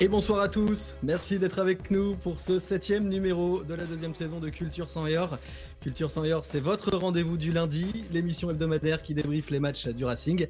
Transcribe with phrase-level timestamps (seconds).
[0.00, 4.14] Et bonsoir à tous, merci d'être avec nous pour ce septième numéro de la deuxième
[4.14, 5.38] saison de Culture sans Or.
[5.80, 10.04] Culture sans Or, c'est votre rendez-vous du lundi, l'émission hebdomadaire qui débriefe les matchs du
[10.04, 10.46] Racing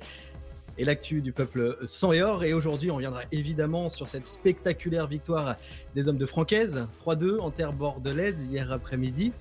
[0.76, 2.44] et l'actu du peuple sans et or.
[2.44, 5.56] Et aujourd'hui, on viendra évidemment sur cette spectaculaire victoire
[5.94, 9.32] des hommes de Francaise, 3-2 en terre bordelaise hier après-midi.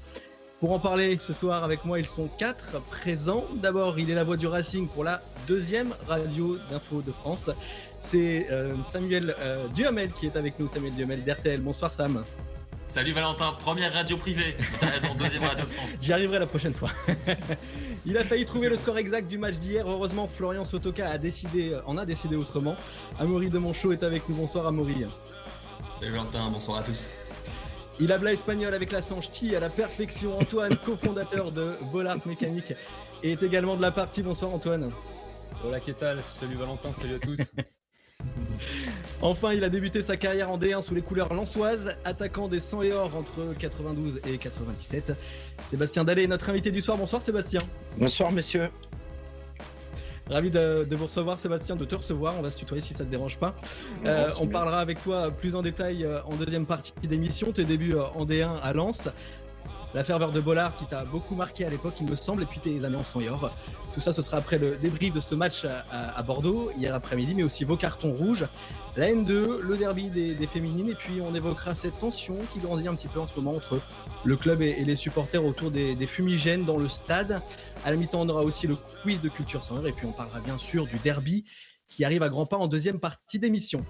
[0.59, 3.45] Pour en parler ce soir avec moi, ils sont quatre présents.
[3.61, 7.51] D'abord, il est la voix du Racing pour la deuxième radio d'info de France.
[7.99, 11.61] C'est euh, Samuel euh, Duhamel qui est avec nous, Samuel Duhamel d'RTL.
[11.61, 12.23] Bonsoir Sam.
[12.81, 14.57] Salut Valentin, première radio privée.
[14.79, 15.89] T'as raison, deuxième radio de France.
[16.01, 16.89] J'y arriverai la prochaine fois.
[18.07, 19.87] Il a failli trouver le score exact du match d'hier.
[19.87, 22.75] Heureusement, Florian Sotoka a décidé, euh, en a décidé autrement.
[23.19, 24.35] Amaury de Monchot est avec nous.
[24.35, 25.05] Bonsoir Amaury.
[25.99, 27.11] Salut Valentin, bonsoir à tous.
[27.99, 30.37] Il habla espagnol avec la sanchti à la perfection.
[30.37, 32.73] Antoine, cofondateur de Bollard Mécanique,
[33.23, 34.21] est également de la partie.
[34.21, 34.91] Bonsoir Antoine.
[35.65, 35.99] Hola, qu'est-ce
[36.39, 37.39] Salut Valentin, salut à tous.
[39.21, 42.83] Enfin, il a débuté sa carrière en D1 sous les couleurs lançoises, attaquant des 100
[42.83, 45.13] et or entre 92 et 97.
[45.69, 46.97] Sébastien Dallet est notre invité du soir.
[46.97, 47.59] Bonsoir Sébastien.
[47.97, 48.69] Bonsoir messieurs.
[50.29, 52.33] Ravi de, vous recevoir, Sébastien, de te recevoir.
[52.37, 53.55] On va se tutoyer si ça te dérange pas.
[54.05, 57.51] Euh, on parlera avec toi plus en détail euh, en deuxième partie d'émission.
[57.51, 59.09] Tes débuts euh, en D1 à Lens
[59.93, 62.59] la ferveur de Bollard qui t'a beaucoup marqué à l'époque, il me semble, et puis
[62.59, 63.51] tes années en Senior.
[63.93, 67.43] Tout ça, ce sera après le débrief de ce match à, Bordeaux hier après-midi, mais
[67.43, 68.45] aussi vos cartons rouges,
[68.97, 72.95] la N2, le derby des, féminines, et puis on évoquera cette tension qui grandit un
[72.95, 73.79] petit peu en ce moment entre
[74.25, 77.41] le club et, les supporters autour des, fumigènes dans le stade.
[77.85, 80.39] À la mi-temps, on aura aussi le quiz de culture Senior, et puis on parlera
[80.39, 81.45] bien sûr du derby
[81.87, 83.85] qui arrive à grands pas en deuxième partie d'émission.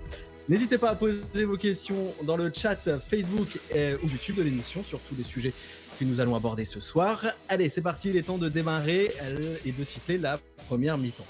[0.50, 5.00] N'hésitez pas à poser vos questions dans le chat Facebook ou YouTube de l'émission sur
[5.00, 5.54] tous les sujets
[5.98, 7.26] que nous allons aborder ce soir.
[7.50, 11.26] Allez, c'est parti, il est temps de démarrer euh, et de siffler la première mi-temps.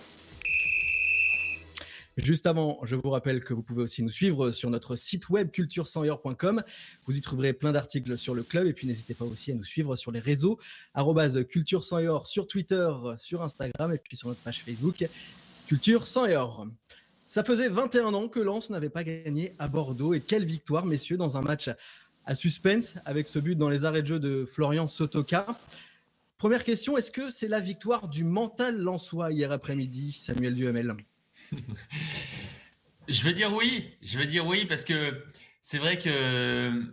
[2.18, 5.52] Juste avant, je vous rappelle que vous pouvez aussi nous suivre sur notre site web
[5.52, 5.88] culture
[7.06, 9.64] Vous y trouverez plein d'articles sur le club et puis n'hésitez pas aussi à nous
[9.64, 10.58] suivre sur les réseaux
[11.44, 11.84] culture
[12.26, 15.08] sur Twitter, sur Instagram et puis sur notre page Facebook
[15.68, 16.26] Culture sans
[17.30, 21.18] Ça faisait 21 ans que Lens n'avait pas gagné à Bordeaux et quelle victoire messieurs
[21.18, 21.70] dans un match
[22.26, 25.46] à suspense avec ce but dans les arrêts de jeu de Florian Sotoka.
[26.40, 30.96] Première question, est-ce que c'est la victoire du mental Lensois hier après-midi, Samuel Duhamel?
[33.08, 35.24] Je vais dire oui, je vais dire oui parce que
[35.62, 36.84] c'est vrai que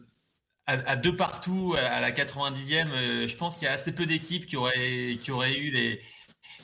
[0.66, 4.46] à, deux partout à la 90e, euh, je pense qu'il y a assez peu d'équipes
[4.46, 6.00] qui auraient, qui auraient eu les,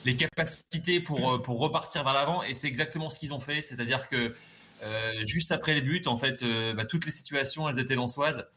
[0.05, 4.07] les capacités pour, pour repartir vers l'avant et c'est exactement ce qu'ils ont fait, c'est-à-dire
[4.07, 4.33] que
[4.83, 8.47] euh, juste après les buts, en fait, euh, bah, toutes les situations, elles étaient lançoises.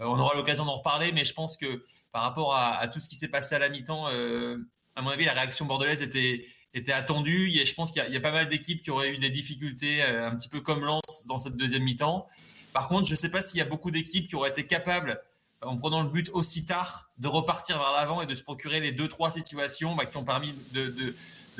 [0.00, 3.08] Euh, on aura l'occasion d'en reparler, mais je pense que par rapport à, tout ce
[3.08, 7.50] qui s'est passé à la mi-temps, à mon avis, la réaction bordelaise était, était attendue.
[7.50, 10.34] Et je pense qu'il y, a pas mal d'équipes qui auraient eu des difficultés, un
[10.36, 12.26] petit peu comme Lens dans cette deuxième mi-temps.
[12.72, 15.20] Par contre, je ne sais pas s'il y a beaucoup d'équipes qui auraient été capables,
[15.62, 18.92] en prenant le but aussi tard, de repartir vers l'avant et de se procurer les
[18.92, 21.14] deux trois situations bah, qui ont permis de,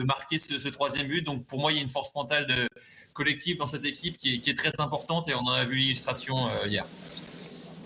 [0.05, 1.23] marquer ce, troisième but.
[1.23, 2.69] Donc pour moi, il y a une force mentale
[3.13, 6.69] collective dans cette équipe qui est, très importante et on en a vu l'illustration euh,
[6.69, 6.87] hier.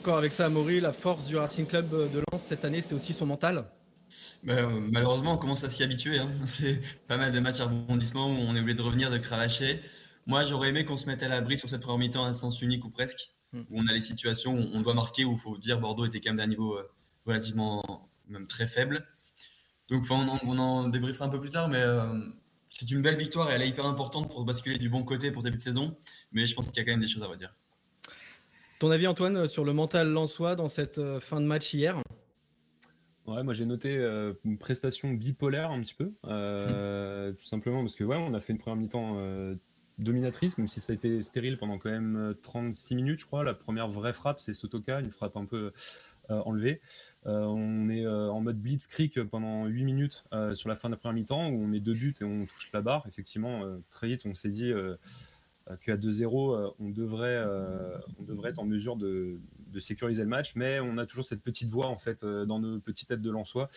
[0.01, 3.15] Encore avec ça, Amaury, la force du Racing Club de Lens cette année, c'est aussi
[3.15, 3.65] son mental?
[4.43, 6.19] Ben, euh, malheureusement, on commence à s'y habituer.
[6.19, 6.31] Hein.
[6.47, 9.81] C'est pas mal de matchs à rebondissement où on est obligé de revenir, de cravacher.
[10.27, 12.85] Moi, j'aurais aimé qu'on se mette à l'abri sur cette première mi-temps à sens unique
[12.85, 13.61] ou presque, hmm.
[13.71, 16.21] où on a les situations où on doit marquer, où il faut dire Bordeaux était
[16.21, 16.91] quand même d'un niveau euh,
[17.25, 19.07] relativement, même très faible.
[19.89, 22.07] Donc, on, on, en débriefera un peu plus tard, mais euh,
[22.71, 25.43] c'est une belle victoire et elle est hyper importante pour basculer du bon côté pour
[25.43, 25.97] début de saison.
[26.33, 27.53] Mais je pense qu'il y a quand même des choses à redire.
[28.81, 32.03] Ton avis, Antoine, sur le mental lensois dans cette fin de match hier?
[33.27, 36.13] Ouais, moi j'ai noté euh, une prestation bipolaire un petit peu,
[37.39, 39.17] tout simplement parce que ouais, on a fait une première mi-temps
[39.99, 43.45] dominatrice, même si ça a été stérile pendant quand même 36 minutes, je crois.
[43.45, 45.73] La première vraie frappe, c'est Sotoka, une frappe un peu
[46.29, 46.81] enlevée.
[47.27, 50.95] Euh, on est euh, en mode blitzkrieg pendant 8 minutes euh, sur la fin de
[50.95, 53.05] la première mi-temps où on met deux buts et on touche la barre.
[53.07, 54.73] Effectivement, très vite, on dit
[55.81, 57.43] qu'à 2-0, on, devrait,
[58.19, 59.39] on devrait être en mesure de,
[59.79, 63.09] sécuriser le match, mais on a toujours cette petite voix en fait dans nos petites
[63.09, 63.71] têtes de Lensois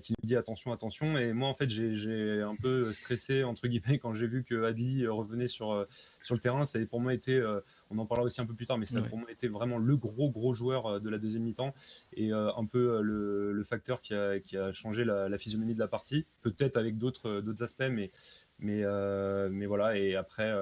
[0.00, 1.18] qui nous dit attention, attention.
[1.18, 5.06] Et moi, en fait, j'ai un peu stressé entre guillemets quand j'ai vu que Adli
[5.08, 5.86] revenait sur,
[6.22, 6.64] sur le terrain.
[6.64, 7.42] Ça a pour moi été
[7.94, 9.78] on en parlera aussi un peu plus tard, mais ça a pour moi été vraiment
[9.78, 11.74] le gros gros joueur euh, de la deuxième mi-temps
[12.12, 13.00] et euh, un peu euh,
[13.52, 17.88] le, facteur qui a, changé la, physionomie de la partie, peut-être avec d'autres d'autres aspects,
[17.90, 18.10] mais
[18.58, 18.84] mais
[19.50, 19.96] mais voilà.
[19.96, 20.52] Et après.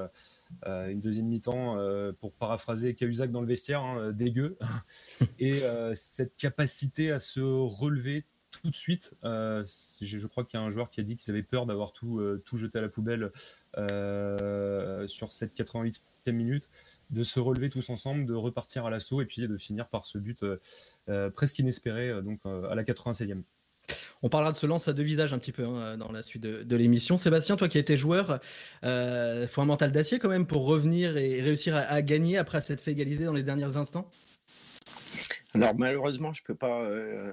[0.64, 1.76] Une deuxième mi-temps,
[2.20, 4.56] pour paraphraser Cahuzac dans le vestiaire, hein, dégueu.
[5.38, 5.62] et
[5.94, 9.14] cette capacité à se relever tout de suite.
[9.22, 12.22] je, crois qu'il y a un joueur qui a dit qu'ils avaient peur d'avoir tout,
[12.44, 13.32] tout jeté à la poubelle
[15.08, 16.68] sur cette 88e minute
[17.10, 20.18] de se relever tous ensemble, de repartir à l'assaut et puis de finir par ce
[20.18, 20.44] but
[21.34, 23.42] presque inespéré donc à la 96e.
[24.22, 26.42] On parlera de ce lance à deux visages un petit peu hein, dans la suite
[26.42, 27.16] de, l'émission.
[27.16, 28.40] Sébastien, toi qui étais joueur,
[28.84, 32.80] euh, faut un mental d'acier quand même pour revenir et réussir à, gagner après s'être
[32.80, 34.08] fait égaliser dans les derniers instants?
[35.54, 37.32] Alors malheureusement, je ne peux pas euh,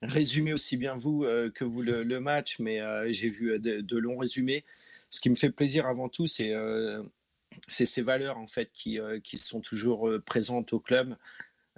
[0.00, 2.80] résumer aussi bien vous euh, que vous le, match, mais
[3.12, 4.64] j'ai vu de, longs résumés.
[5.10, 6.54] Ce qui me fait plaisir avant tout, c'est
[7.68, 8.98] ces valeurs en fait qui
[9.36, 11.14] sont toujours présentes au club.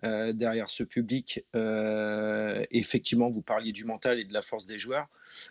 [0.05, 1.45] Euh, derrière ce public.
[1.55, 5.09] Euh, effectivement, vous parliez du mental et de la force des joueurs.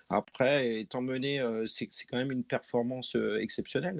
[0.10, 3.96] Après, étant mené, euh, c'est quand même une performance exceptionnelle,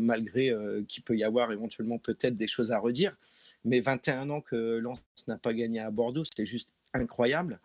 [0.00, 0.54] malgré
[0.88, 3.16] qu'il peut y avoir éventuellement peut-être des choses à redire.
[3.64, 7.58] Mais 21 ans que Lens n'a pas gagné à Bordeaux, c'était juste incroyable.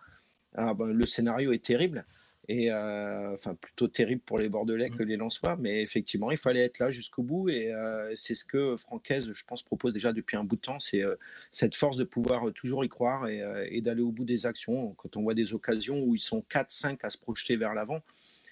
[0.56, 2.06] Ah, ben, le scénario est terrible
[2.50, 4.98] et euh, enfin plutôt terrible pour les Bordelais mmh.
[4.98, 8.44] que les Lensois, mais effectivement il fallait être là jusqu'au bout et euh, c'est ce
[8.44, 11.16] que Francaise, je pense, propose déjà depuis un bout de temps, c'est euh,
[11.51, 14.96] cette force de pouvoir toujours y croire et, d'aller au bout des actions.
[14.96, 18.01] Quand on voit des occasions où ils sont 4-5 à se projeter vers l'avant,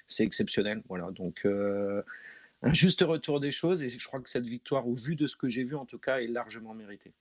[0.08, 0.84] c'est exceptionnel.
[0.88, 5.16] Voilà, donc un juste retour des choses et je crois que cette victoire, au vu
[5.16, 7.14] de ce que j'ai vu en tout cas, est largement méritée.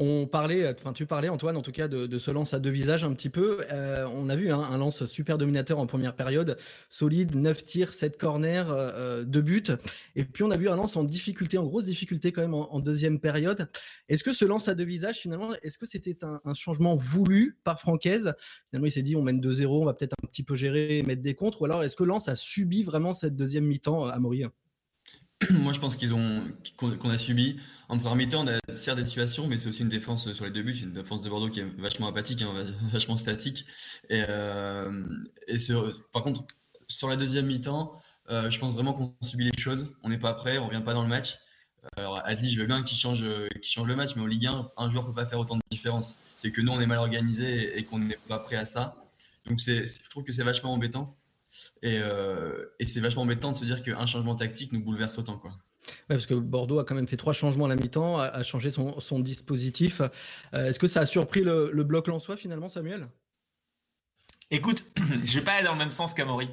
[0.00, 3.02] On parlait, enfin tu parlais Antoine en tout cas de, ce lance à deux visages
[3.02, 3.58] un petit peu.
[3.72, 6.56] Euh, on a vu hein, un lance super dominateur en première période,
[6.88, 9.64] solide, 9 tirs, 7 corners, 2 euh, euh, buts.
[10.14, 12.78] Et puis on a vu un lance en difficulté, en grosse difficulté quand même en,
[12.78, 13.68] deuxième période.
[14.08, 17.80] Est-ce que ce lance à deux visages finalement, est-ce que c'était un, changement voulu par
[17.80, 18.34] Francaise?
[18.70, 21.22] Finalement il s'est dit on mène 2-0, on va peut-être un petit peu gérer, mettre
[21.22, 21.60] des contres.
[21.60, 24.50] Ou alors est-ce que Lance a subi vraiment cette deuxième mi-temps à Mourir
[25.50, 26.44] Moi je pense qu'ils ont
[26.76, 27.58] qu'on a subi.
[27.88, 30.50] En première mi-temps, on a certes des situations, mais c'est aussi une défense sur les
[30.50, 32.52] deux buts, une défense de Bordeaux qui est vachement apathique, hein,
[32.92, 33.64] vachement statique.
[34.10, 34.90] Et, euh,
[36.12, 36.44] par contre,
[36.86, 37.98] sur la deuxième mi-temps,
[38.30, 39.90] euh, je pense vraiment qu'on subit les choses.
[40.02, 41.38] On n'est pas prêt, on revient pas dans le match.
[41.96, 44.72] Alors, Adli, je veux bien qu'il change, qu'il change le match, mais en Ligue 1,
[44.76, 46.16] un joueur peut pas faire autant de différence.
[46.36, 48.96] C'est que nous, on est mal organisé et, qu'on n'est pas prêt à ça.
[49.46, 51.16] Donc, je trouve que c'est vachement embêtant.
[51.82, 55.38] Et, euh, et c'est vachement embêtant de se dire qu'un changement tactique nous bouleverse autant.
[55.38, 55.52] Quoi
[56.06, 59.20] parce que Bordeaux a quand même fait trois changements à la mi-temps, a, changé son,
[59.20, 60.00] dispositif.
[60.54, 63.08] Euh, est-ce que ça a surpris le, bloc Lensois finalement, Samuel?
[64.50, 66.48] Écoute, je ne vais pas aller dans le même sens qu'Amaury.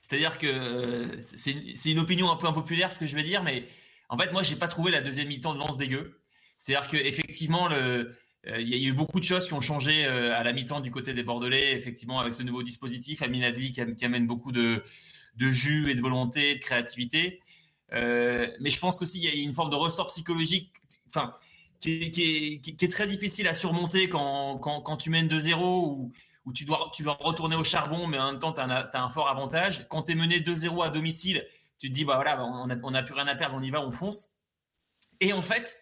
[0.00, 3.66] C'est-à-dire que c'est une opinion un peu impopulaire ce que je vais dire, mais
[4.08, 6.20] en fait, moi, je n'ai pas trouvé la deuxième mi-temps de lance dégueu.
[6.56, 8.04] C'est-à-dire qu'effectivement, euh,
[8.46, 11.12] il y a eu beaucoup de choses qui ont changé à la mi-temps du côté
[11.12, 14.84] des Bordelais, effectivement, avec ce nouveau dispositif, Aminadli qui, qui amène beaucoup de,
[15.38, 17.40] jus et de volonté, de créativité.
[17.92, 20.72] Euh, mais je pense qu'aussi il y a une forme de ressort psychologique,
[21.08, 21.32] enfin,
[21.80, 25.58] qui est, très difficile à surmonter quand, tu mènes 2-0
[26.44, 26.90] ou, tu dois,
[27.20, 29.86] retourner au charbon, mais en même temps, tu as, un fort avantage.
[29.88, 31.46] Quand tu es mené 2-0 à domicile,
[31.78, 33.84] tu te dis, bah voilà, bah, on n'a plus rien à perdre, on y va,
[33.84, 34.30] on fonce.
[35.20, 35.78] Et en fait,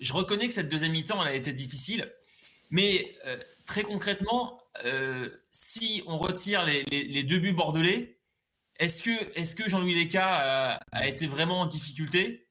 [0.00, 2.12] je reconnais que cette deuxième mi-temps, elle a été difficile.
[2.70, 3.36] Mais euh,
[3.66, 8.18] très concrètement, euh, si on retire les, les, deux buts bordelais,
[8.78, 12.44] est-ce que, est que Jean-Louis Leca a, été vraiment en difficulté?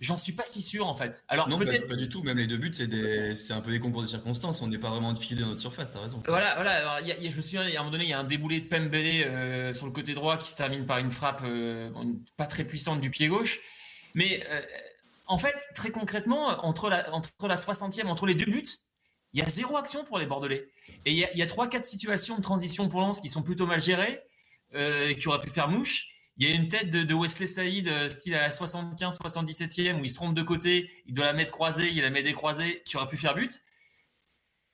[0.00, 1.24] J'en suis pas si sûr en fait.
[1.26, 2.22] Alors non, peut-être pas, du tout.
[2.22, 4.62] Même les deux buts, c'est un peu des concours de circonstances.
[4.62, 5.90] On n'est pas vraiment en difficulté dans notre surface.
[5.90, 6.22] T'as raison.
[6.26, 7.00] Voilà, voilà.
[7.02, 9.74] je me souviens, a un moment donné, il y a un déboulé de Pembele euh,
[9.74, 11.90] sur le côté droit qui se termine par une frappe euh,
[12.36, 13.60] pas très puissante du pied gauche.
[14.14, 14.60] Mais euh,
[15.28, 18.64] en fait, très concrètement, entre la, entre la 60e, entre les deux buts,
[19.34, 20.70] il y a zéro action pour les Bordelais.
[21.04, 23.80] Et il y a trois, quatre situations de transition pour Lens qui sont plutôt mal
[23.80, 24.22] gérées.
[24.74, 26.08] Euh, qui aurait pu faire mouche.
[26.36, 30.04] Il y a une tête de, Wesley Saïd, euh, style à la 75, 77e, où
[30.04, 32.98] il se trompe de côté, il doit la mettre croisée, il la met décroisée, qui
[32.98, 33.62] aurait pu faire but.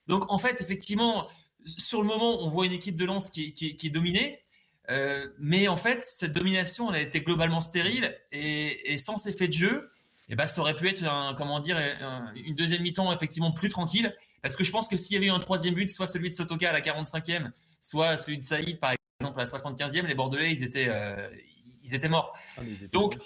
[0.08, 1.28] Donc en fait, effectivement,
[1.64, 4.42] sur le moment, on voit une équipe de lance qui, est dominée,
[4.90, 9.50] euh, mais en fait, cette domination, elle a été globalement stérile, et, sans ces faits
[9.50, 9.90] de jeu,
[10.28, 11.78] eh ben, ça aurait pu être un, comment dire,
[12.34, 15.30] une deuxième mi-temps effectivement plus tranquille, parce que je pense que s'il y avait eu
[15.30, 17.50] un troisième but, soit celui de Sotoka à la 45e,
[17.80, 21.28] soit celui de Saïd par exemple, à la 75e, les Bordelais, ils étaient, euh,
[21.82, 22.36] ils étaient morts.
[22.56, 22.62] Ah,
[22.92, 23.18] Donc,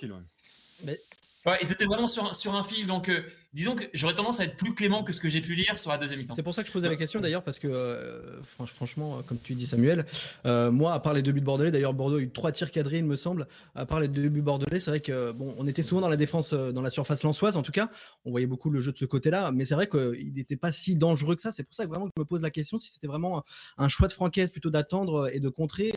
[1.62, 2.86] ils étaient vraiment sur, sur un fil.
[2.86, 5.54] Donc, euh, disons que j'aurais tendance à être plus clément que ce que j'ai pu
[5.54, 6.34] lire sur la deuxième mi-temps.
[6.34, 9.54] C'est pour ça que je posais la question d'ailleurs, parce que euh, franchement, comme tu
[9.54, 10.04] dis Samuel,
[10.44, 12.98] euh, moi, à part les deux buts bordelais, d'ailleurs Bordeaux a eu trois tirs cadrés,
[12.98, 15.82] il me semble, à part les deux buts bordelais, c'est vrai que bon, on était
[15.82, 17.90] souvent dans la défense, euh, dans la surface lançoise en tout cas,
[18.24, 20.94] on voyait beaucoup le jeu de ce côté-là, mais c'est vrai qu'il n'était pas si
[20.94, 21.50] dangereux que ça.
[21.50, 23.44] C'est pour ça que vraiment je me pose la question si c'était vraiment
[23.78, 25.92] un choix de francaise plutôt d'attendre et de contrer,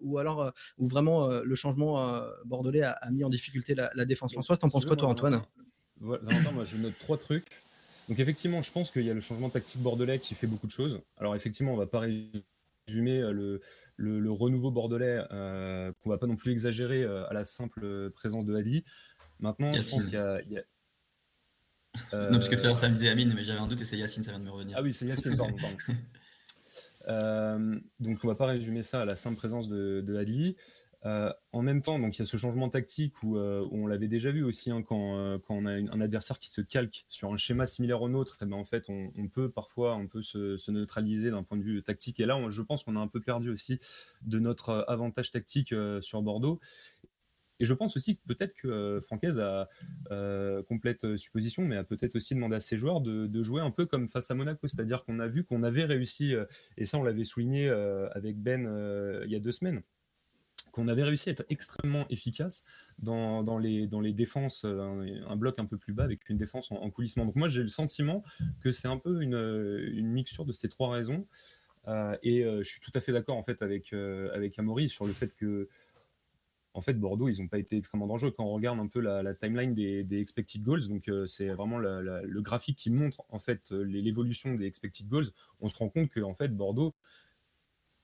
[0.00, 4.58] ou alors ou vraiment le changement bordelais a, mis en difficulté la, la défense lançoise.
[4.58, 5.42] T'en penses quoi toi, Antoine?
[6.02, 7.62] Valentin, moi je note trois trucs.
[8.08, 10.72] Donc effectivement, je pense qu'il y a le changement tactique bordelais qui fait beaucoup de
[10.72, 11.00] choses.
[11.18, 13.60] Alors effectivement, on va pas résumer euh,
[13.96, 18.44] le, renouveau bordelais, euh, qu'on va pas non plus exagérer euh, à la simple présence
[18.44, 18.84] de Hadi.
[19.38, 20.40] Maintenant, je pense qu'il y a,
[22.12, 24.24] non, parce que ça, ça me disait Amine, mais j'avais un doute et c'est Yacine,
[24.24, 24.76] ça vient de me revenir.
[24.78, 25.56] Ah oui, c'est Yacine, pardon.
[28.00, 30.56] donc on va pas résumer ça à la simple présence de, de Adli.
[31.04, 34.08] Euh, en même temps, donc il y a ce changement tactique où, euh, on l'avait
[34.08, 37.32] déjà vu aussi hein, quand, euh, quand, on a un adversaire qui se calque sur
[37.32, 40.70] un schéma similaire au nôtre, eh ben en fait on, peut parfois on peut se,
[40.70, 42.20] neutraliser d'un point de vue tactique.
[42.20, 43.80] Et là, je pense qu'on a un peu perdu aussi
[44.22, 46.60] de notre avantage tactique sur Bordeaux.
[47.60, 49.68] Et je pense aussi que peut-être que Francaise a
[50.68, 53.86] complète supposition, mais a peut-être aussi demandé à ses joueurs de, de, jouer un peu
[53.86, 56.34] comme face à Monaco, c'est-à-dire qu'on a vu qu'on avait réussi,
[56.76, 58.62] et ça on l'avait souligné avec Ben
[59.24, 59.82] il y a deux semaines
[60.72, 62.64] qu'on avait réussi à être extrêmement efficace
[62.98, 66.38] dans, dans, les, dans les défenses, euh, un, bloc un peu plus bas avec une
[66.38, 67.26] défense en, coulissement.
[67.26, 68.24] Donc moi j'ai le sentiment
[68.60, 69.34] que c'est un peu une,
[69.92, 71.26] une, mixture de ces trois raisons.
[71.88, 75.06] Euh, et euh, je suis tout à fait d'accord en fait avec, avec Amaury sur
[75.06, 75.68] le fait que
[76.74, 78.30] en fait, Bordeaux, ils n'ont pas été extrêmement dangereux.
[78.30, 82.40] Quand on regarde un peu la, timeline des, des, expected goals, donc c'est vraiment le
[82.40, 85.28] graphique qui montre en fait l'évolution des expected goals,
[85.60, 86.94] on se rend compte que en fait Bordeaux,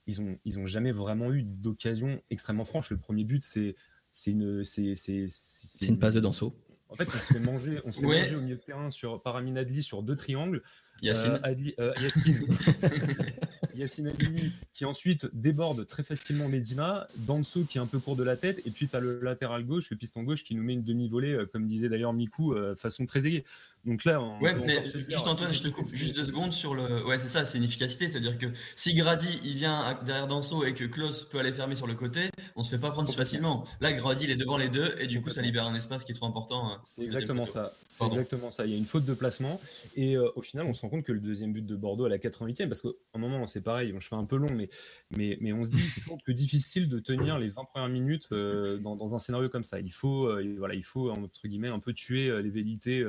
[0.09, 2.91] ils ont, ils ont jamais vraiment eu d'occasion extrêmement franche.
[2.91, 3.77] Le premier but, c'est
[4.11, 6.57] c'est une, c'est, c'est, une passe de Danso.
[6.89, 9.23] En fait, on se fait manger, on se fait manger au milieu de terrain sur,
[9.23, 10.63] par Amin Adli sur deux triangles.
[11.03, 11.33] Yacine.
[11.33, 12.47] Euh, Adli, euh, Yacine.
[13.75, 18.25] Yacine Adli qui ensuite déborde très facilement Medina, Danso qui est un peu court de
[18.25, 20.73] la tête, et puis tu as le latéral gauche, le piston gauche qui nous met
[20.73, 23.45] une demi-volée, euh, comme disait d'ailleurs Mikou, façon très aiguë.
[23.89, 27.07] Donc là, on, ouais, mais juste Antoine, je te coupe juste deux secondes sur le.
[27.07, 28.07] Ouais, c'est ça, c'est une efficacité.
[28.07, 31.87] C'est-à-dire que si Grady il vient derrière Danso et que Klaus peut aller fermer sur
[31.87, 33.65] le côté, on se fait pas prendre si facilement.
[33.81, 36.13] Là, Grady il est devant les deux et du coup ça libère un espace qui
[36.13, 36.71] est trop important.
[36.71, 37.73] Hein, c'est exactement ça.
[37.91, 38.67] C'est exactement ça.
[38.67, 39.59] Il y a une faute de placement
[39.97, 42.11] et euh, au final, on se rend compte que le deuxième but de Bordeaux à
[42.11, 44.69] la 88e, parce qu'à un moment c'est pareil, je fais un peu long, mais
[45.17, 48.29] mais, mais on se dit c'est toujours plus difficile de tenir les 20 premières minutes
[48.33, 49.81] euh, dans, dans, un scénario comme ça.
[49.81, 53.07] Il faut euh, voilà, il faut entre guillemets un peu tuer les velléités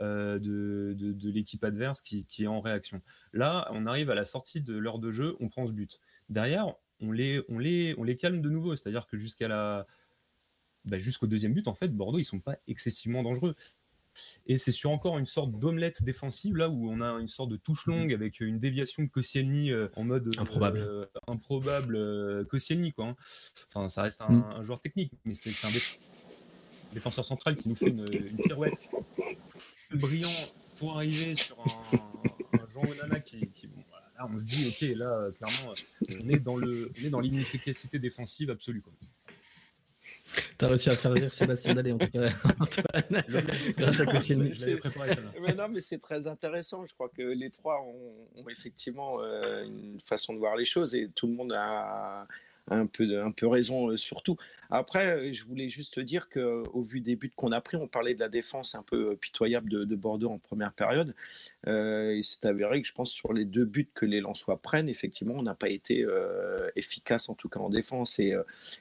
[0.00, 3.02] euh, de, de, l'équipe adverse qui, qui, est en réaction.
[3.32, 6.00] Là, on arrive à la sortie de l'heure de jeu, on prend ce but.
[6.30, 9.86] Derrière, on les, on les, on les calme de nouveau, c'est-à-dire que jusqu'à la,
[10.86, 13.54] bah, jusqu'au deuxième but, en fait, Bordeaux, ils sont pas excessivement dangereux.
[14.46, 17.56] Et c'est sur encore une sorte d'omelette défensive, là où on a une sorte de
[17.56, 23.08] touche longue avec une déviation de Koscielny euh, en mode euh, improbable, improbable Koscielny, quoi.
[23.08, 23.16] Hein.
[23.68, 24.62] Enfin, ça reste un, mm.
[24.62, 25.70] joueur technique, mais c'est un
[26.92, 28.78] défenseur central qui nous fait une, une pirouette
[29.92, 30.28] brillant
[30.76, 31.96] pour arriver sur un,
[32.72, 35.74] Jean Onana qui, là, on se dit, ok, là, clairement,
[36.22, 38.80] on est dans le, on est dans l'inefficacité défensive absolue.
[38.80, 38.92] Quoi.
[40.58, 42.30] T'as réussi à faire rire Sébastien Dallet en tout cas,
[43.76, 44.52] grâce à Koscielny.
[45.40, 46.86] Mais non, mais c'est très intéressant.
[46.86, 51.08] Je crois que les trois ont, effectivement euh, une façon de voir les choses et
[51.14, 52.26] tout le monde a,
[52.70, 54.36] un peu, un peu raison euh, sur tout.
[54.70, 58.14] Après, euh, je voulais juste dire qu'au vu des buts qu'on a pris, on parlait
[58.14, 61.14] de la défense un peu euh, pitoyable de, Bordeaux en première période.
[61.66, 64.88] Euh, il s'est avéré que je pense sur les deux buts que les Lensois prennent,
[64.88, 66.06] effectivement, on n'a pas été
[66.76, 68.18] efficace en tout cas en défense.
[68.18, 68.34] Et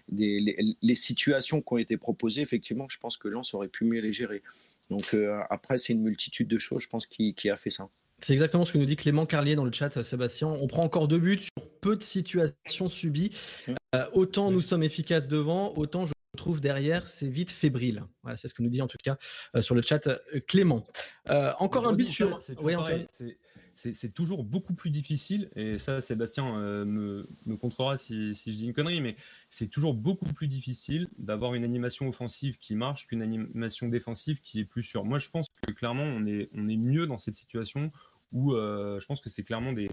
[0.10, 4.13] les, situations qui ont été proposées, effectivement, je pense que Lens aurait pu mieux les
[4.13, 4.43] gérer.
[4.89, 5.15] Donc
[5.50, 7.89] après, c'est une multitude de choses, je pense, qui, qui a fait ça.
[8.21, 10.47] C'est exactement ce que nous dit Clément Carlier dans le chat, Sébastien.
[10.47, 13.31] On prend encore deux buts sur peu de situations subies.
[13.95, 18.03] Euh, autant nous sommes efficaces devant, autant je trouve derrière, c'est vite fébrile.
[18.23, 19.17] Voilà, c'est ce que nous dit en tout cas
[19.55, 20.85] euh, sur le chat euh, Clément.
[21.59, 22.39] encore un but sur.
[23.93, 28.74] C'est toujours beaucoup plus difficile, et ça, Sébastien me, me, contrera si, je dis une
[28.74, 29.15] connerie, mais
[29.50, 34.59] c'est toujours beaucoup plus difficile d'avoir une animation offensive qui marche qu'une animation défensive qui
[34.59, 35.05] est plus sûre.
[35.05, 37.91] Moi, je pense que clairement, on est, mieux dans cette situation
[38.33, 39.89] où je pense que c'est clairement des,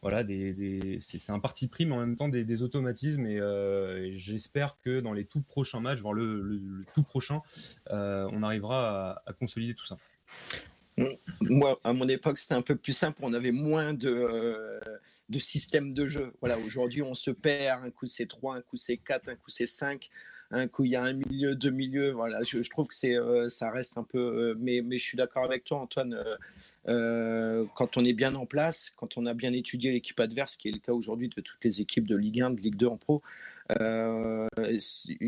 [0.00, 3.26] voilà, des, c'est un parti pris, mais en même temps des, automatismes.
[3.26, 7.42] Euh, et, j'espère que dans les tout prochains matchs, voire le, tout prochain,
[7.90, 9.96] euh, on arrivera à, consolider tout ça.
[11.40, 13.18] Moi, à mon époque, c'était un peu plus simple.
[13.22, 14.80] On avait moins de, euh,
[15.28, 16.32] de systèmes de jeu.
[16.40, 17.84] Voilà, aujourd'hui, on se perd.
[17.84, 20.10] Un coup, c'est 3, un coup, c'est 4, un coup, c'est 5
[20.50, 22.12] un coup il y a un milieu, deux milieux.
[22.12, 24.18] Voilà, je, trouve que euh, ça reste un peu.
[24.18, 26.18] Euh, mais, mais je suis d'accord avec toi, Antoine.
[26.88, 30.68] Euh, quand on est bien en place, quand on a bien étudié l'équipe adverse, qui
[30.68, 32.96] est le cas aujourd'hui de toutes les équipes de Ligue 1, de Ligue 2 en
[32.96, 33.22] pro,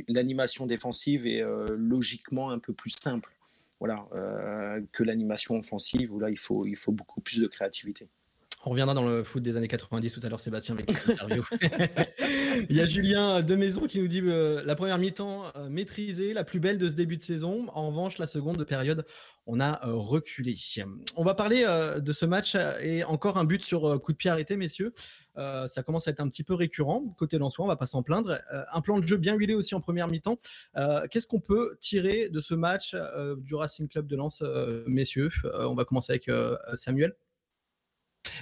[0.09, 1.45] l'animation défensive est
[1.77, 3.31] logiquement un peu plus simple.
[3.81, 4.07] Voilà,
[4.93, 8.09] que l'animation offensive où là il faut, il faut beaucoup plus de créativité.
[8.67, 10.77] On reviendra dans le foot des années 90 tout à l'heure, Sébastien.
[12.69, 16.35] Il y a Julien de Maison qui nous dit euh, la première mi-temps euh, maîtrisée,
[16.35, 17.69] la plus belle de ce début de saison.
[17.73, 19.07] En revanche, la seconde période,
[19.47, 20.59] on a euh, reculé.
[21.17, 21.65] On va parler
[21.97, 24.93] de ce match et encore un but sur coup de pied arrêté, messieurs.
[25.37, 27.15] ça commence à être un petit peu récurrent.
[27.17, 28.41] Côté Lensois, on va pas s'en plaindre.
[28.73, 30.39] un plan de jeu bien huilé aussi en première mi-temps.
[31.11, 32.95] Qu'est-ce qu'on peut tirer de ce match
[33.39, 34.43] du Racing Club de Lens,
[34.87, 35.31] messieurs?
[35.45, 36.31] On va commencer avec
[36.75, 37.15] Samuel.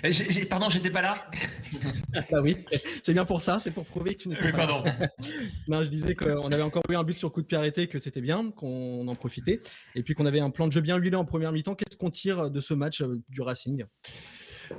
[0.03, 1.31] Eh, pardon, j'étais pas là.
[2.33, 2.57] ah oui,
[3.03, 4.85] c'est bien pour ça, c'est pour prouver que tu n'étais pas pardon.
[4.85, 5.09] là.
[5.69, 7.99] non, je disais qu'on avait encore eu un but sur coup de pied arrêté, que
[7.99, 9.61] c'était bien, qu'on en profitait,
[9.95, 11.75] et puis qu'on avait un plan de jeu bien huilé en première mi-temps.
[11.75, 13.85] Qu'est-ce qu'on tire de ce match euh, du Racing?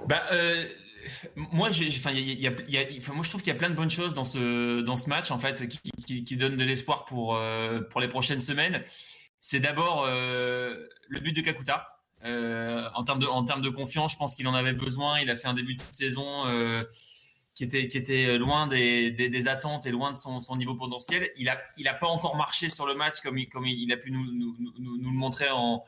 [0.07, 0.67] Bah, euh,
[1.35, 5.31] moi, je trouve qu'il y a plein de bonnes choses dans ce dans ce match
[5.31, 8.83] en fait, qui, qui, donnent de l'espoir pour euh, pour les prochaines semaines.
[9.39, 14.53] C'est d'abord le but de Kakuta euh, en termes de confiance, je pense qu'il en
[14.53, 15.19] avait besoin.
[15.19, 16.83] Il a fait un début de saison euh,
[17.55, 21.31] qui était loin des, attentes et loin de son, niveau potentiel.
[21.37, 24.23] Il a il a pas encore marché sur le match comme il, a pu nous,
[24.23, 25.83] le montrer en,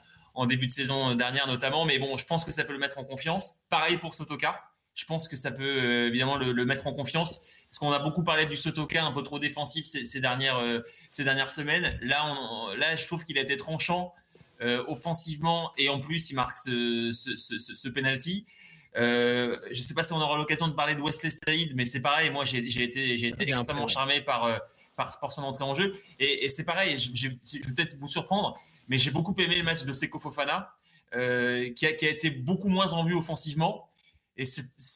[0.47, 1.85] début de saison dernière notamment.
[1.85, 3.55] Mais bon, je pense que ça peut le mettre en confiance.
[3.69, 4.61] Pareil pour Sotoka.
[4.93, 8.25] Je pense que ça peut euh, évidemment le, mettre en confiance parce qu'on a beaucoup
[8.25, 10.59] parlé du Sotoka un peu trop défensif ces, dernières
[11.49, 11.97] semaines.
[12.01, 14.13] Là, je trouve qu'il a été tranchant
[14.61, 18.45] euh, offensivement et en plus il marque ce, ce, ce, ce penalty.
[18.97, 21.85] Euh, je ne sais pas si on aura l'occasion de parler de Wesley Saïd, mais
[21.85, 22.29] c'est pareil.
[22.29, 24.57] Moi, j'ai été, j'ai été extrêmement charmé par, euh,
[24.95, 25.95] par, par, son entrée en jeu.
[26.19, 26.97] Et, et c'est pareil.
[26.99, 30.19] Je, je, je, vais peut-être vous surprendre, mais j'ai beaucoup aimé le match de Seko
[30.19, 30.73] Fofana,
[31.15, 33.89] euh, qui, a, qui a été beaucoup moins en vue offensivement.
[34.37, 34.43] Et,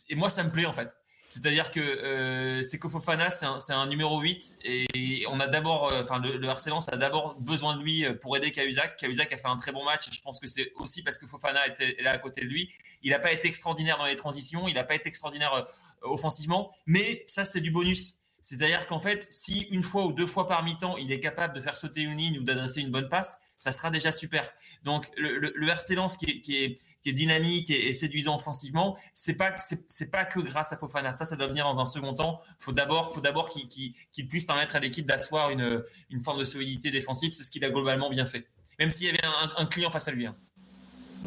[0.10, 0.96] et moi, ça me plaît en fait.
[1.36, 6.18] C'est-à-dire que euh, Seko Fofana, c'est un, numéro 8 et on a d'abord, euh, enfin
[6.18, 8.96] le, le a d'abord besoin de lui euh, pour aider Cahuzac.
[8.96, 11.28] Cahuzac a fait un très bon match et je pense que c'est aussi parce que
[11.28, 12.72] Fofana était là à côté de lui.
[13.04, 15.64] Il n'a pas été extraordinaire dans les transitions, il n'a pas été extraordinaire euh,
[16.04, 18.18] offensivement, mais ça c'est du bonus.
[18.42, 21.60] C'est-à-dire qu'en fait, si une fois ou deux fois par mi-temps, il est capable de
[21.60, 24.52] faire sauter une ligne ou d'adresser une bonne passe, ça sera déjà super.
[24.84, 30.26] Donc le, le, RC Lens qui est, dynamique et, séduisant offensivement, c'est pas c'est pas
[30.26, 31.14] que grâce à Fofana.
[31.14, 32.42] Ça, ça doit venir dans un second temps.
[32.60, 36.40] Faut d'abord faut d'abord qu'il qu qu puisse permettre à l'équipe d'asseoir une, une forme
[36.40, 37.34] de solidité défensive.
[37.34, 38.48] C'est ce qu'il a globalement bien fait.
[38.80, 40.26] Même s'il y avait un, un client face à lui.
[40.26, 40.36] Hein.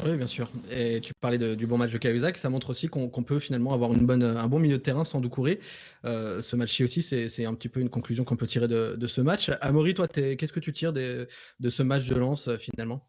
[0.04, 0.48] Oui, bien sûr.
[0.70, 3.38] Et tu parlais de, du bon match de Cahuzac, ça montre aussi qu'on qu peut
[3.38, 5.60] finalement avoir une bonne, un bon milieu de terrain sans Doucouré.
[6.04, 9.06] Euh, ce match-ci aussi, c'est un petit peu une conclusion qu'on peut tirer de, de,
[9.06, 9.50] ce match.
[9.60, 13.02] Amaury, toi, qu'est-ce que tu tires de, de ce match de lance finalement?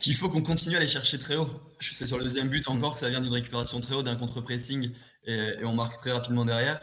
[0.00, 1.50] Qu'il faut qu'on continue à aller chercher très haut.
[1.80, 4.90] C'est sur le deuxième but encore que ça vient d'une récupération très haut, d'un contre-pressing
[5.24, 6.80] et, et, on marque très rapidement derrière.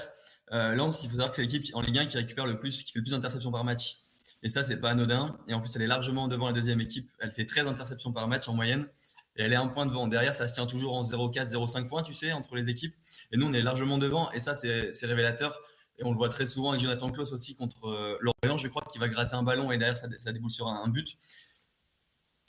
[0.52, 2.84] Euh, Lens, il faut savoir que c'est l'équipe en Ligue 1 qui récupère le plus,
[2.84, 4.03] qui fait le plus d'interceptions par match.
[4.44, 5.38] Et ça, c'est pas anodin.
[5.48, 7.10] Et en plus, elle est largement devant la deuxième équipe.
[7.20, 8.88] Elle fait 13 interceptions par match en moyenne.
[9.36, 10.08] Et elle est un point devant.
[10.08, 12.94] Derrière, ça se tient toujours en 0,4, 0,5 points, tu sais, entre les équipes.
[13.32, 14.32] Et nous, on est largement devant.
[14.32, 15.60] Et ça, c'est révélateur.
[15.98, 18.84] Et on le voit très souvent avec Jonathan Klaus aussi contre euh, Lorient, je crois,
[18.92, 21.16] qui va gratter un ballon et derrière, ça, ça déboule sur un, but.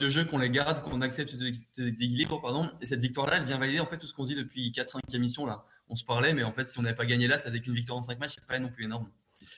[0.01, 1.35] Le jeu, qu'on les garde, qu'on accepte
[1.77, 2.69] d'équilibre, pardon.
[2.81, 5.45] Et cette victoire-là, elle vient valider en fait tout ce qu'on dit depuis 4-5 émissions.
[5.45, 5.63] Là.
[5.87, 7.75] On se parlait, mais en fait, si on n'avait pas gagné là, ça faisait qu'une
[7.75, 9.09] victoire en 5 matchs, c'est pas non plus énorme.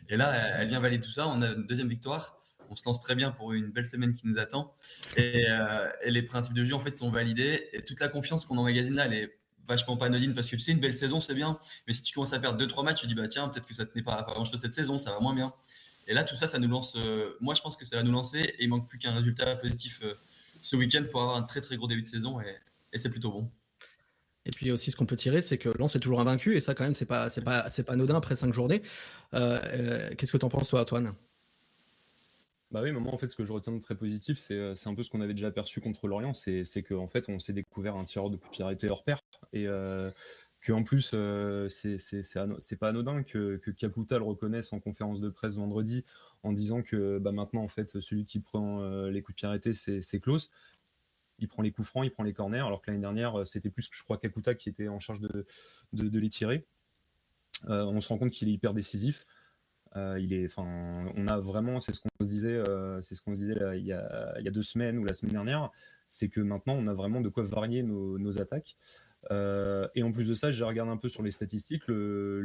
[0.09, 1.27] Et là, elle vient valider tout ça.
[1.27, 2.37] On a une deuxième victoire
[2.69, 4.73] on se lance très bien pour une belle semaine qui nous attend.
[5.15, 7.69] Et, euh, et, les principes de jeu, en fait, sont validés.
[7.73, 10.61] Et toute la confiance qu'on emmagasine là, elle est vachement pas anodine parce que tu
[10.61, 11.59] sais, une belle saison, c'est bien.
[11.87, 13.85] Mais si tu commences à perdre 2-3 matchs, tu dis, bah tiens, peut-être que ça
[13.85, 15.53] tenait pas, pas grand-chose cette saison, ça va moins bien.
[16.07, 16.95] Et là, tout ça, ça nous lance.
[16.95, 19.55] Euh, moi, je pense que ça va nous lancer et il manque plus qu'un résultat
[19.57, 20.13] positif euh,
[20.61, 23.51] ce week-end pour avoir un très très gros début de saison et c'est plutôt bon.
[24.47, 26.73] Et puis aussi, ce qu'on peut tirer, c'est que Lens est toujours invaincu et ça,
[26.73, 28.81] quand même, c'est pas, pas, pas anodin après 5 journées.
[29.33, 31.13] Euh, Qu'est-ce que tu en penses, toi, Antoine?
[32.71, 34.95] Bah oui, moi, en fait, ce que je retiens de très positif, c'est euh, un
[34.95, 37.95] peu ce qu'on avait déjà perçu contre l'Orient, c'est qu'en en fait, on s'est découvert
[37.95, 39.19] un tireur de popularité hors pair,
[39.53, 40.11] et euh,
[40.65, 45.55] qu'en plus, euh, c'est pas anodin que, que Caputa le reconnaisse en conférence de presse
[45.55, 46.03] vendredi,
[46.43, 49.47] en disant que bah, maintenant, en fait, celui qui prend euh, les coups de pied
[49.47, 50.49] arrêtés, c'est Klaus.
[51.39, 53.87] Il prend les coups francs, il prend les corners, alors que l'année dernière, c'était plus,
[53.91, 55.45] je crois, Kakuta qui était en charge de,
[55.93, 56.65] de, les tirer.
[57.69, 59.25] Euh, on se rend compte qu'il est hyper décisif.
[59.95, 63.21] Euh, il est, enfin, on a vraiment, c'est ce qu'on se disait, euh, c'est ce
[63.21, 65.71] qu'on disait il, y a, deux semaines ou la semaine dernière,
[66.09, 68.77] c'est que maintenant on a vraiment de quoi varier nos attaques.
[69.31, 72.41] Euh, et en plus de ça, j'ai regardé un peu sur les statistiques, le,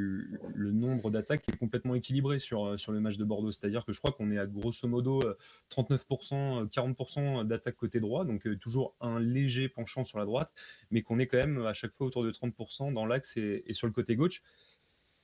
[0.55, 3.53] le nombre d'attaques est complètement équilibré sur, sur le match de Bordeaux.
[3.53, 5.23] C'est-à-dire que je crois qu'on est à grosso modo
[5.71, 10.53] 39%, 40% d'attaques côté droit, donc toujours un léger penchant sur la droite,
[10.91, 13.75] mais qu'on est quand même à chaque fois autour de 30% dans l'axe et, et,
[13.75, 14.43] sur le côté gauche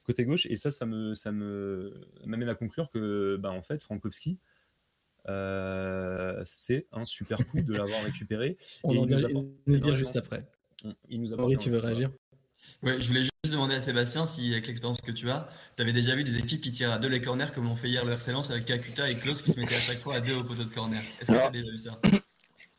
[0.08, 0.46] côté gauche.
[0.46, 4.38] Et ça, ça me, ça me m'amène à conclure que, bah, en fait, Frankowski,
[5.28, 8.56] euh, c'est un super coup de l'avoir récupéré.
[8.84, 10.46] On en dire juste après.
[11.08, 12.10] Il nous a Henri, tu veux réagir
[12.82, 15.92] Ouais, je voulais juste demander à Sébastien si, avec l'expérience que tu as, tu avais
[15.92, 18.12] déjà vu des équipes qui tirent à deux les corners comme l'ont fait hier le
[18.12, 20.64] RC avec Kakuta et Klaus qui se mettaient à chaque fois à deux au poteau
[20.64, 21.02] de corner.
[21.20, 22.00] Est-ce que tu as déjà vu ça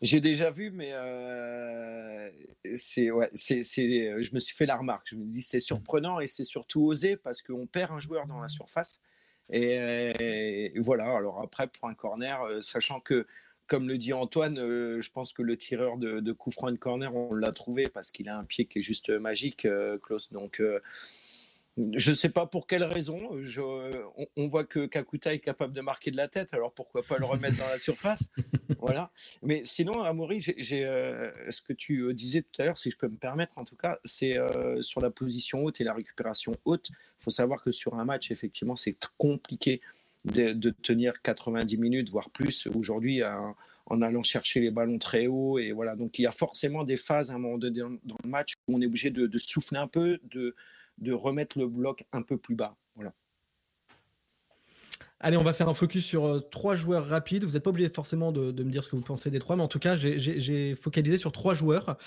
[0.02, 2.30] J'ai déjà vu, mais euh,
[2.74, 5.08] c'est ouais, c'est je me suis fait la remarque.
[5.10, 8.40] Je me dis c'est surprenant et c'est surtout osé parce qu'on perd un joueur dans
[8.40, 9.02] la surface.
[9.50, 11.18] Et, voilà.
[11.18, 13.28] Alors après pour un corner, euh, sachant que
[13.70, 16.78] comme le dit Antoine, euh, je pense que le tireur de, de coup franc de
[16.78, 19.68] corner, on l'a trouvé parce qu'il a un pied qui est juste magique,
[20.02, 20.32] Klaus.
[20.34, 20.62] Donc
[21.96, 23.30] je ne sais pas pour quelle raison.
[24.36, 27.26] on, voit que Kakuta est capable de marquer de la tête, alors pourquoi pas le
[27.26, 28.30] remettre dans la surface
[28.80, 29.12] Voilà.
[29.42, 32.98] Mais sinon, Amaury, j'ai, euh, ce que tu euh, disais tout à l'heure, si je
[32.98, 36.54] peux me permettre en tout cas, c'est euh, sur la position haute et la récupération
[36.66, 36.90] haute.
[36.90, 39.82] Il faut savoir que sur un match, effectivement, c'est compliqué
[40.26, 43.22] de, tenir 90 minutes, voire plus aujourd'hui.
[43.24, 45.58] en allant chercher les ballons très haut.
[45.58, 48.30] Et voilà, donc il y a forcément des phases à un moment donné dans, le
[48.30, 50.56] match où on est obligé de, de souffler un peu, de,
[51.00, 52.76] de remettre le bloc un peu plus bas.
[52.96, 53.14] Voilà.
[55.22, 57.44] Allez, on va faire un focus sur euh, trois joueurs rapides.
[57.44, 59.64] Vous n'êtes pas obligé forcément de, me dire ce que vous pensez des trois, mais
[59.64, 61.98] en tout cas, j'ai focalisé sur trois joueurs.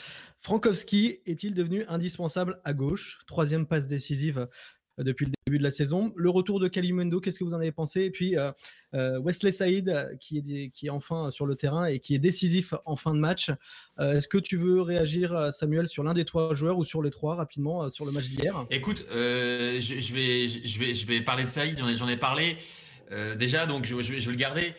[0.40, 3.20] Frankowski est-il devenu indispensable à gauche?
[3.27, 4.48] Troisième passe décisive
[4.98, 6.12] depuis le début de la saison.
[6.16, 8.02] Le retour de Kalimendo, qu'est-ce que vous en avez pensé?
[8.02, 8.52] Et puis euh,
[8.94, 12.74] euh, Wesley Saïd, qui est, qui est enfin sur le terrain et qui est décisif
[12.85, 13.50] en fin de match.
[13.98, 17.37] Est-ce que tu veux réagir, Samuel, sur l'un des trois joueurs ou sur les trois
[17.37, 18.66] rapidement sur le match d'hier?
[18.70, 22.57] Écoute, je, vais, je, vais, je vais parler de Saïd, j'en ai, ai, parlé
[23.38, 24.74] déjà, donc je, je, vais, le garder.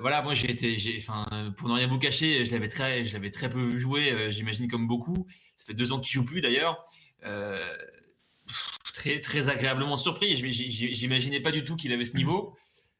[0.00, 1.24] voilà, moi j'ai été, enfin,
[1.56, 4.68] pour ne rien vous cacher, je l'avais très, je l'avais très peu vu jouer, j'imagine
[4.68, 5.26] comme beaucoup.
[5.56, 6.84] Ça fait deux ans qu'il joue plus d'ailleurs
[8.92, 10.36] très, très agréablement surpris.
[10.36, 12.56] J'imaginais pas du tout qu'il avait ce niveau.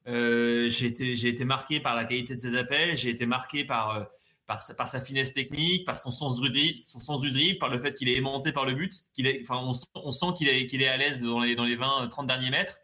[0.08, 2.96] Euh, j'ai été, été marqué par la qualité de ses appels.
[2.96, 4.04] J'ai été marqué par, euh,
[4.46, 7.58] par, sa, par sa finesse technique, par son sens du dribble, son sens du dribble,
[7.58, 9.04] par le fait qu'il est aimanté par le but.
[9.42, 9.62] Enfin,
[9.94, 12.50] on, sent qu'il est, qu'il est à l'aise dans les, dans les 20, 30 derniers
[12.50, 12.78] mètres.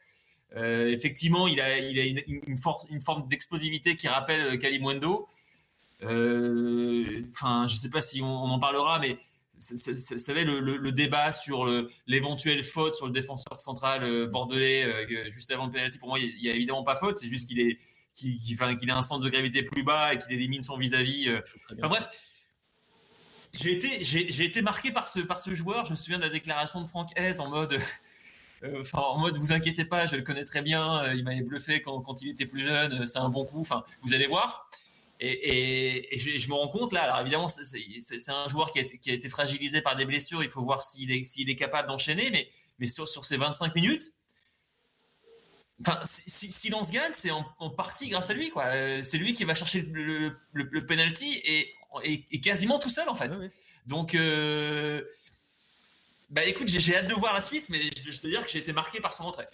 [0.56, 2.58] Euh, effectivement, il a, il a une, une,
[2.90, 5.28] une forme d'explosivité qui rappelle Kalimwendo.
[6.02, 9.18] Enfin, je sais pas si on en parlera, mais
[9.58, 11.66] vous savez, le, le, débat sur
[12.06, 16.18] l'éventuelle faute sur le défenseur central euh, bordelais euh, juste avant le penalty, pour moi,
[16.18, 17.18] il n'y a, évidemment pas faute.
[17.18, 17.78] C'est juste qu'il est,
[18.14, 21.28] qu'il, a un centre de gravité plus bas et qu'il élimine son vis-à-vis.
[21.28, 21.40] Euh.
[21.72, 22.08] Enfin, bref,
[23.58, 25.86] j'ai été, j'ai, été marqué par ce, par ce joueur.
[25.86, 27.80] Je me souviens de la déclaration de Franck Hez en mode.
[28.92, 31.12] En mode, vous inquiétez pas, je le connais très bien.
[31.14, 33.06] il m'avait bluffé quand, quand, il était plus jeune.
[33.06, 33.60] C'est un bon coup.
[33.60, 34.68] Enfin, vous allez voir.
[35.20, 39.82] Et, je, me rends compte là, alors évidemment, c'est un joueur qui a, été, fragilisé
[39.82, 40.42] par des blessures.
[40.44, 44.12] Il faut voir s'il est, est, capable d'enchaîner, mais, mais sur, sur, ces 25 minutes,
[45.80, 48.52] enfin, si, si l'on se gagne, c'est en, partie grâce à lui.
[48.56, 53.16] Euh, c'est lui qui va chercher le, le, penalty et, et, quasiment tout seul en
[53.16, 53.36] fait.
[53.86, 55.02] Donc, euh,
[56.30, 58.58] bah écoute, j'ai hâte de voir la suite, mais je, je te dire que j'ai
[58.58, 59.46] été marqué par son entrée.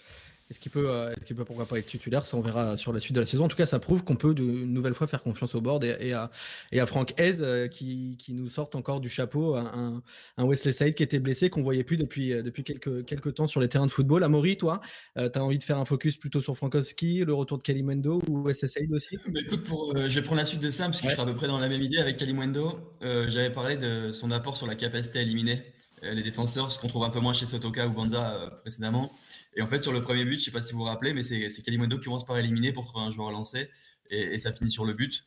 [0.51, 2.23] Est-ce qu'il peut, euh, est-ce qu'il peut pourquoi pas être titulaire?
[2.23, 3.45] Ça, on verra sur la suite de la saison.
[3.45, 5.83] En tout cas, ça prouve qu'on peut de, une nouvelle fois faire confiance au board
[5.83, 6.29] et, à,
[6.71, 10.03] et à Franck Hez euh, qui, qui, nous sortent encore du chapeau un,
[10.37, 13.47] un Wesley Saïd qui était blessé, qu'on voyait plus depuis, euh, depuis quelques, quelques temps
[13.47, 14.23] sur les terrains de football.
[14.23, 14.81] Amaury, toi,
[15.15, 18.43] tu as envie de faire un focus plutôt sur Frankowski, le retour de Kalimwendo ou
[18.43, 19.17] Wesley Saïd aussi?
[19.27, 21.25] Bah, écoute, pour, Je vais prendre la suite de ça parce que je serai à
[21.25, 22.93] peu près dans la même idée avec Kalimwendo.
[23.01, 25.63] J'avais parlé de son apport sur la capacité à éliminer
[26.13, 29.11] les défenseurs, ce qu'on trouve un peu moins chez Sotoka ou Banza précédemment.
[29.55, 31.13] Et en fait, sur le premier but, je ne sais pas si vous vous rappelez,
[31.13, 33.69] mais c'est Kalimondo qui commence par éliminer pour trouver un joueur lancé
[34.09, 35.23] et, ça finit sur le but.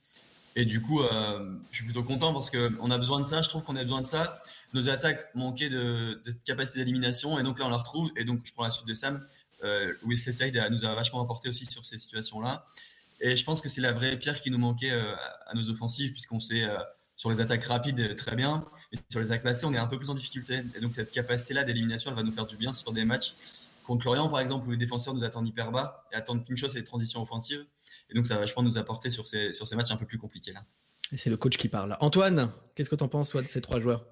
[0.57, 3.43] Et du coup, euh, je suis plutôt content parce qu'on a besoin de ça.
[3.43, 4.41] Je trouve qu'on a besoin de ça.
[4.75, 8.11] Nos attaques manquaient de, capacité d'élimination et donc là, on la retrouve.
[8.17, 9.25] Et donc, je prends la suite de Sam.
[9.65, 12.65] Euh, Said nous a vachement apporté aussi sur ces situations-là.
[13.21, 15.15] Et je pense que c'est la vraie pierre qui nous manquait euh,
[15.47, 16.79] à nos offensives, puisqu'on euh,
[17.19, 19.99] sur les attaques rapides très bien, et sur les attaques placées, on est un peu
[19.99, 20.63] plus en difficulté.
[20.75, 23.35] Et donc cette capacité-là d'élimination, elle va nous faire du bien sur des matchs
[23.89, 26.73] Contre Lorient, par exemple, où les défenseurs nous attendent hyper bas et attendent qu'une chose,
[26.73, 27.65] c'est les transitions offensives.
[28.11, 30.19] Et donc, ça va, pense, nous apporter sur ces, sur ces matchs un peu plus
[30.19, 30.63] compliqués là.
[31.11, 31.97] Et c'est le coach qui parle.
[32.01, 34.05] Antoine, qu'est-ce que tu en penses, toi, de ces trois joueurs?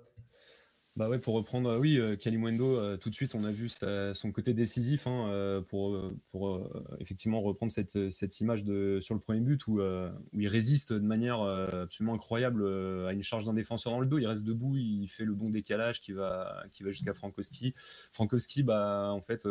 [0.96, 3.68] Bah ouais, pour reprendre, euh, oui, euh, Kalimwendo, euh, tout de suite, on a vu
[3.68, 9.40] son côté décisif hein, pour, pour effectivement reprendre cette, cette image de, sur le premier
[9.40, 9.80] but où,
[10.32, 12.66] il résiste de manière absolument incroyable
[13.06, 14.18] à une charge d'un défenseur dans le dos.
[14.18, 17.74] Il reste debout, il fait le bon décalage qui va, qui va jusqu'à Frankowski.
[18.12, 19.46] Frankowski, bah, en fait,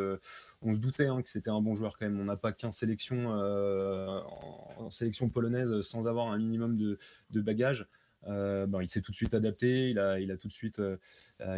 [0.62, 2.20] on se doutait hein, que c'était un bon joueur quand même.
[2.20, 6.98] On n'a pas 15 sélections en, sélection polonaise sans avoir un minimum de,
[7.32, 7.88] de bagages.
[8.28, 10.98] Euh, il s'est tout de suite adapté, il a, tout de suite, euh,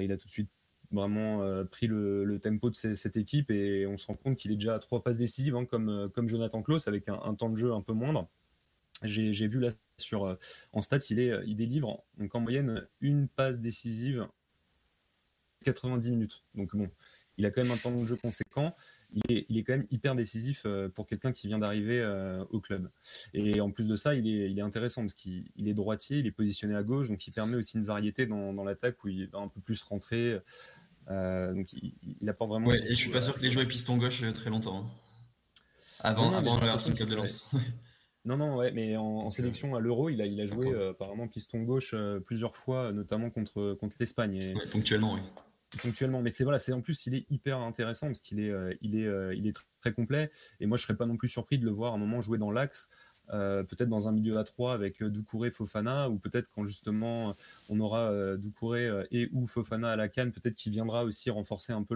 [0.01, 0.49] il a tout de suite
[0.91, 4.56] vraiment euh, pris le, tempo de cette équipe et on se rend compte qu'il est
[4.56, 7.73] déjà à trois passes décisives, hein, comme, comme Jonathan Klaus, avec un, temps de jeu
[7.73, 8.30] un peu moindre.
[9.03, 10.38] J'ai vu là sur
[10.73, 14.27] en stats, il, est, il délivre donc en moyenne une passe décisive
[15.63, 16.43] 90 minutes.
[16.56, 16.89] Donc bon,
[17.38, 18.75] il a quand même un temps de jeu conséquent.
[19.13, 22.06] Il est, il est quand même hyper décisif pour quelqu'un qui vient d'arriver
[22.50, 22.89] au club.
[23.34, 26.28] Et en plus de ça, il est, il est intéressant parce qu'il est droitier, il
[26.28, 29.28] est positionné à gauche, donc il permet aussi une variété dans, dans l'attaque où il
[29.28, 30.39] va un peu plus rentrer.
[31.08, 32.67] donc il, il, apporte vraiment.
[32.67, 34.80] Ouais, et je suis pas sûr qu'il ait joué piston gauche très longtemps.
[34.80, 34.89] Hein.
[36.02, 37.50] Avant, avant le Club de Lens.
[38.26, 41.30] Non, non, ouais, mais en, sélection à l'Euro, il a, il a joué euh, apparemment
[41.30, 44.54] piston gauche euh, plusieurs fois, notamment contre, contre l'Espagne.
[44.70, 45.22] ponctuellement, oui.
[45.82, 48.74] Ponctuellement, mais c'est voilà, c'est en plus il est hyper intéressant parce qu'il est, euh,
[48.82, 50.32] il est, il est très, complet.
[50.60, 52.38] Et moi, je serais pas non plus surpris de le voir à un moment jouer
[52.38, 52.90] dans l'axe.
[53.30, 57.36] peut-être dans un milieu à 3 avec Doucouré, Fofana, ou peut-être quand justement
[57.70, 61.84] on aura Doucouré et ou Fofana à la canne, peut-être qu'il viendra aussi renforcer un
[61.84, 61.96] peu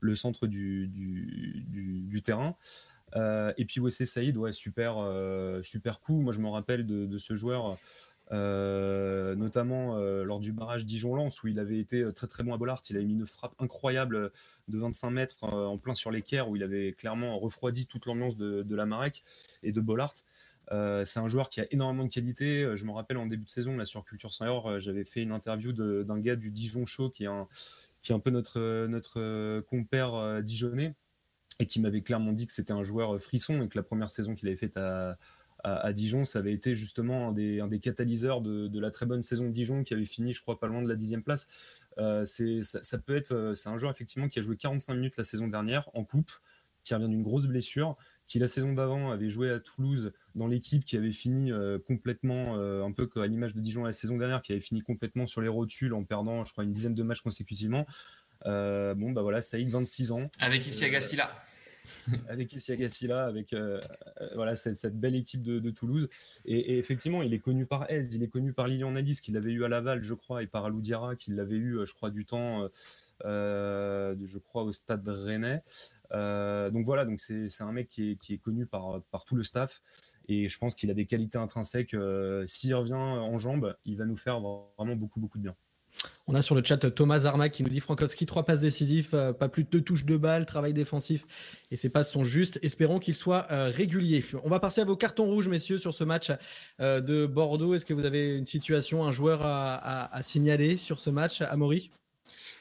[0.00, 2.56] le, centre du, terrain.
[3.16, 6.20] Euh, et puis Wessé Saïd, ouais, super, euh, super coup.
[6.20, 7.78] Moi, je me rappelle de, ce joueur,
[8.32, 12.82] euh, notamment lors du barrage Dijon-Lens, où il avait été très très bon à Bollard.
[12.90, 14.32] Il avait mis une frappe incroyable
[14.68, 18.74] de 25 mètres en plein sur l'équerre, où il avait clairement refroidi toute l'ambiance de,
[18.74, 19.24] la Marek
[19.62, 20.14] et de Bollard.
[20.70, 22.76] c'est un joueur qui a énormément de qualité.
[22.76, 25.72] Je me rappelle en début de saison, là sur Culture Senior, j'avais fait une interview
[25.72, 27.48] d'un gars du Dijon Show, qui est un,
[28.02, 30.94] qui est un peu notre, notre compère dijonnais
[31.58, 34.10] et qui m'avait clairement dit que c'était un joueur euh, frisson et que la première
[34.10, 35.18] saison qu'il avait faite à,
[35.64, 39.06] à, Dijon, ça avait été justement un des, un des catalyseurs de, de, la très
[39.06, 41.48] bonne saison de Dijon qui avait fini, je crois, pas loin de la dixième place.
[41.98, 45.16] Euh, c'est, ça, peut être, euh, c'est un joueur effectivement qui a joué 45 minutes
[45.16, 46.30] la saison dernière en coupe,
[46.84, 47.96] qui revient d'une grosse blessure,
[48.28, 51.50] qui la saison d'avant avait joué à Toulouse dans l'équipe qui avait fini
[51.86, 55.40] complètement, un peu à l'image de Dijon la saison dernière, qui avait fini complètement sur
[55.40, 57.86] les rotules en perdant, je crois, une dizaine de matchs consécutivement.
[58.44, 60.30] bon, bah voilà, Saïd, 26 ans.
[60.40, 61.30] Avec Isiaga Silla.
[62.28, 62.88] avec Isiaga
[63.24, 63.80] avec euh,
[64.20, 66.08] euh, voilà, cette, belle équipe de, Toulouse.
[66.44, 69.52] Et, effectivement, il est connu par Aise, il est connu par Lilian Alice, qui l'avait
[69.52, 72.68] eu à Laval, je crois, et par Aloudiara, qui l'avait eu, je crois, du temps,
[73.24, 75.62] euh, je crois, au stade Rennais.
[76.10, 79.82] donc voilà, donc c'est un mec qui est, connu par, par tout le staff.
[80.30, 81.96] Et je pense qu'il a des qualités intrinsèques.
[82.46, 85.56] S'il revient en jambes, il va nous faire vraiment beaucoup, beaucoup de bien.
[86.30, 89.32] On a sur le chat Thomas Armac qui nous dit Frankowski, trois passes décisives, euh,
[89.32, 91.24] pas plus de deux touches de balle, travail défensif
[91.70, 92.58] et ses passes sont justes.
[92.62, 94.22] Espérons qu'il soit euh, régulier.
[94.44, 96.30] On va passer à vos cartons rouges, messieurs, sur ce match
[96.80, 97.74] euh, de Bordeaux.
[97.74, 101.90] Est-ce que vous avez une situation, un joueur à, signaler sur ce match, Amaury?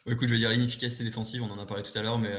[0.05, 2.33] Écoute, je veux dire l'inefficacité défensive, on en a parlé tout à l'heure, mais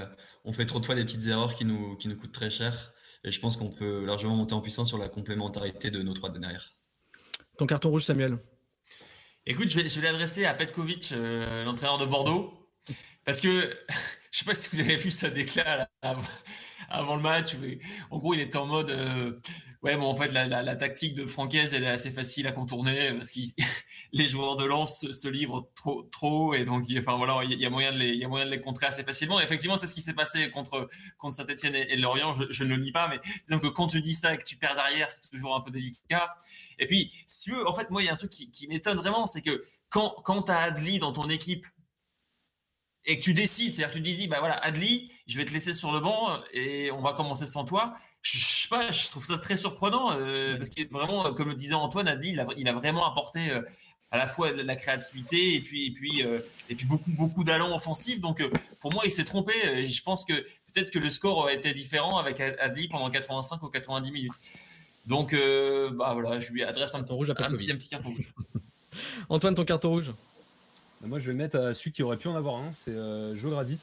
[0.47, 2.95] on fait trop de fois des petites erreurs qui nous, qui nous coûtent très cher.
[3.25, 6.31] Et je pense qu'on peut largement monter en puissance sur la complémentarité de nos trois
[6.31, 6.73] de derrière.
[7.59, 8.39] Ton carton rouge, Samuel?
[9.51, 12.53] Écoute, je vais, l'adresser à Petkovic, euh, l'entraîneur de Bordeaux,
[13.25, 13.75] parce que
[14.31, 15.89] je sais pas si vous avez vu sa déclat
[16.89, 17.57] avant, le match.
[18.11, 19.41] En gros, il était en mode euh,
[19.83, 23.31] ouais, bon, en fait, la, tactique de Francaise, elle est assez facile à contourner parce
[23.31, 23.41] que
[24.13, 27.71] les joueurs de lance se, livrent trop, trop, et donc, enfin voilà, il y a
[27.71, 29.41] moyen de les, il y a moyen de les contrer assez facilement.
[29.41, 30.89] Et effectivement, c'est ce qui s'est passé contre
[31.19, 32.33] contre Saint-Etienne et, Lorient.
[32.33, 34.75] Je, ne le nie pas, mais donc quand tu dis ça et que tu perds
[34.75, 36.37] derrière, c'est toujours un peu délicat.
[36.79, 38.99] Et puis, si tu veux, en fait, moi, il y a un truc qui, m'étonne
[38.99, 41.67] vraiment, c'est que quand, quand tu as Adli dans ton équipe
[43.09, 45.75] et que tu décides, c'est-à-dire que tu dis, bah voilà, Adli, je vais te laisser
[45.75, 47.95] sur le banc et on va commencer sans toi.
[48.23, 51.75] Je, sais pas, je trouve ça très surprenant euh, parce que vraiment, comme le disait
[51.75, 53.63] Antoine, Adli, il a, il a vraiment apporté euh,
[54.11, 57.45] à la fois de la créativité et puis et puis euh, et puis beaucoup beaucoup
[57.45, 58.21] d'allants offensifs.
[58.21, 58.43] Donc
[58.81, 59.87] pour moi, il s'est trompé.
[59.87, 63.69] Je pense que peut-être que le score aurait été différent avec Adli pendant 85 ou
[63.69, 64.35] 90 minutes.
[65.09, 68.35] Donc, euh, bah voilà, je lui adresse un, rouge un, petit, un petit carton rouge.
[69.31, 70.13] Antoine, ton carton rouge
[71.03, 73.53] Moi, je vais mettre à celui qui aurait pu en avoir un, c'est euh, Joe
[73.53, 73.79] Gradit.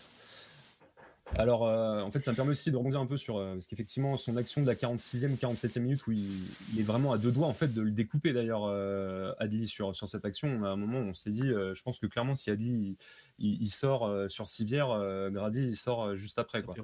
[1.37, 3.37] Alors, euh, en fait, ça me permet aussi de rebondir un peu sur.
[3.37, 6.43] parce qu'effectivement, son action de la 46e, 47e minute, où il,
[6.77, 8.65] est vraiment à deux doigts, en fait, de le découper d'ailleurs,
[9.39, 10.63] Adli, sur, sur cette action.
[10.65, 12.95] À un moment, on s'est dit, je pense que clairement, si Adli
[13.39, 14.87] il, sort sur Civière,
[15.31, 16.61] Grady, il sort juste après.
[16.61, 16.75] Quoi.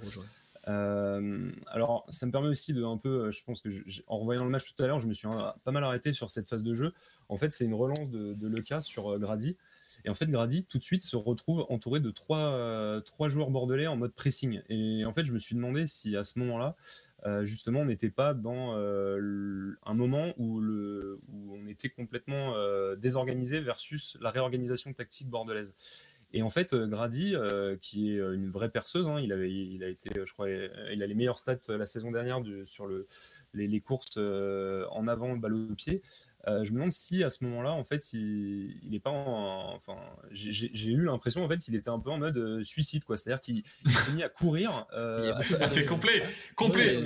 [0.68, 3.70] Euh, alors, ça me permet aussi de un peu, euh, je pense que
[4.08, 5.28] en revoyant le match tout à l'heure, je me suis
[5.64, 6.94] pas mal arrêté sur cette phase de jeu.
[7.30, 9.58] En fait, c'est une relance de, de Leca sur euh, Grady.
[10.06, 13.88] Et en fait, Grady, tout de suite, se retrouve entouré de trois, trois joueurs bordelais
[13.88, 14.62] en mode pressing.
[14.70, 16.76] Et en fait, je me suis demandé si à ce moment-là,
[17.44, 20.62] justement, on n'était pas dans un moment où,
[21.52, 22.54] on était complètement
[22.98, 25.74] désorganisé versus la réorganisation tactique bordelaise.
[26.34, 29.52] Et en fait, euh, Grady, euh, qui est euh, une vraie perceuse, hein, il, avait,
[29.52, 33.08] il a été, je crois, il a les meilleurs stats la saison dernière sur le,
[33.54, 36.02] les, courses en avant, balle au pied.
[36.48, 39.96] je me demande si à ce moment-là, en fait, il, il est pas enfin,
[40.32, 43.18] j'ai eu l'impression en fait qu'il était un peu en mode suicide, quoi.
[43.18, 44.86] C'est-à-dire qu'il s'est mis à courir.
[44.94, 46.24] Euh, il a fait complet,
[46.56, 47.06] complet.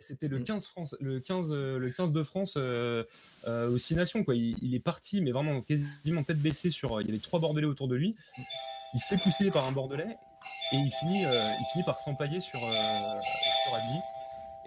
[0.00, 3.04] C'était le 15 France, le 15, le 15 de France euh,
[3.44, 4.24] aux Six Nations.
[4.24, 4.34] Quoi.
[4.34, 7.00] Il, est parti, mais vraiment quasiment tête baissée sur.
[7.00, 8.16] Il y avait trois Bordelais autour de lui.
[8.94, 10.16] il se fait pousser par un Bordelais
[10.72, 13.98] et il finit, il finit par s'empailler sur, sur Adli.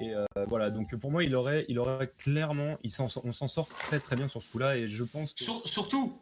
[0.01, 0.13] Et
[0.47, 4.15] voilà, donc pour moi, il aurait, il aurait clairement, il on s'en sort très très
[4.15, 4.77] bien sur ce coup-là.
[4.77, 5.43] Et je pense que...
[5.65, 6.19] surtout,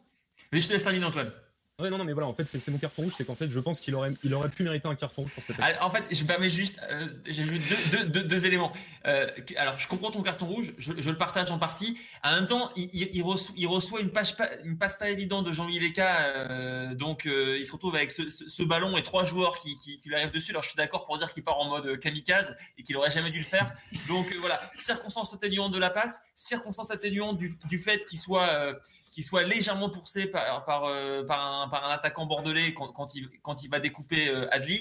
[0.52, 1.32] mais je te laisse terminer, Antoine.
[1.80, 3.60] Ouais, non, non, mais voilà, en fait, c'est mon carton rouge, c'est qu'en fait, je
[3.60, 5.78] pense qu'il aurait, il aurait pu mériter un carton rouge sur cette année.
[5.80, 7.60] En fait, je me permets juste, euh, j'ai vu
[8.04, 8.72] deux, deux, éléments.
[9.06, 11.96] Euh, alors, je comprends ton carton rouge, je, le partage en partie.
[12.24, 15.78] En même temps, il, reçoit, il reçoit, une, page une passe pas évidente de Jean-Louis
[15.78, 19.98] Leca, euh, donc il se retrouve avec ce, ce, ballon et trois joueurs qui, qui,
[19.98, 20.50] qui lui arrivent dessus.
[20.50, 23.30] Alors, je suis d'accord pour dire qu'il part en mode kamikaze et qu'il aurait jamais
[23.30, 23.72] dû le faire.
[24.08, 29.22] Donc, voilà, circonstance atténuante de la passe, circonstance atténuante du, du fait qu'il soit qui
[29.22, 33.28] soit légèrement poussé par, par, euh, par, un, par un, attaquant bordelais quand, quand, il,
[33.42, 34.80] quand il va découper euh, Adli.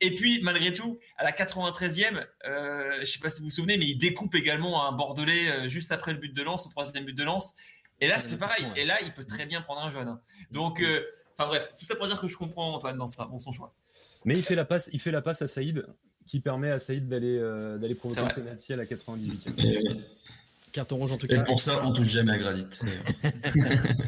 [0.00, 3.50] Et puis, malgré tout, à la 93e, euh, je ne sais pas si vous vous
[3.50, 7.04] souvenez, mais il découpe également un bordelais juste après le but de lance, le troisième
[7.04, 7.54] but de lance.
[8.00, 8.66] Et là, c'est pareil.
[8.74, 10.08] Et là, il peut très bien prendre un jeune.
[10.08, 10.20] Hein.
[10.50, 10.82] Donc,
[11.38, 13.74] enfin bref, tout ça pour dire que je comprends Antoine dans, ça, dans son choix.
[14.24, 15.86] Mais il fait la passe, il fait la passe à Saïd,
[16.26, 17.38] qui permet à Saïd d'aller
[17.78, 20.02] d'aller provoquer un penalty à la 98e.
[20.72, 21.40] Carton rouge en tout cas.
[21.40, 22.66] Et pour ça, on touche jamais à Gradit.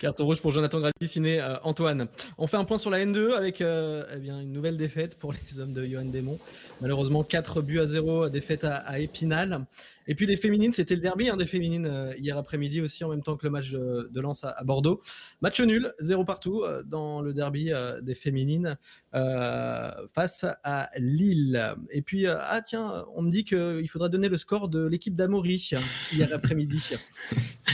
[0.00, 2.08] Carton rouge pour Jonathan Gradit, signé euh, Antoine.
[2.38, 5.32] On fait un point sur la N2 avec euh, eh bien, une nouvelle défaite pour
[5.32, 6.38] les hommes de Johan Desmond.
[6.80, 9.64] Malheureusement, 4 buts à 0, défaite à, à Épinal.
[10.06, 13.08] Et puis les féminines, c'était le derby hein, des féminines euh, hier après-midi aussi, en
[13.08, 15.00] même temps que le match de, de Lens à, Bordeaux.
[15.40, 18.76] Match nul, zéro partout euh, dans le derby euh, des féminines
[19.12, 21.74] face à Lille.
[21.90, 25.70] Et puis, ah tiens, on me dit qu'il faudra donner le score de l'équipe d'Amaury
[26.12, 26.82] hier après-midi.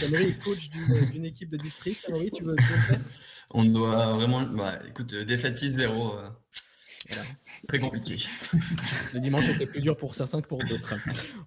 [0.04, 0.68] Amaury est coach
[1.12, 2.04] d'une équipe de district.
[2.08, 3.00] Amaury, tu veux, tu veux le faire
[3.52, 4.42] On doit vraiment.
[4.42, 6.30] Bah, écoute, défaite 6-0.
[7.68, 8.18] Très compliqué.
[9.14, 10.94] Le dimanche était plus dur pour certains que pour d'autres.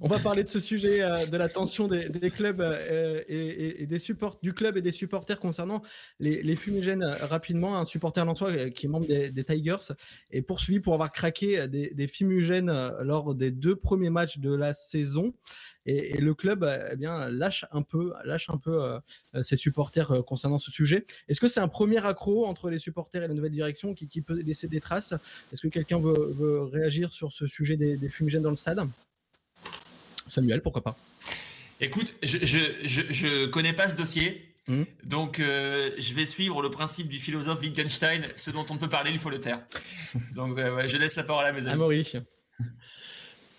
[0.02, 4.00] On va parler de ce sujet euh, de la tension des, clubs euh, et, des
[4.00, 5.82] supports du club et des supporters concernant
[6.20, 7.78] les, fumigènes euh, rapidement.
[7.78, 9.94] Un supporter lançois qui est membre des, Tigers
[10.32, 12.72] est poursuivi pour avoir craqué des, des fumigènes
[13.02, 15.34] lors des deux premiers matchs de la saison.
[15.86, 19.00] Et, le club euh, eh bien, lâche un peu, lâche un peu euh,
[19.36, 21.06] euh, ses supporters concernant ce sujet.
[21.28, 24.42] Est-ce que c'est un premier accro entre les supporters et la nouvelle direction qui, peut
[24.42, 25.14] laisser des traces?
[25.52, 28.88] Est-ce que quelqu'un veut, réagir sur ce sujet des, fumigènes dans le stade?
[30.30, 30.98] Samuel, pourquoi pas?
[31.82, 34.54] Écoute, je, je, connais pas ce dossier.
[34.68, 34.84] Mmh.
[35.04, 38.28] Donc, je vais suivre le principe du philosophe Wittgenstein.
[38.36, 39.62] Ce dont on peut parler, il faut le taire.
[40.36, 42.06] Donc, je laisse la parole à mes amis.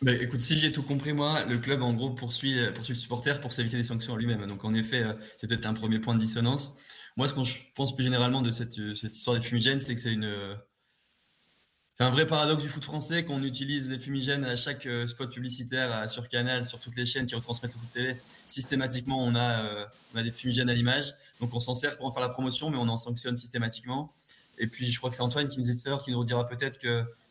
[0.04, 2.98] Bah, écoute, si j'ai tout compris, moi, le club, en gros, poursuit, euh, poursuit le
[2.98, 4.46] supporter pour s'éviter des sanctions à lui-même.
[4.46, 6.74] Donc, en effet, euh, c'est peut-être un premier point de dissonance.
[7.16, 10.00] Moi, ce que je pense plus généralement de cette, euh, histoire des fumigènes, c'est que
[10.02, 16.10] c'est un vrai paradoxe du foot français qu'on utilise les fumigènes à chaque spot publicitaire
[16.10, 18.16] sur Canal, sur toutes les chaînes qui retransmettent le foot télé.
[18.46, 19.88] Systématiquement, on a,
[20.22, 21.14] des fumigènes à l'image.
[21.40, 24.12] Donc, on s'en sert pour en faire la promotion, mais on en sanctionne systématiquement.
[24.58, 26.78] Et puis, je crois que c'est Antoine qui nous disait tout qui nous redira peut-être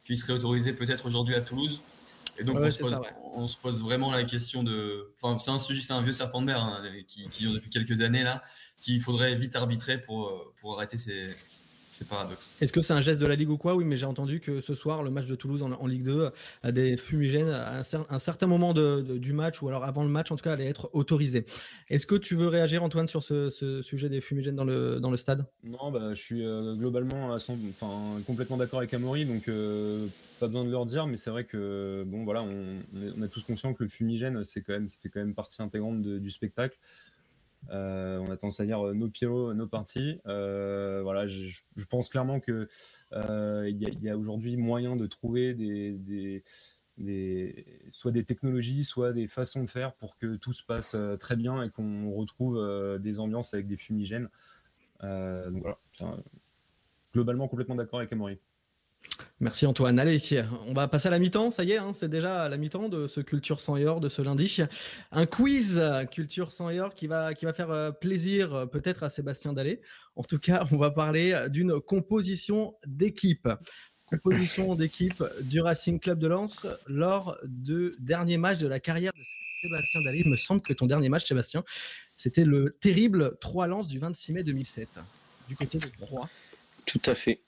[0.05, 1.79] qu'il serait autorisé peut-être aujourd'hui à Toulouse.
[2.37, 2.57] Et donc,
[3.35, 5.13] on, se pose, vraiment la question de.
[5.21, 7.69] Enfin, c'est un sujet, c'est un vieux serpent de mer hein, qui, qui, dure depuis
[7.69, 8.43] quelques années là,
[8.81, 11.35] qu'il faudrait vite arbitrer pour, pour arrêter ces,
[11.93, 12.57] c'est paradoxe.
[12.59, 13.75] Est-ce que c'est un geste de la Ligue ou quoi?
[13.75, 16.31] Oui, mais j'ai entendu que ce soir, le match de Toulouse en, Ligue 2
[16.63, 20.35] a des fumigènes à un, certain moment du match, ou alors avant le match, en
[20.35, 21.45] tout cas, allait être autorisé.
[21.89, 25.17] Est-ce que tu veux réagir, Antoine, sur ce, sujet des fumigènes dans le, dans le
[25.17, 25.45] stade?
[25.63, 27.37] Non, bah, je suis euh, globalement
[28.25, 30.07] complètement d'accord avec Amaury, donc euh,
[30.39, 32.79] pas besoin de leur dire, mais c'est vrai que bon, voilà, on,
[33.17, 35.61] on, est tous conscients que le fumigène, c'est quand même, ça fait quand même partie
[35.61, 36.77] intégrante du spectacle.
[37.69, 40.19] Euh, on a tendance à dire euh, nos pieds, nos parties.
[40.27, 42.67] Euh, voilà, je, pense clairement que
[43.11, 46.43] il y a, aujourd'hui moyen de trouver des,
[47.91, 51.63] soit des technologies, soit des façons de faire pour que tout se passe très bien
[51.63, 52.59] et qu'on retrouve
[52.99, 54.29] des ambiances avec des fumigènes.
[55.01, 55.77] donc voilà,
[57.13, 58.39] globalement complètement d'accord avec Amaury.
[59.39, 59.99] Merci Antoine.
[59.99, 60.21] Allez,
[60.67, 61.51] on va passer à la mi-temps.
[61.51, 64.21] Ça y est, hein, c'est déjà la mi-temps de ce Culture sans Yor de ce
[64.21, 64.59] lundi.
[65.11, 69.09] Un quiz Culture sans Yor qui va, qui va faire euh, plaisir euh, peut-être à
[69.09, 69.81] Sébastien Dallet.
[70.15, 73.49] En tout cas, on va parler d'une composition d'équipe.
[74.05, 79.23] Composition d'équipe du Racing Club de Lens lors du dernier match de la carrière de
[79.61, 80.21] Sébastien Dallet.
[80.23, 81.63] Il me semble que ton dernier match, Sébastien,
[82.15, 84.87] c'était le terrible 3 Lens du 26 mai 2007,
[85.49, 86.29] du côté de 3.
[86.85, 87.41] Tout à fait.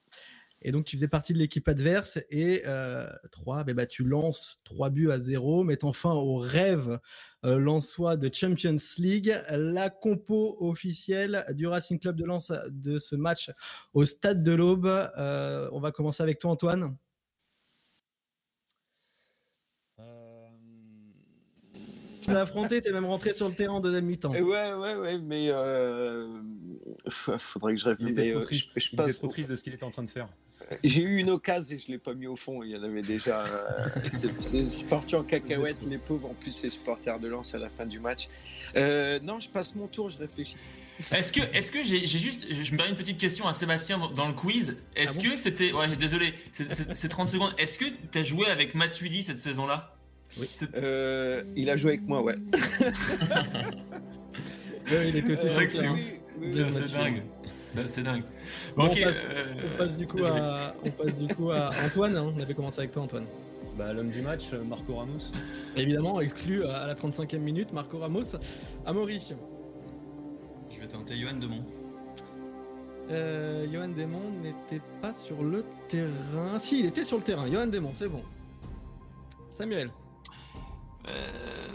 [0.68, 4.60] Et donc, tu faisais partie de l'équipe adverse et euh, 3, ben, bah, tu lances
[4.64, 7.00] 3 buts à 0, mettant fin au rêve
[7.46, 9.40] euh, de Champions League.
[9.52, 13.52] La compo officielle du Racing Club de Lens de ce match
[13.94, 14.88] au Stade de l'Aube.
[14.88, 16.98] Euh, on va commencer avec toi, Antoine.
[22.26, 24.32] Tu l'as affronté, tu es même rentré sur le terrain en deuxième mi-temps.
[24.32, 25.52] Ouais, ouais, ouais, mais
[27.10, 28.18] faudrait que je réfléchisse.
[28.18, 29.18] Il était trop triste, je, passe...
[29.20, 30.28] trop triste de ce qu'il était en train de faire.
[30.84, 32.64] J'ai eu une occasion et je l'ai pas mis au fond.
[32.64, 33.46] Il y en avait déjà.
[34.10, 36.30] c'est parti en cacahuète, les pauvres.
[36.30, 38.28] En plus, les supporters de Lens à la fin du match.
[38.76, 40.58] non, je passe mon tour, je réfléchis.
[41.12, 44.28] Est-ce que, est-ce que j'ai, juste, je me permets une petite question à Sébastien dans
[44.28, 44.78] le quiz.
[44.96, 47.54] Est-ce ah que c'était, ouais, désolé, c'est 30 secondes.
[47.58, 49.95] Est-ce que tu as joué avec Matuidi cette saison-là?
[50.40, 50.50] Oui.
[50.76, 52.36] Euh, il a joué avec moi, ouais.
[54.92, 55.82] il était aussi sur C'est
[56.92, 57.24] dingue.
[57.88, 58.24] C'est dingue.
[58.78, 62.16] on, passe, euh, on, passe, du coup à, on passe du coup à Antoine.
[62.16, 62.34] Hein.
[62.36, 63.26] On avait commencé avec toi, Antoine.
[63.78, 65.32] Bah, L'homme du match, Marco Ramos.
[65.76, 68.38] Évidemment, exclu à la 35e minute, Marco Ramos.
[68.86, 69.34] Amaury.
[70.70, 71.66] Je vais tenter Johan Demont.
[73.12, 76.58] Euh, Johan Demont n'était pas sur le terrain.
[76.60, 77.52] Si, il était sur le terrain.
[77.52, 78.24] Johan Demont, c'est bon.
[79.50, 79.90] Samuel.
[81.08, 81.68] Euh,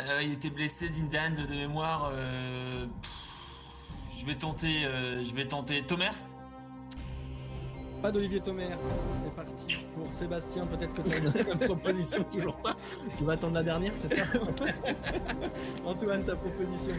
[0.00, 2.12] euh, il était blessé d'Indan de, mémoire.
[4.18, 4.82] je vais tenter.
[5.22, 6.10] je vais tenter Tomer.
[8.02, 8.68] Pas d'Olivier Tomer.
[9.22, 10.66] C'est parti pour Sébastien.
[10.66, 12.76] Peut-être que tu as une proposition, toujours pas.
[13.16, 14.24] Tu vas attendre la dernière, c'est ça
[15.84, 16.94] Antoine, ta proposition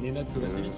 [0.00, 0.72] Nenad Kovacevic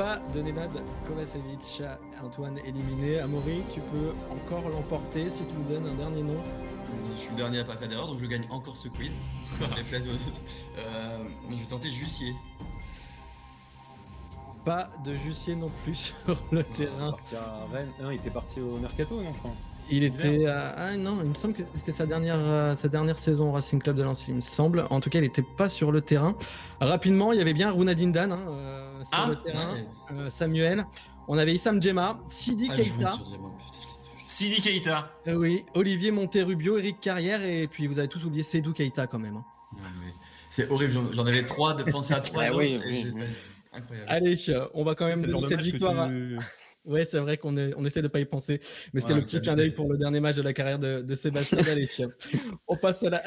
[0.00, 0.70] Pas de Nenad
[1.06, 1.82] Kovacevic.
[2.24, 3.18] Antoine éliminé.
[3.18, 6.38] Amaury, tu peux encore l'emporter si tu me donnes un dernier nom.
[7.14, 9.20] Je suis le dernier à pas faire d'erreur, donc je gagne encore ce quiz.
[9.60, 11.18] Euh,
[11.50, 12.34] je vais tenter Jussier.
[14.64, 15.94] Pas de Jussier non plus
[16.26, 17.14] sur le terrain.
[18.00, 19.54] il était parti au Mercato, non, je crois.
[19.90, 20.46] Il était.
[20.46, 23.82] ah non, il me semble que c'était sa dernière, euh, sa dernière saison au Racing
[23.82, 24.86] Club de Lens, il me semble.
[24.88, 26.36] En tout cas, il n'était pas sur le terrain.
[26.80, 29.76] Rapidement, il y avait bien Runa Dindan hein, euh, sur ah, le terrain,
[30.12, 30.86] euh, Samuel.
[31.28, 33.12] On avait Issam Djema, Sidi ah, Keita.
[34.28, 35.10] Sidi Keita.
[35.26, 39.36] oui, Olivier Monterubio, Eric Carrière, et puis vous avez tous oublié Sedou Keita quand même.
[39.36, 39.44] Hein.
[40.48, 42.50] C'est horrible, j'en avais trois de penser à trois.
[42.54, 42.80] oui,
[44.08, 44.36] Allez,
[44.74, 46.10] on va quand même donner cette victoire.
[46.86, 48.58] Ouais, c'est vrai qu'on on essaie de pas y penser,
[48.94, 51.58] mais c'était le petit clin d'œil pour le dernier match de la carrière de, Sébastien
[51.62, 51.86] Dallet.
[52.66, 53.18] on passe à la,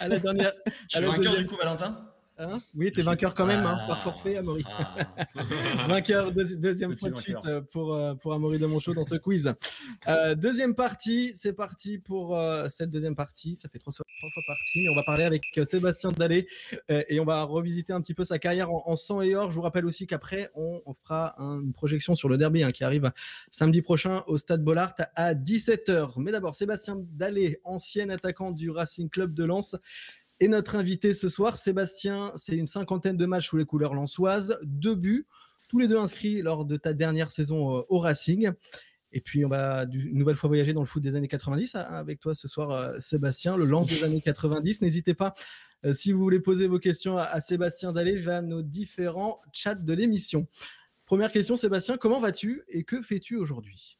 [0.00, 0.52] à la dernière.
[0.88, 2.09] Je suis vainqueur du coup, Valentin?
[2.42, 4.02] Hein oui, t'es vainqueur quand même, hein, par ah.
[4.02, 4.64] forfait, Amaury.
[4.66, 4.96] Ah.
[5.88, 9.52] vainqueur deuxième fois de suite euh, pour, euh, pour Amaury de Monchot dans ce quiz.
[10.08, 13.56] Euh, deuxième partie, c'est parti pour cette deuxième partie.
[13.56, 16.46] Ça fait trois, trois fois partie, mais on va parler avec Sébastien Dallet
[16.88, 19.50] et on va revisiter un petit peu sa carrière en, sang et or.
[19.50, 23.12] Je vous rappelle aussi qu'après, on, fera une projection sur le derby hein, qui arrive
[23.50, 26.14] samedi prochain au Stade Bollard à 17h.
[26.16, 29.76] Mais d'abord, Sébastien Dallet, ancien attaquant du Racing Club de Lens.
[30.42, 34.58] Et notre invité ce soir, Sébastien, c'est une cinquantaine de matchs sous les couleurs lensoises,
[34.62, 35.26] deux buts,
[35.68, 38.50] tous les deux inscrits lors de ta dernière saison euh, au Racing.
[39.12, 41.80] Et puis, on va une nouvelle fois voyager dans le foot des années 90 hein,
[41.80, 44.80] avec toi ce soir, euh, Sébastien, le lance des années 90.
[44.80, 45.34] N'hésitez pas,
[45.84, 49.92] euh, si vous voulez poser vos questions à, Sébastien, d'aller vers nos différents chats de
[49.92, 50.46] l'émission.
[51.04, 53.99] Première question, Sébastien, comment vas-tu et que fais-tu aujourd'hui?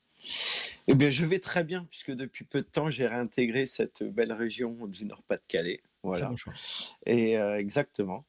[0.87, 4.33] Eh bien, je vais très bien, puisque depuis peu de temps, j'ai réintégré cette belle
[4.33, 5.83] région du Nord-Pas-de-Calais.
[6.03, 6.33] Voilà.
[7.07, 8.25] Et euh, exactement.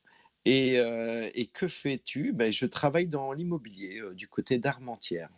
[0.45, 2.33] Et, euh, et que fais-tu?
[2.33, 5.29] Ben, Je travaille dans l'immobilier, euh, du côté d'Armentières.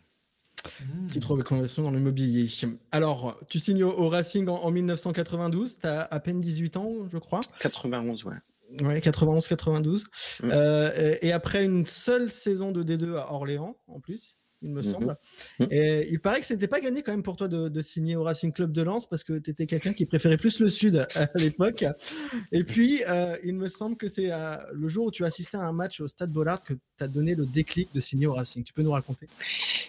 [0.80, 1.08] Mmh.
[1.08, 2.48] Titre de conversion dans l'immobilier.
[2.90, 7.40] Alors, tu signes au, Racing en, 1992, tu as à peine 18 ans, je crois?
[7.60, 8.34] 91, ouais.
[8.80, 10.04] Ouais, 91-92.
[10.42, 10.50] Mmh.
[11.20, 14.92] et après une seule saison de D2 à Orléans, en plus il me mhm.
[14.92, 15.16] semble.
[15.58, 15.68] Mhm.
[15.70, 18.52] Et il paraît que c'était pas gagné quand même pour toi de, signer au Racing
[18.52, 21.84] Club de Lens parce que tu étais quelqu'un qui préférait plus le sud à l'époque.
[22.50, 25.62] Et puis, euh, il me semble que c'est euh, le jour où tu assistais à
[25.62, 28.64] un match au Stade Bollard que tu as donné le déclic de signer au Racing.
[28.64, 29.28] Tu peux nous raconter?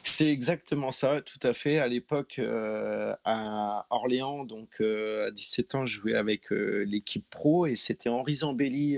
[0.03, 1.79] C'est exactement ça, tout à fait.
[1.79, 7.75] À l'époque, euh, à Orléans, donc à 17 ans, je jouais avec l'équipe pro et
[7.75, 8.97] c'était Henri Zambelli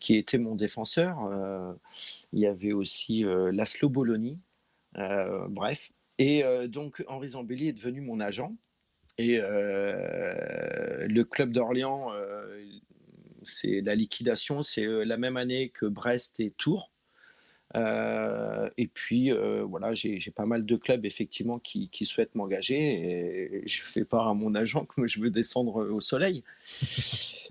[0.00, 1.18] qui était mon défenseur.
[2.32, 4.32] il y avait aussi Laszlo Bologna
[5.48, 5.90] bref.
[6.18, 8.54] Et euh, donc, Henri Zambelli est devenu mon agent.
[9.18, 12.10] Et euh, le club d'Orléans,
[13.44, 16.90] c'est la liquidation, c'est la même année que Brest et Tours.
[17.74, 24.04] et puis voilà, j'ai pas mal de clubs effectivement qui, souhaitent m'engager et je fais
[24.04, 26.44] part à mon agent que je veux descendre au soleil.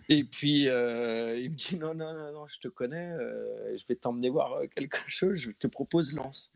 [0.10, 3.10] et puis il me dit non, non, non, non je te connais,
[3.76, 6.52] je vais t'emmener voir quelque chose, je te propose Lance.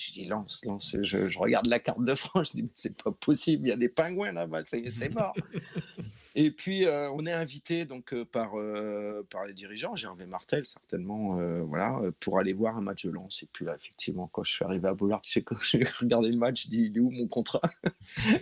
[0.00, 0.96] Je dis lance, lance.
[1.02, 3.76] Je, regarde la carte de France, je dis mais c'est pas possible, il y a
[3.76, 5.34] des pingouins là-bas, c'est mort.
[6.34, 10.64] et puis euh, on est invité donc euh, par euh, par les dirigeants, Gervais Martel
[10.64, 13.42] certainement, voilà, pour aller voir un match de lance.
[13.42, 15.44] Et puis là effectivement quand je suis arrivé à Bollard, j'ai
[16.00, 17.60] regardé le match, je dis il est où mon contrat?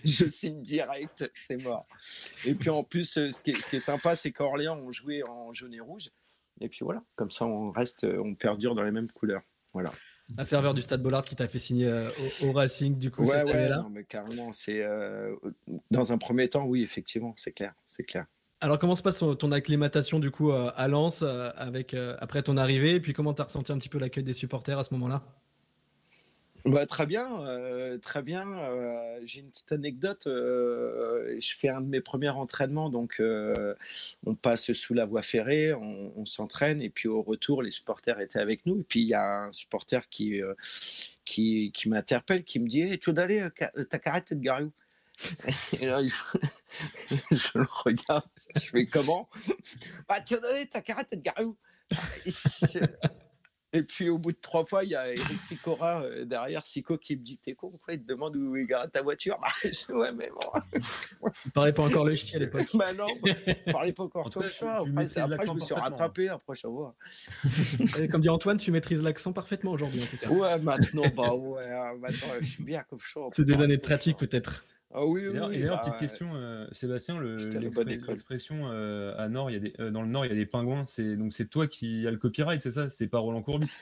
[0.05, 1.89] Je signe direct, c'est mort.
[2.47, 5.25] Et puis en plus ce qui est, ce qui est sympa, c'est qu'Orléans ont joué
[5.25, 6.09] en jaune et rouge.
[6.61, 9.43] et puis voilà, comme ça on reste, on perdure dans les mêmes couleurs.
[9.73, 9.93] Voilà.
[10.37, 11.91] La ferveur du Stade Bollard qui t'a fait signer
[12.43, 14.85] au, Racing du coup ouais, cette ouais, Non, mais carrément, c'est
[15.91, 18.26] dans un premier temps, oui, effectivement, c'est clair, c'est clair.
[18.61, 22.97] Alors, comment se passe ton acclimatation du coup à Lens avec, après ton arrivée?
[22.97, 25.22] Et puis, comment tu as ressenti un petit peu l'accueil des supporters à ce moment-là?
[26.65, 28.47] Bah, très bien, euh, très bien.
[28.47, 30.27] Euh, j'ai une petite anecdote.
[30.27, 33.23] Euh, je fais un de mes premiers entraînements, donc
[34.27, 38.41] on passe sous la voie ferrée, on, s'entraîne, et puis au retour, les supporters étaient
[38.41, 38.81] avec nous.
[38.81, 40.43] Et puis il y a un supporter qui,
[41.25, 43.47] qui, m'interpelle, qui me dit hey, Tu d'aller,
[43.89, 44.73] ta carrette de Gariou
[45.81, 46.01] et là,
[47.11, 48.23] je le regarde,
[48.55, 49.29] je fais comment?
[50.09, 51.57] Bah, tu d'aller, ta carrette de Gariou
[53.73, 56.97] et puis au bout de trois fois, il y a Eric Sicora euh, derrière, Sico
[56.97, 59.39] qui me dit T'es con, quoi Il te demande où est ta voiture.
[59.43, 60.81] Bah, je Ouais, mais bon.
[61.43, 62.69] Tu parlais pas encore le chien à l'époque.
[62.75, 64.69] bah non, je parlais pas encore le chien.
[64.69, 66.95] Après, après je me suis rattrapé, après, je vois.
[68.11, 70.29] Comme dit Antoine, tu maîtrises l'accent parfaitement aujourd'hui, en tout cas.
[70.31, 73.31] Ouais, maintenant, bah ouais, hein, maintenant, je suis bien comme chaud.
[73.33, 74.64] C'est des années de pratique, peut-être.
[74.95, 75.36] Ah oui, oui.
[75.53, 79.91] Et d'ailleurs, petite question, euh, Sébastien, l'expression euh, à Nord, il y a des, euh,
[79.91, 80.84] dans le Nord, il y a des pingouins.
[80.86, 82.89] C'est donc c'est toi qui as le copyright, c'est ça?
[82.89, 83.76] C'est pas Roland Courbis?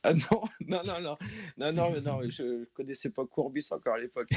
[0.02, 1.18] ah non, non, non,
[1.58, 4.30] non, non, non, je connaissais pas Courbis encore à l'époque.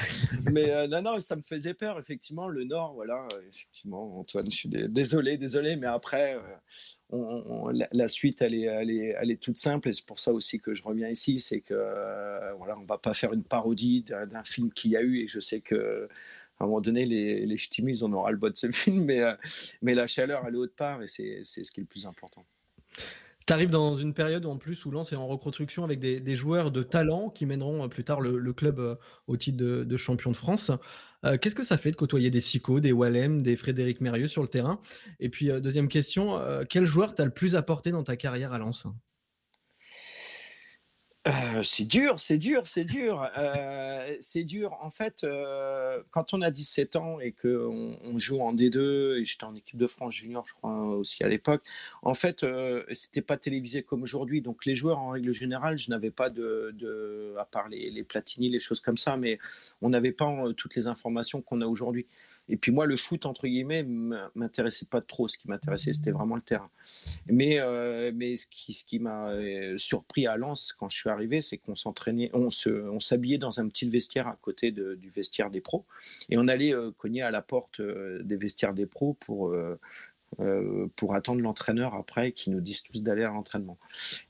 [0.51, 4.55] Mais euh, non, non, ça me faisait peur, effectivement, le Nord, voilà, effectivement, Antoine, je
[4.55, 6.37] suis désolé, désolé, mais après,
[7.13, 10.33] euh, la, suite, elle est, elle, est, elle est toute simple, et c'est pour ça
[10.33, 14.03] aussi que je reviens ici, c'est que, euh, voilà, on va pas faire une parodie
[14.03, 16.09] d'un film qu'il y a eu, et je sais que
[16.59, 19.05] à un moment donné, les, les ch'timis, ils en aura le bas de ce film,
[19.05, 19.21] mais,
[19.81, 22.45] mais la chaleur, elle est haute part, et c'est ce qui est le plus important.
[23.45, 26.71] Tu arrives dans une période en plus où Lens est en reconstruction avec des, joueurs
[26.71, 28.95] de talent qui mèneront euh, plus tard le, club euh,
[29.27, 30.71] au titre de, champion de France.
[31.25, 34.41] Euh, qu'est-ce que ça fait de côtoyer des Sico, des Wallem, des Frédéric Mérieux sur
[34.41, 34.79] le terrain?
[35.19, 36.39] Et puis, deuxième question,
[36.69, 38.87] quel joueur t'as le plus apporté dans ta carrière à Lens?
[41.25, 43.29] Euh, c'est dur, c'est dur, c'est dur.
[43.37, 44.77] Euh, c'est dur.
[44.81, 49.23] En fait, euh, quand on a 17 ans et qu'on on joue en D2, et
[49.23, 51.61] j'étais en équipe de France junior, je crois aussi à l'époque,
[52.01, 52.45] en fait,
[52.91, 54.41] c'était pas télévisé comme aujourd'hui.
[54.41, 58.49] Donc les joueurs, en règle générale, je n'avais pas de, à part les, les Platini,
[58.49, 59.39] les choses comme ça, mais
[59.81, 62.05] on n'avait pas toutes les informations qu'on a aujourd'hui.
[62.49, 63.83] Et puis moi, le foot, entre guillemets,
[64.35, 65.27] m'intéressait pas trop.
[65.27, 66.69] Ce qui m'intéressait, c'était vraiment le terrain.
[67.27, 71.09] Mais, euh, mais ce qui, ce qui m'a euh, surpris à Lens quand je suis
[71.09, 75.61] arrivé, c'est qu'on s'entraînait, on s'habillait dans un petit vestiaire à côté du vestiaire des
[75.61, 75.85] pros.
[76.29, 79.55] Et on allait euh, cogner à la porte des vestiaires des pros pour,
[80.39, 83.77] euh, pour attendre l'entraîneur après qui nous disent tous d'aller à l'entraînement.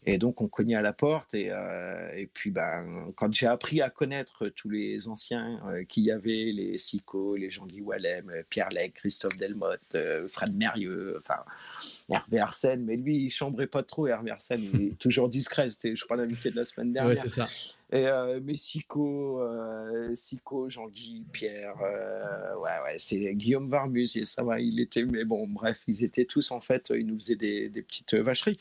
[0.06, 3.82] Et donc on cognait à la porte et, euh, et puis ben, quand j'ai appris
[3.82, 8.70] à connaître tous les anciens euh, qui y avait, les Sico, les Jean-Guy Wallem, Pierre
[8.70, 9.98] Lec, Christophe Delmotte,
[10.30, 11.44] Fred Mérieux, enfin
[12.14, 15.96] Hervé Arsène, mais lui il chambrait pas trop Hervé Arsène, il est toujours discret, c'était
[15.96, 17.24] je crois l'invité de la semaine dernière.
[17.24, 17.46] Ouais, c'est ça.
[17.92, 20.14] Et euh, mais Sico, euh,
[20.68, 25.80] Jean-Guy, Pierre, euh, ouais, ouais, c'est Guillaume Varmus, ça va, il était, mais bon, bref,
[25.88, 28.58] ils étaient tous en fait, ils nous faisaient des, des petites vacheries.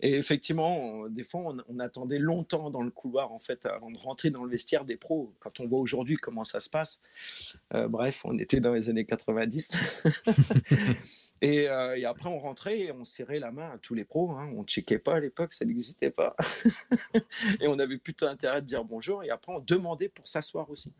[0.00, 4.30] Et effectivement, des fois, on, attendait longtemps dans le couloir, en fait, avant de rentrer
[4.30, 5.34] dans le vestiaire des pros.
[5.40, 7.00] Quand on voit aujourd'hui comment ça se passe,
[7.74, 9.72] euh, bref, on était dans les années 90.
[11.42, 14.30] Euh, et, après, on rentrait et on serrait la main à tous les pros.
[14.30, 14.50] Hein.
[14.56, 16.34] On ne checkait pas à l'époque, ça n'existait pas.
[17.60, 19.22] et on avait plutôt intérêt de dire bonjour.
[19.22, 20.94] Et après, on demandait pour s'asseoir aussi.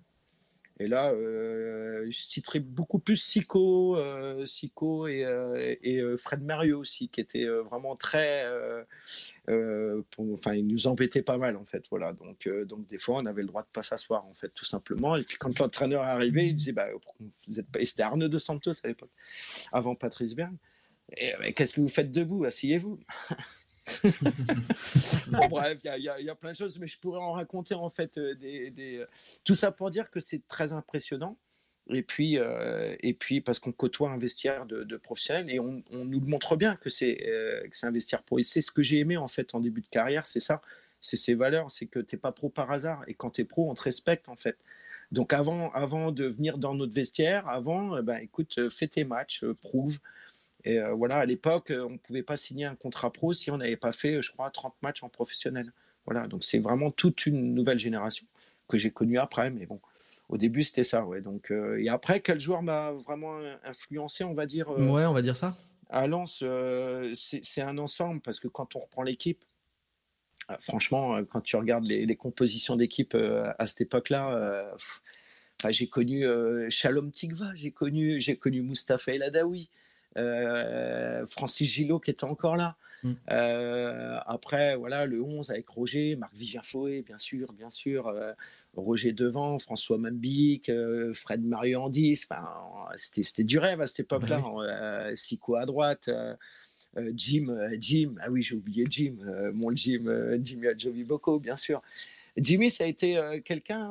[0.81, 7.09] Et là, euh, je citerai beaucoup plus Sico, euh, Sico et, euh, Fred Mario aussi,
[7.09, 8.45] qui était vraiment très.
[10.19, 11.87] enfin, il nous embêtait pas mal, en fait.
[11.91, 12.13] Voilà.
[12.13, 15.17] Donc, donc, des fois, on avait le droit de pas s'asseoir, en fait, tout simplement.
[15.17, 16.89] Et puis, quand l'entraîneur est arrivé, il disait bah,
[17.47, 17.67] vous êtes.
[17.79, 19.13] Et c'était Arnaud de Santos à l'époque,
[19.73, 20.55] avant Patrice Berg.
[21.17, 22.45] Et qu'est-ce que vous faites debout?
[22.45, 22.99] Asseyez-vous.
[25.51, 28.35] bref, il y, a plein de choses, mais je pourrais en raconter en fait euh,
[28.35, 29.05] des...
[29.45, 31.39] tout ça pour dire que c'est très impressionnant.
[31.91, 36.21] Et puis, euh, et puis parce qu'on côtoie un vestiaire de, professionnels et on, nous
[36.21, 38.39] le montre bien que c'est euh, un vestiaire pro.
[38.39, 40.63] Et c'est ce que j'ai aimé en fait en début de carrière, c'est ça,
[41.01, 43.05] c'est ces valeurs, c'est que tu n'es pas pro par hasard.
[43.07, 44.57] Et quand tu es pro, on te respecte en fait.
[45.13, 49.99] Donc avant, avant de venir dans notre vestiaire, avant, ben, écoute, fais tes matchs, prouve.
[50.65, 53.51] Et euh, voilà, à l'époque, euh, on ne pouvait pas signer un contrat pro si
[53.51, 55.73] on n'avait pas fait, je crois, 30 matchs en professionnel.
[56.07, 58.27] Voilà, donc c'est vraiment toute une nouvelle génération
[58.69, 59.81] que j'ai connue après, mais bon,
[60.29, 61.21] au début c'était ça, ouais.
[61.21, 64.71] Donc euh, et après, quel joueur m'a vraiment influencé, on va dire.
[64.71, 65.55] ouais, on va dire ça.
[65.91, 66.43] À Lens,
[67.13, 69.45] c'est un ensemble parce que quand on reprend l'équipe,
[70.59, 74.75] franchement, quand tu regardes les, compositions d'équipe à cette époque-là,
[75.69, 76.25] j'ai connu
[76.71, 79.69] Shalom Tigva, j'ai connu, j'ai connu Mustafa El Adawi,
[81.29, 82.77] Francis Gillot qui était encore là.
[83.05, 83.13] Mm.
[84.27, 88.13] après, voilà, le 11 avec Roger, Marc Vivien Foé, bien sûr, bien sûr,
[88.75, 90.71] Roger Devant, François Mambic,
[91.13, 92.25] Fred Mario Andis.
[92.97, 95.15] C'était du rêve à cette époque-là.
[95.15, 96.09] Sico à droite.
[97.15, 97.47] Jim,
[97.79, 99.17] Jim, ah oui, j'ai oublié Jim,
[99.53, 101.83] mon Jim, Jimmy Adjovi Boko, bien sûr.
[102.37, 103.91] Jimmy, ça a été quelqu'un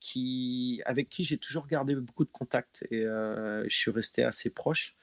[0.00, 4.94] qui, avec qui j'ai toujours gardé beaucoup de contacts et je suis resté assez proche.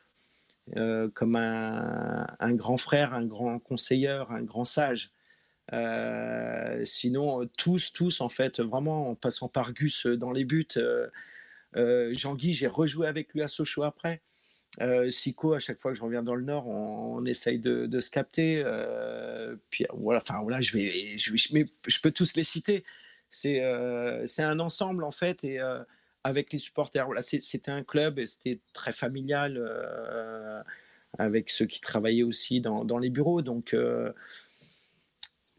[1.14, 5.12] Comme un, grand frère, un grand conseiller, un grand sage.
[6.84, 10.68] sinon, tous, tous, en fait, vraiment en passant par Gus dans les buts.
[11.76, 14.22] Jean-Guy, j'ai rejoué avec lui à Sochaux après.
[14.82, 18.10] Euh, Sico, à chaque fois que je reviens dans le Nord, on, essaye de, se
[18.10, 18.62] capter.
[18.66, 22.84] Euh, puis voilà, enfin voilà, je vais, je, peux tous les citer.
[23.46, 25.60] Euh, c'est un ensemble en fait et
[26.24, 27.08] avec les supporters.
[27.22, 29.62] C'était un club et c'était très familial
[31.18, 33.42] avec ceux qui travaillaient aussi dans, les bureaux.
[33.42, 33.76] Donc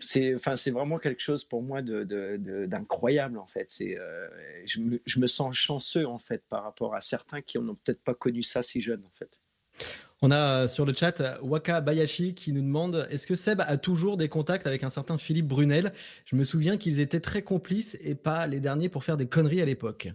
[0.04, 4.28] c'est enfin c'est vraiment quelque chose pour moi d'incroyable en fait euh,
[4.64, 8.02] je, me, je, me, sens chanceux en fait par rapport à certains qui n'ont peut-être
[8.02, 9.40] pas connu ça si jeune en fait
[10.22, 14.16] on a sur le chat Waka Bayashi qui nous demande est-ce que Seb a toujours
[14.16, 15.92] des contacts avec un certain Philippe Brunel?
[16.24, 19.60] Je me souviens qu'ils étaient très complices et pas les derniers pour faire des conneries
[19.60, 20.08] à l'époque.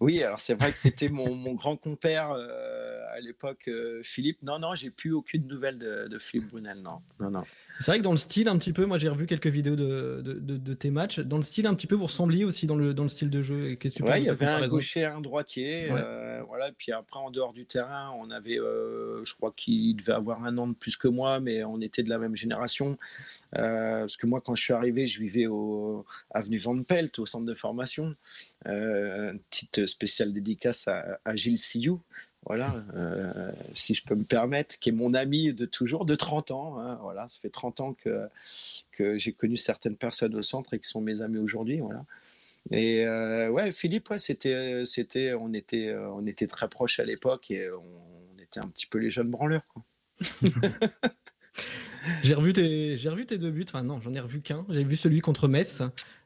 [0.00, 4.42] Oui, alors c'est vrai que c'était mon, mon, grand compère euh, à l'époque, euh, Philippe.
[4.42, 7.44] Non, non, j'ai plus aucune nouvelle de, de Philippe Brunel, non, non, non.
[7.80, 10.20] C'est vrai que dans le style, un petit peu, moi j'ai revu quelques vidéos de,
[10.20, 11.20] de, tes matchs.
[11.20, 13.40] Dans le style, un petit peu, vous ressembliez aussi dans le, dans le style de
[13.40, 13.76] jeu.
[14.00, 15.88] Ouais, il y avait un gaucher, un droitier.
[15.90, 16.72] Euh, voilà.
[16.76, 20.58] Puis après, en dehors du terrain, on avait, euh, je crois qu'il devait avoir un
[20.58, 22.98] an de plus que moi, mais on était de la même génération.
[23.56, 27.26] Euh, parce que moi, quand je suis arrivé, je vivais au avenue Van Pelt, au
[27.26, 28.12] centre de formation.
[28.66, 32.00] une petite spéciale dédicace à, à Gilles Sillou,
[32.48, 36.50] voilà, euh, si je peux me permettre, qui est mon ami de toujours, de 30
[36.50, 36.80] ans.
[36.80, 38.26] Hein, voilà, ça fait 30 ans que,
[39.18, 41.80] j'ai connu certaines personnes au centre et qui sont mes amis aujourd'hui.
[41.80, 42.04] Voilà.
[42.70, 44.82] Et euh, ouais, Philippe, ouais, c'était,
[45.38, 49.62] on était, très proches à l'époque et on, était un petit peu les jeunes branleurs.
[52.22, 53.64] j'ai revu tes, j'ai revu tes deux buts.
[53.68, 54.66] Enfin non, j'en ai revu qu'un.
[54.68, 55.82] J'ai vu celui contre Metz.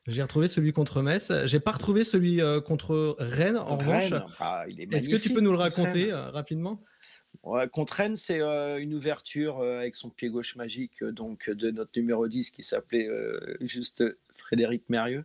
[0.08, 1.32] J'ai retrouvé celui contre Metz.
[1.46, 3.56] J'ai pas retrouvé celui euh, contre Rennes.
[3.56, 6.82] En revanche, ah, est-ce que tu peux nous le raconter euh, rapidement?
[7.72, 12.28] Contre Rennes, c'est euh, une ouverture avec son pied gauche magique donc de notre numéro
[12.28, 13.08] 10 qui s'appelait
[13.60, 14.04] juste
[14.34, 15.24] Frédéric Mérieux.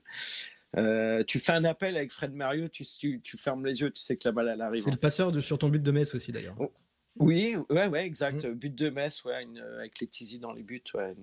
[1.27, 4.27] tu fais un appel avec Fred Mérieux, tu, tu, fermes les yeux, tu sais que
[4.27, 4.83] la balle elle arrive.
[4.83, 6.55] C'est le passeur de, sur ton but de Metz aussi d'ailleurs.
[6.59, 6.71] Oh,
[7.19, 8.45] oui, ouais, ouais, exact.
[8.45, 8.53] Mmh.
[8.53, 9.47] But de Metz, ouais,
[9.77, 11.15] avec les Tizi dans les buts, ouais,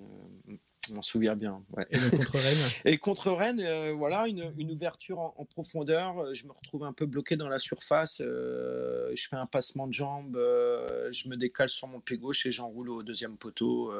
[0.88, 1.62] je m'en souviens bien.
[1.90, 6.18] Et contre Rennes Et contre Rennes, euh, voilà, une, ouverture en, profondeur.
[6.18, 8.20] Euh, je me retrouve un peu bloqué dans la surface.
[8.20, 10.36] Euh, je fais un passement de jambe.
[10.36, 13.92] je me décale sur mon pied gauche et j'enroule au deuxième poteau.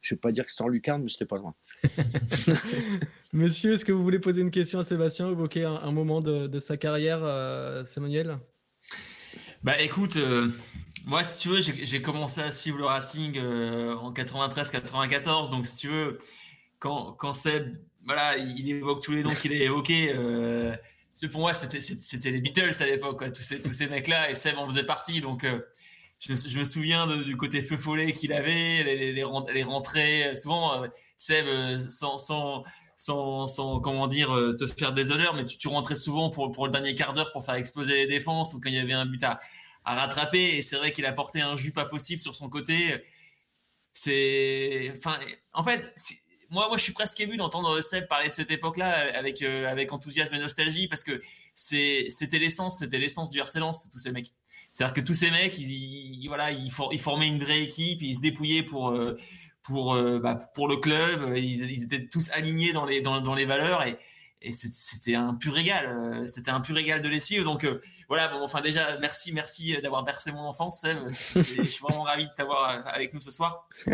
[0.00, 1.54] je ne vais pas dire que c'était en lucarne, mais c'était pas loin.
[3.32, 6.58] Monsieur, est-ce que vous voulez poser une question à Sébastien, évoquer un, moment de, de,
[6.58, 7.20] sa carrière,
[7.86, 8.38] Samuel?
[9.62, 10.16] Bah écoute,
[11.08, 15.50] moi, si tu veux, j'ai commencé à suivre le Racing euh, en 93-94.
[15.50, 16.18] Donc, si tu veux,
[16.78, 20.76] quand, quand Seb, voilà, il évoque tous les noms qu'il a évoqués, euh,
[21.32, 24.66] pour moi, c'était les Beatles à l'époque, tous ces, tous ces mecs-là, et Seb en
[24.66, 25.22] faisait partie.
[25.22, 25.60] Donc, euh,
[26.20, 30.36] je, me, souviens du côté feu follet qu'il avait, les, les, les, rentrées.
[30.36, 31.46] Souvent, euh, Seb,
[31.78, 32.64] sans, sans,
[32.96, 34.28] sans, sans, comment dire,
[34.58, 37.32] te faire des honneurs, mais tu, tu rentrais souvent pour, pour le dernier quart d'heure
[37.32, 39.40] pour faire exploser les défenses ou quand il y avait un but à
[39.88, 40.56] à rattraper.
[40.58, 43.02] Et c'est vrai qu'il a porté un jus pas possible sur son côté.
[43.94, 45.18] C'est, enfin,
[45.52, 45.94] en fait,
[46.50, 49.92] moi, moi, je suis presque ému d'entendre Seb parler de cette époque-là avec, euh, avec
[49.92, 51.20] enthousiasme et nostalgie parce que
[51.54, 53.60] c'était l'essence, c'était l'essence du RC
[53.90, 54.32] tous ces mecs.
[54.74, 58.62] C'est-à-dire que tous ces mecs, ils, voilà, ils, formaient une vraie équipe, ils se dépouillaient
[58.62, 59.18] pour, euh,
[59.62, 63.44] pour, euh, bah, pour le club, ils, étaient tous alignés dans les, dans, dans les
[63.44, 63.98] valeurs et,
[64.40, 66.28] et c'était un pur régal.
[66.28, 67.44] C'était un pur régal de les suivre.
[67.44, 67.66] Donc,
[68.08, 70.86] voilà, bon, enfin déjà, merci, merci d'avoir bercé mon enfance,
[71.34, 73.68] je suis vraiment ravi de t'avoir euh, avec nous ce soir.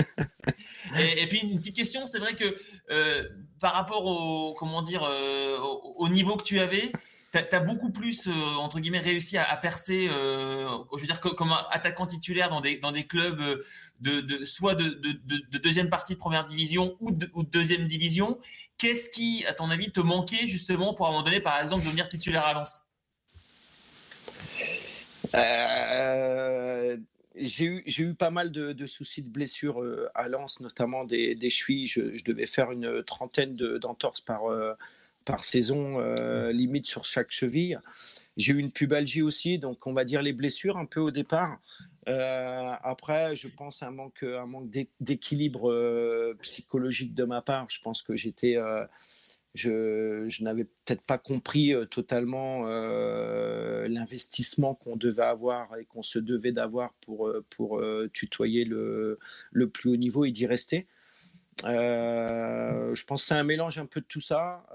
[0.99, 2.45] Et, puis une petite question, c'est vrai que
[2.91, 3.25] euh,
[3.61, 6.93] par rapport au, comment dire, euh, au, niveau que tu avais,
[7.43, 8.29] tu as, beaucoup plus,
[8.59, 13.41] entre guillemets, réussi à, percer, je veux dire, comme attaquant titulaire dans des, clubs
[14.01, 18.39] de, soit de, deuxième partie de première division ou de, deuxième division.
[18.79, 21.85] Qu'est-ce qui, à ton avis, te manquait justement pour à un moment donné, par exemple,
[21.85, 22.83] devenir titulaire à Lens?
[25.35, 26.97] Euh,
[27.37, 27.65] j'ai
[27.99, 31.87] eu, pas mal de, soucis de blessures euh, à Lens, notamment des, des chevilles.
[31.87, 34.75] Je, devais faire une trentaine d'entorses par, euh,
[35.25, 35.99] par saison,
[36.51, 37.81] limite sur chaque cheville.
[38.37, 41.61] J'ai eu une pubalgie aussi, donc on va dire les blessures un peu au départ.
[42.07, 44.71] après, je pense un manque, un manque
[45.01, 47.67] d'équilibre psychologique de ma part.
[47.71, 48.59] Je pense que j'étais
[49.55, 56.19] je, n'avais peut-être pas compris euh, totalement euh, l'investissement qu'on devait avoir et qu'on se
[56.19, 59.19] devait d'avoir pour, euh, pour tutoyer le,
[59.53, 60.87] le, plus haut niveau et d'y rester.
[61.63, 64.67] je pense que c'est un mélange un peu de tout ça.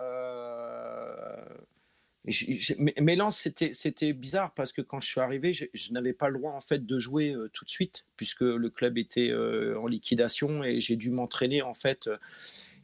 [3.15, 6.51] Lens, c'était, c'était bizarre parce que quand je suis arrivé, je, n'avais pas le droit
[6.51, 10.95] en fait de jouer tout de suite puisque le club était en liquidation et j'ai
[10.95, 12.09] dû m'entraîner en fait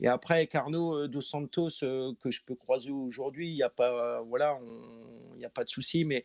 [0.02, 3.70] et après, Carnot euh, dos Santos, euh, que je peux croiser aujourd'hui, il n'y a
[3.70, 4.60] pas, voilà,
[5.38, 6.06] il a pas de souci.
[6.06, 6.24] Mais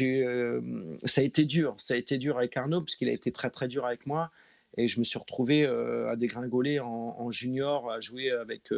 [0.00, 1.74] euh, ça a été dur.
[1.78, 4.30] Ça a été dur avec Carnot parce qu'il a été très très dur avec moi.
[4.76, 8.70] Et je me suis retrouvé à dégringoler en, junior, à jouer avec,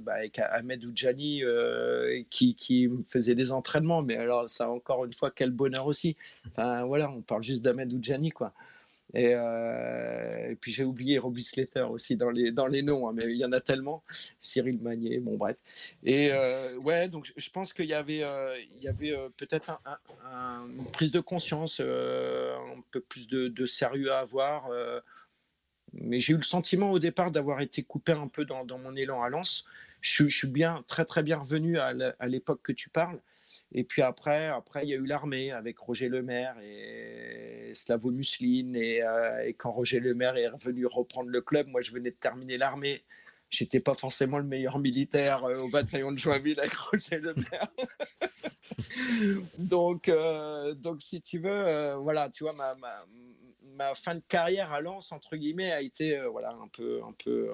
[0.00, 1.42] bah, avec Ahmed Oudjani
[2.28, 4.02] qui, qui me faisait des entraînements.
[4.02, 6.16] Mais alors, ça, encore une fois, quel bonheur aussi.
[6.48, 8.52] Enfin, voilà, on parle juste d'Ahmed Oudjani, quoi.
[9.14, 13.24] Euh, et, puis j'ai oublié Robbie Slater aussi dans les, dans les noms, hein, mais
[13.24, 14.02] il y en a tellement.
[14.38, 15.56] Cyril Magnier, bon bref.
[16.02, 19.80] Et euh, ouais, donc je pense qu'il y avait, euh, il y avait peut-être
[20.24, 24.70] un, une prise de conscience, un peu plus de, sérieux à avoir.
[25.92, 28.96] mais j'ai eu le sentiment au départ d'avoir été coupé un peu dans, dans mon
[28.96, 29.64] élan à Lens.
[30.00, 31.92] Je, je, suis bien, très très bien revenu à
[32.26, 33.20] l'époque que tu parles.
[33.74, 38.76] Et puis après, après il y a eu l'armée avec Roger Lemaire et Slavo Musline.
[38.76, 42.58] Euh, et, quand Roger Lemaire est revenu reprendre le club, moi je venais de terminer
[42.58, 43.02] l'armée.
[43.48, 47.68] J'étais pas forcément le meilleur militaire euh, au bataillon de Joinville avec Roger Lemaire.
[49.58, 54.80] donc, euh, donc si tu veux, voilà, tu vois ma, ma, fin de carrière à
[54.82, 57.50] Lens entre guillemets a été voilà un peu un peu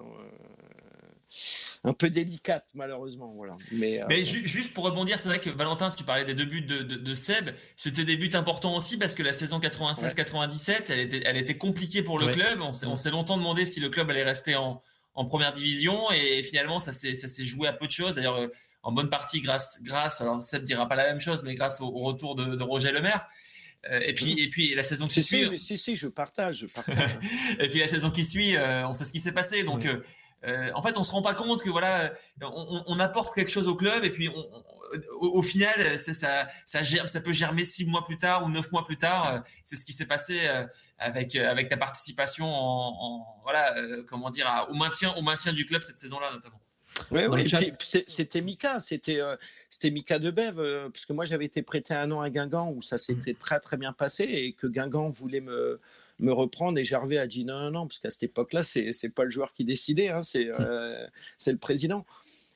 [1.85, 6.05] un peu délicate malheureusement voilà mais, euh, juste pour rebondir c'est vrai que Valentin tu
[6.05, 9.33] parlais des deux buts de, de, Seb c'était des buts importants aussi parce que la
[9.33, 13.81] saison 96-97 elle était elle était compliquée pour le club on s'est longtemps demandé si
[13.81, 14.83] le club allait rester en,
[15.15, 18.49] en première division et finalement ça s'est joué à peu de choses d'ailleurs euh,
[18.83, 21.91] en bonne partie grâce grâce alors Seb dira pas la même chose mais grâce au,
[21.91, 23.27] retour de, Roger Lemaire
[23.91, 25.57] euh, et puis, et puis la saison qui suit.
[25.57, 26.59] Si, si, je partage.
[26.59, 27.11] Je partage.
[27.61, 29.63] et puis la saison qui suit, on sait ce qui s'est passé.
[29.63, 30.03] Donc, euh,
[30.47, 32.13] en fait, on se rend pas compte que voilà,
[32.43, 34.31] on, apporte quelque chose au club et puis
[35.21, 38.85] au, final, ça, ça, germe, ça peut germer six mois plus tard ou neuf mois
[38.85, 39.35] plus tard.
[39.35, 40.65] Euh, c'est ce qui s'est passé euh,
[40.99, 43.75] avec avec ta participation en, voilà,
[44.07, 46.61] comment dire, au maintien au maintien du club cette saison-là notamment.
[47.11, 47.53] Oui, oui.
[48.07, 49.21] C'était Mika, c'était
[49.69, 52.99] c'était Mika Debev, parce que moi j'avais été prêté un an à Guingamp où ça
[52.99, 53.37] s'était mmh.
[53.37, 55.81] très très bien passé et que Guingamp voulait me
[56.19, 56.79] me reprendre.
[56.79, 59.31] Et Gervais a dit non, non, non, parce qu'à cette époque-là, c'est n'est pas le
[59.31, 61.07] joueur qui décidait, hein, c'est euh,
[61.37, 62.05] c'est le président.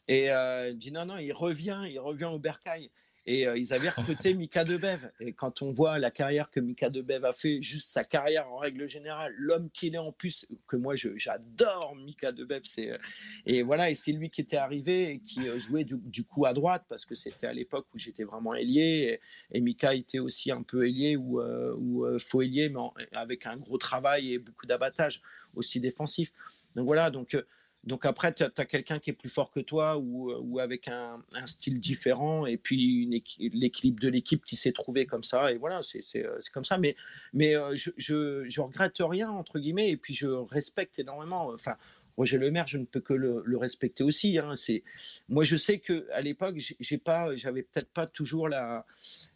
[0.08, 2.90] Et euh, il dit non, non, il revient, il revient au Bercail.
[3.25, 5.11] Et euh, ils avaient recruté Mika Debev.
[5.20, 8.59] Et quand on voit la carrière que Mika Debev a fait, juste sa carrière en
[8.59, 12.62] règle générale, l'homme qu'il est en plus, que moi j'adore Mika Debev.
[12.64, 12.99] C'est, euh,
[13.47, 16.53] et voilà, et c'est lui qui était arrivé et qui euh, jouait du, coup à
[16.53, 19.20] droite parce que c'était à l'époque où j'étais vraiment ailier.
[19.51, 22.81] Et, Mika était aussi un peu ailier ou, ou faux ailier, mais
[23.12, 25.23] avec un gros travail et beaucoup d'abattage
[25.55, 26.33] aussi défensif.
[26.75, 27.37] Donc voilà, donc
[27.85, 31.80] donc après, tu as, quelqu'un qui est plus fort que toi ou, avec un, style
[31.80, 33.09] différent et puis
[33.39, 35.51] l'équilibre de l'équipe qui s'est trouvé comme ça.
[35.53, 36.78] Et voilà, c'est comme ça.
[36.78, 36.95] Mais,
[37.33, 41.51] mais euh, je, je, je, regrette rien, entre guillemets, et puis je respecte énormément.
[41.53, 41.76] Enfin,
[42.16, 44.38] Roger Le Maire, je ne peux que le, respecter aussi.
[44.38, 44.54] Hein.
[44.56, 44.82] C'est,
[45.28, 48.84] moi, je sais que à l'époque, j'ai pas, j'avais peut-être pas toujours la,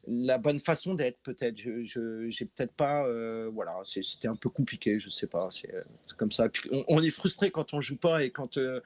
[0.06, 1.18] la bonne façon d'être.
[1.20, 4.98] Peut-être, je, j'ai peut-être pas, euh, voilà, c'était un peu compliqué.
[4.98, 5.72] Je sais pas, c'est,
[6.16, 6.48] comme ça.
[6.88, 8.80] on, est frustré quand on joue pas et quand euh,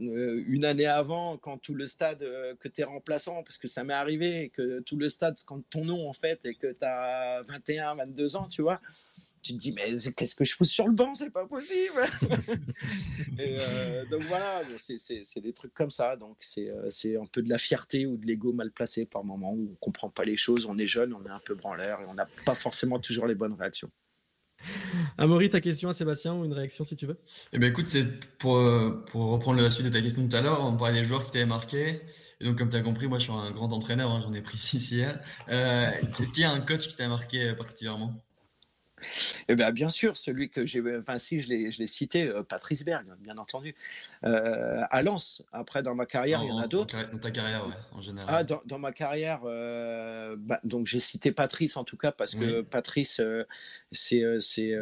[0.00, 2.20] euh, une année avant, quand tout le stade,
[2.60, 5.84] que tu es remplaçant, parce que ça m'est arrivé, que tout le stade scande ton
[5.84, 8.80] nom en fait, et que tu as 21, 22 ans, tu vois,
[9.42, 11.14] tu te dis, mais qu'est-ce que je fous sur le banc?
[11.14, 12.00] C'est pas possible
[13.40, 16.16] euh, Donc voilà, c'est des trucs comme ça.
[16.16, 19.52] Donc euh, c'est un peu de la fierté ou de l'ego mal placé par moment
[19.52, 22.04] où on comprend pas les choses, on est jeune, on est un peu branleur et
[22.06, 23.90] on n'a pas forcément toujours les bonnes réactions.
[25.18, 27.18] Amaury, ta question à Sébastien ou une réaction si tu veux?
[27.52, 28.04] Eh ben écoute, c'est
[28.38, 31.04] pour, euh, pour reprendre la suite de ta question tout à l'heure, on parlait des
[31.04, 32.00] joueurs qui t'avaient marqué.
[32.40, 34.42] Et donc, comme tu as compris, moi je suis un grand entraîneur, hein, j'en ai
[34.42, 35.20] pris six hier.
[35.48, 38.14] Est-ce qu'il y a un coach qui t'a marqué particulièrement?
[39.48, 42.42] Eh bien, bien sûr, celui que j'ai, enfin si je l'ai, je l'ai cité, euh,
[42.42, 43.74] Patrice Berg, bien entendu.
[44.24, 46.96] Euh, à Lens, après dans ma carrière, il y en a d'autres.
[47.12, 48.34] Dans ta carrière, ouais, en général.
[48.36, 52.34] Ah, dans, dans ma carrière, euh, bah, donc j'ai cité Patrice en tout cas parce
[52.34, 53.20] que Patrice,
[53.92, 54.74] c'est, c'est,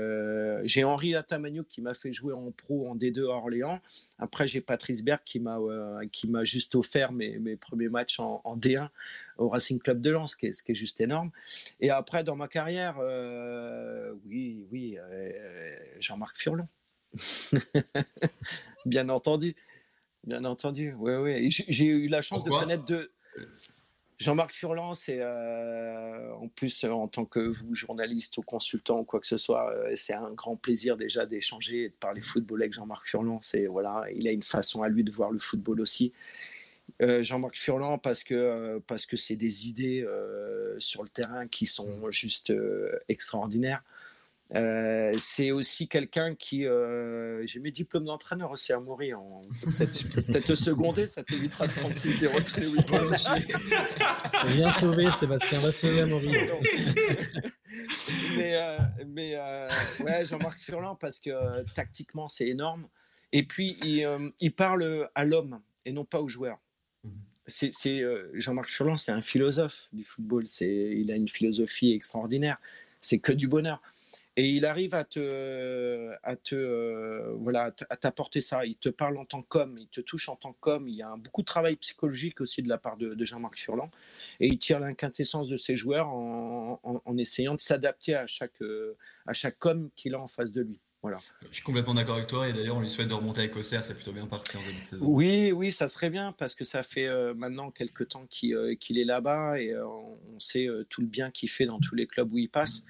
[0.64, 3.80] j'ai Henri Atamagnouk qui m'a fait jouer en pro en D2 à Orléans.
[4.18, 5.58] Après, j'ai Patrice Berg qui m'a,
[6.12, 8.88] qui m'a juste offert mes, mes premiers matchs en, en D1
[9.38, 11.30] au Racing Club de Lens, ce qui est, juste énorme.
[11.80, 12.98] Et après, dans ma carrière,
[14.24, 14.96] oui, oui,
[16.00, 16.66] Jean-Marc Furlon.
[18.86, 19.54] Bien entendu.
[20.24, 21.50] Bien entendu, oui, oui.
[21.50, 23.10] J'ai eu la chance de connaître deux.
[24.18, 29.20] Jean-Marc Furlan, c'est euh, en plus en tant que vous, journaliste ou consultant ou quoi
[29.20, 32.72] que ce soit, euh, c'est un grand plaisir déjà d'échanger et de parler football avec
[32.72, 33.40] Jean-Marc Furlan.
[33.42, 36.12] C'est voilà, il a une façon à lui de voir le football aussi.
[37.02, 40.06] Euh, Jean-Marc Furlan parce que parce que c'est des idées
[40.78, 42.52] sur le terrain qui sont juste
[43.08, 43.82] extraordinaires.
[44.54, 46.66] Euh, c'est aussi quelqu'un qui.
[46.66, 49.18] Euh, j'ai mes diplômes d'entraîneur aussi à mourir.
[49.62, 53.10] Peut-être peut te seconder, ça t'évitera de prendre 6-0 tous les week-ends.
[54.46, 56.54] Viens sauver, Sébastien, va sauver à mourir.
[58.36, 58.78] mais euh,
[59.08, 59.36] mais
[60.00, 62.86] ouais, Jean-Marc Furlan, parce que tactiquement, c'est énorme.
[63.32, 64.08] Et puis, il,
[64.38, 66.60] il parle à l'homme et non pas aux joueurs.
[67.46, 67.70] C'est,
[68.34, 70.44] Jean-Marc Furlan, c'est un philosophe du football.
[70.60, 72.58] Il a une philosophie extraordinaire.
[73.00, 73.80] C'est que du bonheur
[74.38, 78.66] et il arrive à te, à te, euh, voilà, à t'apporter ça.
[78.66, 80.88] Il te parle en tant qu'homme, il te touche en tant qu'homme.
[80.88, 83.90] Il y a beaucoup de travail psychologique aussi de la part de, Jean-Marc Furlan,
[84.38, 88.60] et il tire l'inquintessence de ses joueurs en, en, essayant de s'adapter à chaque,
[89.26, 90.80] à chaque homme qu'il a en face de lui.
[91.02, 91.18] Voilà.
[91.50, 93.84] Je suis complètement d'accord avec toi et d'ailleurs on lui souhaite de remonter avec Auxerre,
[93.84, 95.04] c'est plutôt bien parti en début de saison.
[95.06, 98.98] Oui, oui, ça serait bien parce que ça fait euh, maintenant quelques temps euh, qu'il
[98.98, 102.38] est là-bas et on sait tout le bien qu'il fait dans tous les clubs où
[102.38, 102.82] il passe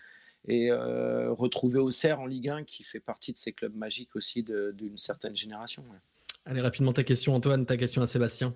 [0.49, 4.43] et euh, retrouver Auxerre en Ligue 1 qui fait partie de ces clubs magiques aussi
[4.43, 5.85] d'une certaine génération.
[6.45, 8.55] Allez, rapidement ta question, Antoine, ta question à Sébastien.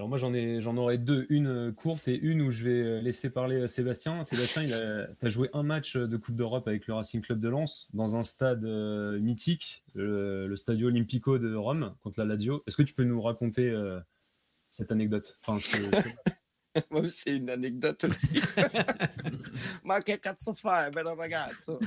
[0.00, 3.28] Alors moi j'en ai j'en aurai deux, une courte et une où je vais laisser
[3.28, 4.24] parler Sébastien.
[4.24, 7.86] Sébastien, il a, joué un match de Coupe d'Europe avec le Racing Club de Lens
[7.92, 12.62] dans un stade euh, mythique, le, Stadio Olimpico de Rome contre la Lazio.
[12.66, 14.00] Est-ce que tu peux nous raconter euh,
[14.70, 15.38] cette anecdote?
[17.08, 18.30] c'est une anecdote aussi.
[19.84, 21.78] Ma che cazzo fai, bello ragazzo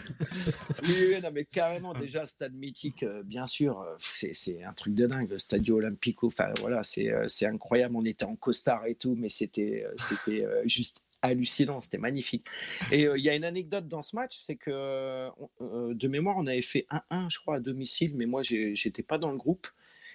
[0.83, 5.07] Oui, non, mais carrément, déjà, stade mythique, euh, bien sûr, euh, c'est un truc de
[5.07, 7.95] dingue, le Stadio Olimpico, enfin voilà, euh, c'est incroyable.
[7.95, 12.45] On était en costard et tout, mais c'était c'était juste hallucinant, c'était magnifique.
[12.91, 15.29] Et il y a une anecdote dans ce match, c'est que
[15.61, 19.31] de mémoire, on avait fait 1-1, je crois, à domicile, mais moi, j'étais pas dans
[19.31, 19.67] le groupe.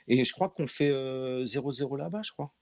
[0.06, 2.52] Et je crois qu'on fait 0-0 là-bas, je crois.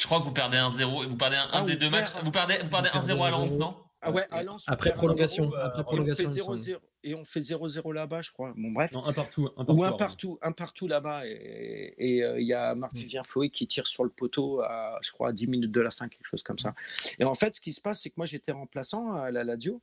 [0.00, 2.08] Je crois que vous perdez un 0 vous perdez un, ah, des deux matchs.
[2.22, 3.76] Vous perdez, vous perdez 1-0 à Lens, non?
[4.00, 6.54] Ah ouais, à Lens, après prolongation, après prolongation.
[7.02, 8.52] Et on fait 0-0 là-bas, je crois.
[8.56, 8.92] Bon, bref.
[8.92, 9.50] Non, un partout.
[9.56, 11.22] Un partout Ou un partout, un partout là-bas.
[11.26, 12.98] Et euh, il y a Marc mm.
[12.98, 15.90] Vivien Fouet qui tire sur le poteau à, je crois, à 10 minutes de la
[15.90, 16.74] fin, quelque chose comme ça.
[17.18, 19.80] Et en fait, ce qui se passe, c'est que moi, j'étais remplaçant à la Ladio.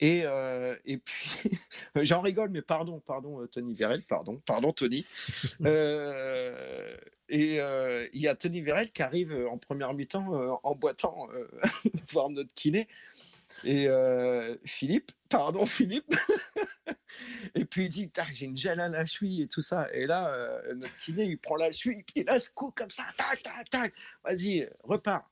[0.00, 1.40] Et, euh, et puis,
[1.96, 5.04] j'en rigole, mais pardon, pardon, euh, Tony Vérel, pardon, pardon, Tony.
[5.64, 6.96] Euh,
[7.28, 7.56] et
[8.14, 11.28] il y a Tony Vérel qui arrive en première mi-temps en boitant
[12.10, 12.88] voir notre kiné.
[13.64, 13.86] Et
[14.64, 16.14] Philippe, pardon Philippe.
[17.54, 19.88] et puis il dit, j'ai une gêne à la cheville et tout ça.
[19.92, 23.04] Et là, notre kiné, il prend la cheville, puis il a ce coup comme ça,
[23.16, 23.92] tac, tac, tac.
[24.24, 25.28] Vas-y, repars.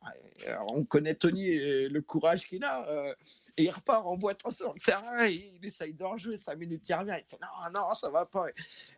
[0.69, 3.15] on connaît Tony et le courage qu'il a.
[3.57, 6.39] et il repart en boitant sur le terrain, il essaye de rejouer.
[6.39, 7.17] Cinq minutes, il revient.
[7.19, 8.47] Il fait, non, non, ça va pas.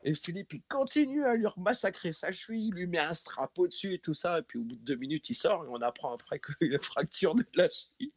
[0.04, 3.94] Et Philippe, il continue à lui massacrer sa cheville, il lui met un strap au-dessus
[3.94, 4.38] et tout ça.
[4.38, 6.78] Et puis au bout de deux minutes, il sort et on apprend après qu'il a
[6.78, 8.12] fracture de la cheville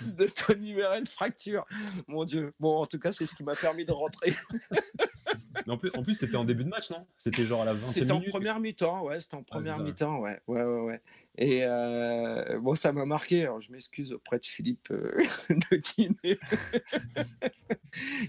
[0.00, 1.66] de Tony Vérel, fracture.
[2.08, 2.52] Mon Dieu.
[2.58, 4.34] Bon, en tout cas, c'est ce qui m'a permis de rentrer.
[5.66, 7.06] Mais en plus, en plus c'était en début de match, non?
[7.16, 9.20] C'était genre à la 20 C'était en première mi-temps, ouais.
[9.20, 10.40] C'était en ah, première mi-temps, ouais.
[10.46, 11.02] Ouais, ouais, ouais.
[11.40, 13.42] Et euh, bon, ça m'a marqué.
[13.42, 15.16] Alors, je m'excuse auprès de Philippe euh,
[15.50, 16.38] de Guinée.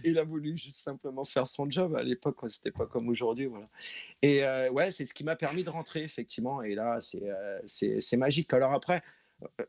[0.04, 1.96] Il a voulu juste simplement faire son job.
[1.96, 3.68] À l'époque, c'était pas comme aujourd'hui, voilà.
[4.22, 6.62] Et euh, ouais, c'est ce qui m'a permis de rentrer, effectivement.
[6.62, 7.00] Et là,
[7.66, 8.54] c'est magique.
[8.54, 9.02] Alors après,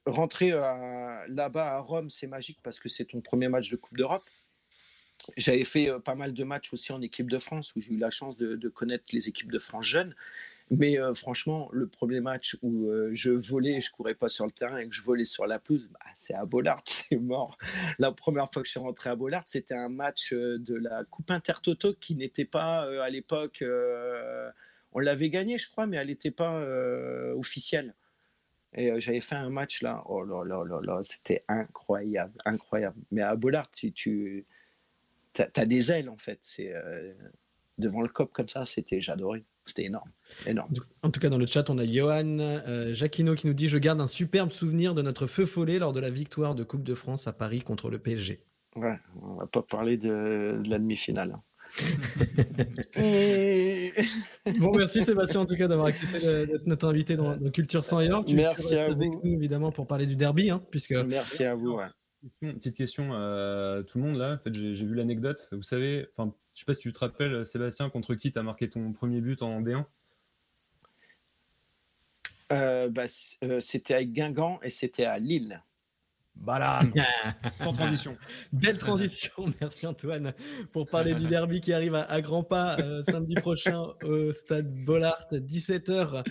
[0.07, 4.25] rentrer là-bas à Rome, c'est magique parce que c'est ton premier match de Coupe d'Europe.
[5.37, 7.99] J'avais fait euh, pas mal de matchs aussi en équipe de France où j'ai eu
[7.99, 10.15] la chance de, connaître les équipes de France jeunes.
[10.73, 14.45] Mais euh, franchement, le premier match où euh, je volais et je courais pas sur
[14.45, 17.59] le terrain et que je volais sur la pelouse, bah, c'est à Bollard, c'est mort.
[17.99, 21.31] La première fois que je suis rentré à Bollard, c'était un match de la Coupe
[21.33, 23.65] Intertoto qui n'était pas à l'époque.
[24.93, 26.63] on l'avait gagné, je crois, mais elle n'était pas
[27.35, 27.95] officielle.
[28.75, 32.97] Et j'avais fait un match là, oh là là là là, c'était incroyable, incroyable.
[33.11, 34.47] Mais à Bollard, si tu
[35.35, 36.39] tu as, des ailes en fait.
[36.43, 37.13] C'est euh,
[37.79, 39.45] devant le cop comme ça, c'était j'adorais.
[39.67, 40.11] C'était énorme,
[40.47, 40.73] énorme.
[41.03, 43.79] En tout cas, dans le chat, on a Johan euh, Jacquino qui nous dit Je
[43.79, 46.95] garde un superbe souvenir de notre feu follet lors de la victoire de Coupe de
[46.95, 48.43] France à Paris contre le PSG.
[48.77, 51.33] Ouais, on va pas parler de, la demi-finale.
[51.33, 51.43] Hein.
[54.59, 58.09] Bon, merci Sébastien en tout cas d'avoir accepté d'être notre invité dans, Culture sans et
[58.35, 59.21] merci à vous.
[59.25, 60.93] évidemment pour parler du derby, hein, puisque.
[60.93, 61.79] Merci à vous.
[62.41, 64.35] Petite question à tout le monde là.
[64.35, 65.49] En fait, j'ai vu l'anecdote.
[65.53, 68.43] Vous savez, enfin, je sais pas si tu te rappelles, Sébastien, contre qui tu as
[68.43, 69.85] marqué ton premier but en D1
[72.53, 73.05] euh, bah,
[73.45, 75.63] euh, C'était à Guingamp et c'était à Lille.
[76.37, 76.93] Balaam
[77.59, 78.17] Sans transition.
[78.53, 80.33] Belle transition, merci Antoine,
[80.73, 85.27] pour parler du derby qui arrive à, grands pas euh, samedi prochain au stade Bollard,
[85.33, 86.25] 17h.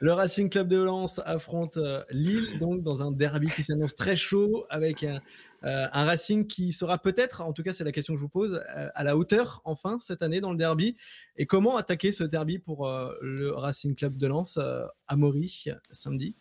[0.00, 1.78] Le Racing Club de Lens affronte
[2.10, 5.20] Lille, donc dans un derby qui s'annonce très chaud, avec un,
[5.64, 8.28] euh, un Racing qui sera peut-être, en tout cas c'est la question que je vous
[8.28, 10.96] pose, euh, à la hauteur enfin cette année dans le derby.
[11.36, 16.34] Et comment attaquer ce derby pour euh, le Racing Club de Lens à Maury samedi?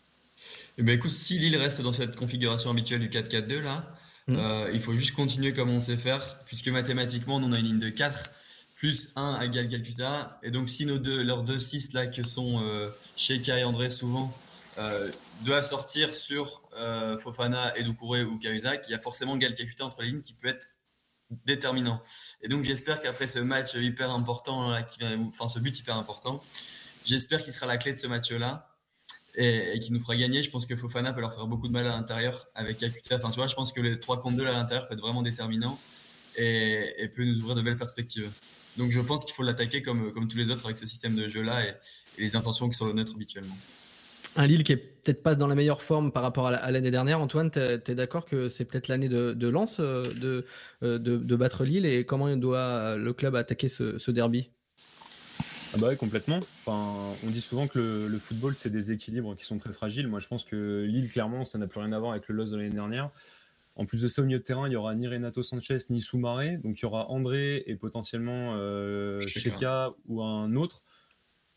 [0.77, 3.95] Eh ben, écoute, si Lille reste dans cette configuration habituelle du 4-4-2 là,
[4.27, 4.71] mmh.
[4.73, 7.89] il faut juste continuer comme on sait faire, puisque mathématiquement on a une ligne de
[7.89, 8.31] 4
[8.75, 10.39] plus 1 égale Calcutta.
[10.43, 12.61] Et donc si nos deux, leurs deux 6 là que sont
[13.15, 14.33] Sheka et André souvent
[15.41, 20.07] doivent sortir sur euh, Fofana, Doucouré ou Cahuzac, il y a forcément Gal entre les
[20.07, 20.67] lignes qui peut être
[21.45, 22.01] déterminant.
[22.41, 26.43] Et donc j'espère qu'après ce match hyper important, qui enfin ce but hyper important,
[27.05, 28.72] j'espère qu'il sera la clé de ce match-là
[29.35, 30.41] et, qui nous fera gagner.
[30.41, 33.17] Je pense que Fofana peut leur faire beaucoup de mal à l'intérieur avec Kakuta.
[33.17, 35.21] Enfin tu vois, je pense que les 3 contre 2 à l'intérieur peut être vraiment
[35.21, 35.79] déterminant
[36.35, 38.31] et, peut nous ouvrir de belles perspectives.
[38.77, 41.27] Donc je pense qu'il faut l'attaquer comme, comme tous les autres avec ce système de
[41.27, 41.73] jeu-là et,
[42.17, 43.55] et les intentions qui sont le nôtre habituellement.
[44.35, 47.19] Un Lille qui est peut-être pas dans la meilleure forme par rapport à l'année dernière.
[47.19, 50.05] Antoine, tu es, d'accord que c'est peut-être l'année de, de lance euh,
[50.81, 54.49] euh, de, de, battre Lille et comment doit le club attaquer ce, derby?
[55.73, 56.39] Ah bah oui, complètement.
[56.65, 60.07] Enfin, on dit souvent que le, football, c'est des équilibres qui sont très fragiles.
[60.07, 62.51] Moi, je pense que Lille, clairement, ça n'a plus rien à voir avec le loss
[62.51, 63.09] de l'année dernière.
[63.75, 65.99] En plus de ça, au milieu de terrain, il y aura ni Renato Sanchez ni
[65.99, 66.57] Soumaré.
[66.57, 69.19] Donc, il y aura André et potentiellement euh,
[70.07, 70.83] ou un autre.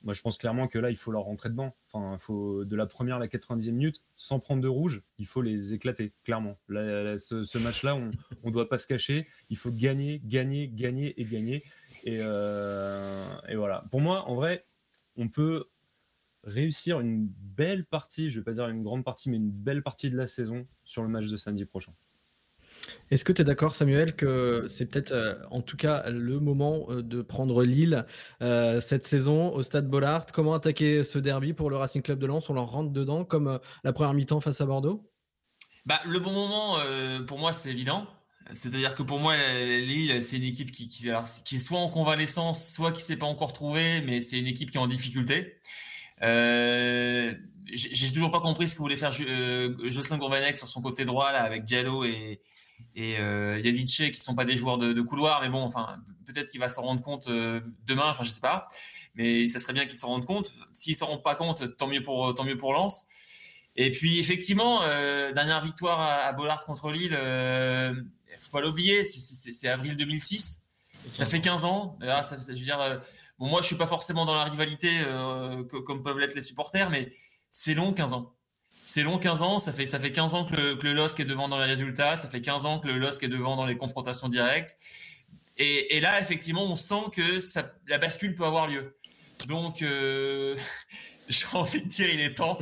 [0.07, 1.75] Moi, je pense clairement que là, il faut leur rentrer dedans.
[1.91, 5.27] Enfin, il faut de la première à la 90e minute, sans prendre de rouge, il
[5.27, 6.61] faut les éclater, clairement.
[6.69, 8.13] ce, match-là, on
[8.45, 9.27] ne doit pas se cacher.
[9.51, 11.65] Il faut gagner, gagner, gagner et gagner.
[12.07, 13.85] Euh, et, voilà.
[13.91, 14.65] Pour moi, en vrai,
[15.17, 15.65] on peut
[16.45, 19.83] réussir une belle partie, je ne vais pas dire une grande partie, mais une belle
[19.83, 21.93] partie de la saison sur le match de samedi prochain.
[23.11, 26.87] Est-ce que tu es d'accord, Samuel, que c'est peut-être euh, en tout cas le moment
[26.91, 28.05] euh, de prendre Lille
[28.43, 30.27] euh, cette saison au stade Bollard?
[30.27, 32.51] Comment attaquer ce derby pour le Racing Club de Lens?
[32.51, 35.09] On leur rentre dedans comme la première mi-temps face à Bordeaux?
[35.85, 36.79] Bah, Le bon moment,
[37.27, 38.07] pour moi, c'est évident.
[38.55, 43.03] C'est-à-dire que pour moi, Lille, c'est une équipe qui, est soit en convalescence, soit qui
[43.03, 45.61] s'est pas encore trouvée, mais c'est une équipe qui est en difficulté.
[46.21, 51.43] J'ai toujours pas compris ce que voulait faire Jocelyn Gourvanec sur son côté droit là
[51.43, 52.41] avec Diallo et,
[52.97, 56.59] et euh, Yadice qui sont pas des joueurs de, couloir, mais bon, enfin, peut-être qu'il
[56.59, 58.69] va s'en rendre compte euh, demain, enfin, je sais pas.
[59.15, 60.53] Mais ça serait bien qu'il s'en rende compte.
[60.73, 63.07] S'ils s'en rendent pas compte, tant mieux pour, tant mieux pour Lens.
[63.77, 67.95] Et puis, effectivement, euh, dernière victoire à, Bollard contre Lille, euh,
[68.41, 70.63] faut pas l'oublier, c'est avril 2006.
[71.13, 71.99] Ça fait 15 ans.
[72.03, 72.99] Ah, ça, je veux dire, euh,
[73.39, 74.91] bon, moi, je suis pas forcément dans la rivalité
[75.69, 77.13] comme peuvent l'être les supporters, mais
[77.51, 78.36] c'est long, 15 ans
[78.87, 81.25] c'est long 15 ans, ça fait, ça fait 15 ans que le, que LOSC est
[81.25, 83.77] devant dans les résultats, ça fait 15 ans que le LOSC est devant dans les
[83.77, 84.79] confrontations directes.
[85.59, 87.41] Et, là, effectivement, on sent que
[87.89, 88.97] la bascule peut avoir lieu.
[89.49, 90.55] Donc, euh,
[91.29, 92.59] j'ai envie de dire, il est temps.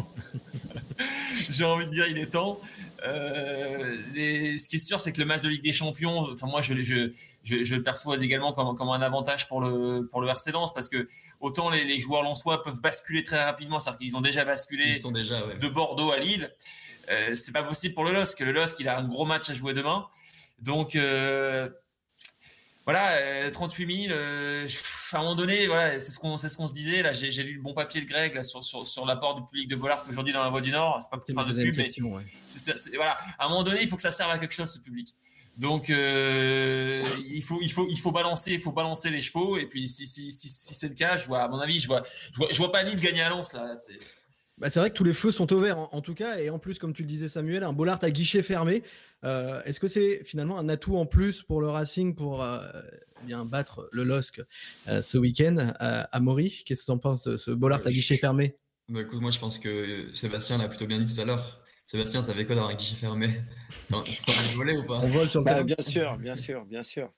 [1.51, 2.59] j'ai envie de dire, il est temps.
[3.05, 6.47] Euh, les, ce qui est sûr, c'est que le match de Ligue des Champions, enfin
[6.47, 7.11] moi, je, je,
[7.45, 10.89] je, le perçois également comme, comme, un avantage pour le pour le RC Lens parce
[10.89, 11.07] que
[11.41, 15.01] autant les, les joueurs lensois peuvent basculer très rapidement, c'est-à-dire qu'ils ont déjà basculé Ils
[15.01, 16.51] sont déjà, de Bordeaux à Lille.
[17.11, 18.41] Euh, c'est pas possible pour le LOSC.
[18.41, 20.07] Le LOSC, il a un gros match à jouer demain,
[20.61, 21.69] donc euh,
[22.85, 24.13] voilà, 38 euh, 000.
[24.13, 24.69] Euh,
[25.15, 27.03] à un moment donné, voilà, c'est ce qu'on, c'est ce qu'on se disait.
[27.03, 29.69] Là, j'ai, lu le bon papier de Greg là, sur, sur, sur l'apport du public
[29.69, 30.99] de Bollard aujourd'hui dans la Voie du Nord.
[31.03, 31.91] C'est pas pour faire de pub, mais
[32.97, 35.15] voilà, à un moment donné, il faut que ça serve à quelque chose ce public.
[35.57, 39.67] Donc euh, il faut il faut il faut balancer il faut balancer les chevaux et
[39.67, 42.03] puis si si si, si c'est le cas je vois à mon avis je vois
[42.33, 43.99] je vois, je vois pas Lille gagner à Lens là c'est
[44.59, 46.79] bah, c'est vrai que tous les feux sont ouverts en, tout cas, et en plus,
[46.79, 48.83] comme tu le disais Samuel, un Bollard à guichet fermé.
[49.25, 52.61] Euh, est-ce que c'est finalement un atout en plus pour le Racing pour euh,
[53.23, 54.43] bien battre le LOSC
[54.87, 56.63] euh, ce week-end à Maury?
[56.65, 58.57] Qu'est-ce que tu en penses de ce Bollard à guichet fermé?
[58.89, 61.61] Bah, écoute, Moi, je pense que Sébastien l'a plutôt bien dit tout à l'heure.
[61.87, 63.43] Sébastien, ça fait quoi d'avoir un guichet fermé
[63.93, 64.03] On
[64.57, 65.01] voler ou pas?
[65.03, 67.11] On vole sur le bah, Bien sûr, bien sûr, bien sûr.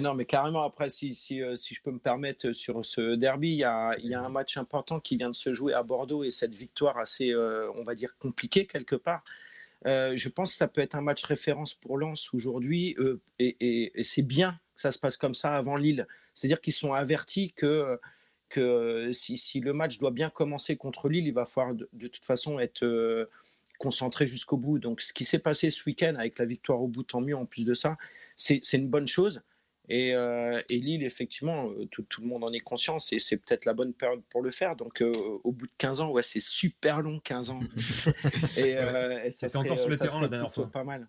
[0.00, 3.50] Non, mais carrément, après, si, si, euh, si, je peux me permettre, sur ce derby,
[3.50, 5.82] il y, a, il y, a, un match important qui vient de se jouer à
[5.82, 9.24] Bordeaux et cette victoire assez, euh, on va dire, compliquée quelque part.
[9.84, 12.96] je pense que ça peut être un match référence pour Lens aujourd'hui,
[13.38, 16.06] et, c'est bien que ça se passe comme ça avant Lille.
[16.34, 17.98] C'est-à-dire qu'ils sont avertis que,
[18.48, 22.24] que si, le match doit bien commencer contre Lille, il va falloir de, de toute
[22.24, 23.28] façon être
[23.78, 24.78] concentré jusqu'au bout.
[24.78, 27.46] Donc, ce qui s'est passé ce week-end avec la victoire au bout, tant mieux en
[27.46, 27.96] plus de ça,
[28.36, 29.42] c'est une bonne chose.
[29.88, 33.74] Et, euh, Lille, effectivement, euh, tout, le monde en est conscient, et c'est peut-être la
[33.74, 34.76] bonne période pour le faire.
[34.76, 35.12] Donc, euh,
[35.44, 37.60] au bout de 15 ans, ouais, c'est super long, 15 ans.
[38.56, 38.76] et,
[39.30, 40.70] ça serait, encore sur le terrain la dernière fois.
[40.70, 41.08] Pas mal.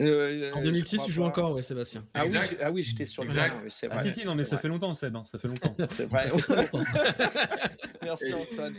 [0.00, 2.04] Euh, en 2006, tu joues encore, ouais, Sébastien.
[2.14, 3.48] Ah oui, ah oui j'étais sur le terrain.
[3.90, 5.16] Ah si, si, non, mais ça fait longtemps, Seb.
[5.16, 5.74] Hein, ça fait longtemps.
[5.84, 6.30] c'est vrai.
[8.02, 8.74] Merci Antoine.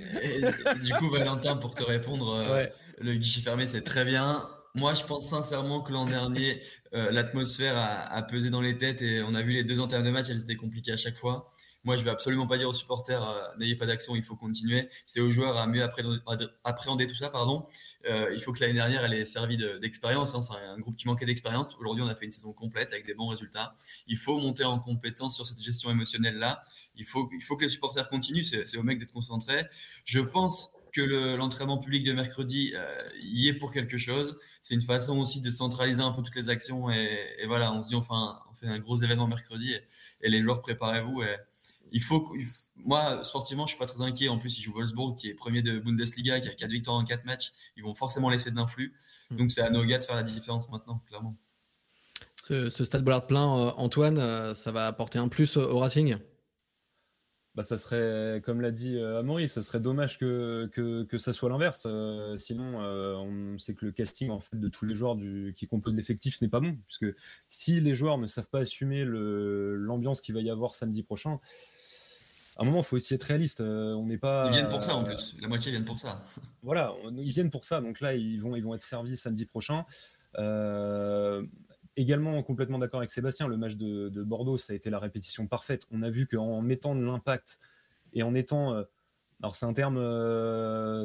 [0.81, 2.65] du coup, Valentin, pour te répondre, euh,
[2.99, 4.49] le guichet fermé, c'est très bien.
[4.75, 6.61] Moi, je pense sincèrement que l'an dernier,
[6.93, 10.11] euh, l'atmosphère a, pesé dans les têtes et on a vu les deux antérieures de
[10.11, 11.49] match, elles étaient compliquées à chaque fois.
[11.85, 14.89] Moi, je vais absolument pas dire aux supporters euh, n'ayez pas d'action, il faut continuer.
[15.05, 15.81] C'est aux joueurs à mieux
[16.63, 17.29] appréhender, tout ça.
[17.29, 17.65] Pardon.
[18.05, 20.35] Euh, il faut que l'année dernière, elle ait servi d'expérience.
[20.35, 20.41] hein.
[20.41, 21.75] C'est un groupe qui manquait d'expérience.
[21.79, 23.75] Aujourd'hui, on a fait une saison complète avec des bons résultats.
[24.07, 26.61] Il faut monter en compétence sur cette gestion émotionnelle là.
[26.95, 28.43] Il faut, il faut que les supporters continuent.
[28.43, 29.65] C'est aux mecs d'être concentrés.
[30.03, 34.37] Je pense que l'entraînement public de mercredi euh, y est pour quelque chose.
[34.61, 37.89] C'est une façon aussi de centraliser un peu toutes les actions et, voilà, on se
[37.89, 39.81] dit enfin, on fait un gros événement mercredi et,
[40.21, 41.23] et les joueurs préparez-vous
[41.91, 42.33] il faut,
[42.77, 44.29] moi, sportivement, je suis pas très inquiet.
[44.29, 47.03] En plus, ils jouent Wolfsburg, qui est premier de Bundesliga, qui a 4 victoires en
[47.03, 47.51] 4 matchs.
[47.77, 48.93] Ils vont forcément laisser de l'influx.
[49.29, 49.37] Hmm.
[49.37, 51.35] Donc, c'est à nos gars de faire la différence maintenant, clairement.
[52.41, 56.17] Ce, stade Bollard plein, euh, Antoine, euh, ça va apporter un plus au Racing?
[57.55, 61.49] Bah, ça serait, comme l'a dit euh, Amaury, ça serait dommage que, que, ça soit
[61.49, 61.87] l'inverse.
[62.37, 65.95] sinon, on sait que le casting en fait, de tous les joueurs du, qui composent
[65.95, 66.77] l'effectif n'est pas bon.
[66.87, 67.15] Puisque
[67.49, 71.39] si les joueurs ne savent pas assumer l'ambiance qu'il va y avoir samedi prochain,
[72.59, 73.61] à un moment, il faut aussi être réaliste.
[73.61, 74.47] Euh, on n'est pas.
[74.47, 75.33] Ils viennent pour ça en plus.
[75.39, 76.21] La moitié viennent pour ça.
[76.61, 77.79] Voilà, ils viennent pour ça.
[77.79, 79.85] Donc là, ils vont, ils vont être servis samedi prochain.
[80.37, 81.41] Euh,
[81.99, 83.47] également complètement d'accord avec Sébastien.
[83.47, 85.85] Le match de, Bordeaux, ça a été la répétition parfaite.
[85.91, 87.59] On a vu qu'en mettant de l'impact
[88.13, 88.83] et en étant euh,
[89.41, 89.97] alors c'est un terme,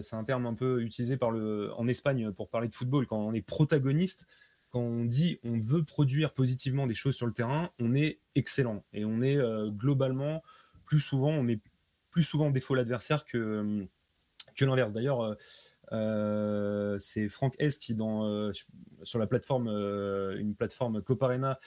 [0.03, 3.07] c'est un terme un peu utilisé par le, en Espagne pour parler de football.
[3.07, 4.27] Quand on est protagoniste,
[4.71, 8.83] quand on dit on veut produire positivement des choses sur le terrain, on est excellent
[8.93, 9.39] et on est
[9.71, 10.43] globalement
[10.85, 11.61] plus souvent, on met
[12.11, 13.87] plus souvent en défaut l'adversaire que,
[14.57, 14.93] que l'inverse.
[14.93, 15.37] D'ailleurs,
[15.95, 18.53] euh, euh, c'est Franck S qui dans euh,
[19.03, 21.59] sur la plateforme une plateforme Coparena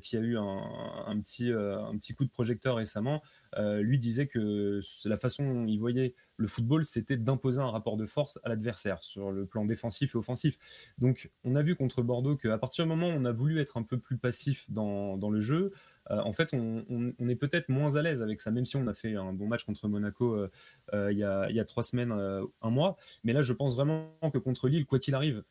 [0.00, 3.22] qui a eu un, petit un petit coup de projecteur récemment
[3.58, 8.06] lui disait que la façon dont il voyait le football c'était d'imposer un rapport de
[8.06, 10.58] force à l'adversaire sur le plan défensif et offensif.
[10.98, 13.76] Donc on a vu contre Bordeaux qu'à partir du moment où on a voulu être
[13.76, 15.70] un peu plus passif dans, le jeu euh,
[16.10, 19.16] en fait, on, est peut-être moins à l'aise avec ça, même si on a fait
[19.16, 20.50] un bon match contre Monaco euh,
[20.94, 22.96] euh, il, y a, trois semaines, un mois.
[23.24, 25.42] Mais là, je pense vraiment que contre Lille, quoi qu'il arrive,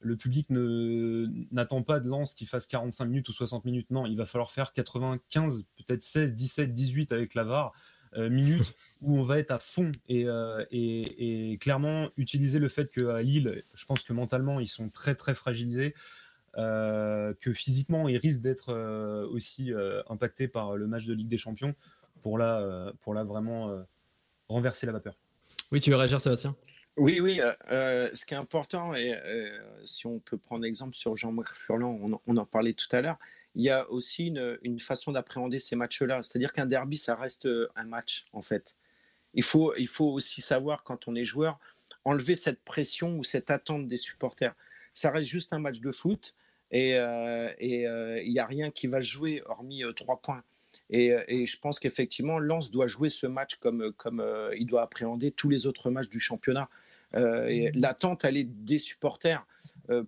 [0.00, 3.90] le public n'attend pas de lance qui fasse 45 minutes ou 60 minutes.
[3.90, 7.72] Non, il va falloir faire 95, peut-être 16, 17, 18 avec la VAR.
[8.16, 10.26] minutes où on va être à fond et,
[10.70, 15.34] et, clairement utiliser le fait qu'à Lille, je pense que mentalement ils sont très très
[15.34, 15.94] fragilisés.
[16.56, 21.28] Euh, que physiquement, il risque d'être euh, aussi euh, impacté par le match de Ligue
[21.28, 21.74] des Champions
[22.22, 23.84] pour là, pour là vraiment
[24.48, 25.14] renverser la vapeur.
[25.70, 26.56] Oui, tu veux réagir, Sébastien?
[26.96, 27.38] Oui, oui.
[27.68, 29.14] ce qui est important, et
[29.84, 33.18] si on peut prendre exemple sur Jean-Marc Furlan, on, en parlait tout à l'heure,
[33.54, 36.22] il y a aussi une, une façon d'appréhender ces matchs-là.
[36.22, 37.46] C'est-à-dire qu'un derby, ça reste
[37.76, 38.74] un match, en fait.
[39.34, 41.60] Il faut, il faut aussi savoir, quand on est joueur,
[42.06, 44.54] enlever cette pression ou cette attente des supporters.
[44.94, 46.34] Ça reste juste un match de foot
[46.74, 50.42] et euh, euh, il n'y a rien qui va jouer hormis euh, trois points.
[50.90, 54.22] Et, je pense qu'effectivement, Lens doit jouer ce match comme, comme
[54.54, 56.68] il doit appréhender tous les autres matchs du championnat.
[57.14, 57.70] Mmh.
[57.74, 59.46] L'attente, elle est des supporters.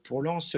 [0.04, 0.54] pour Lens,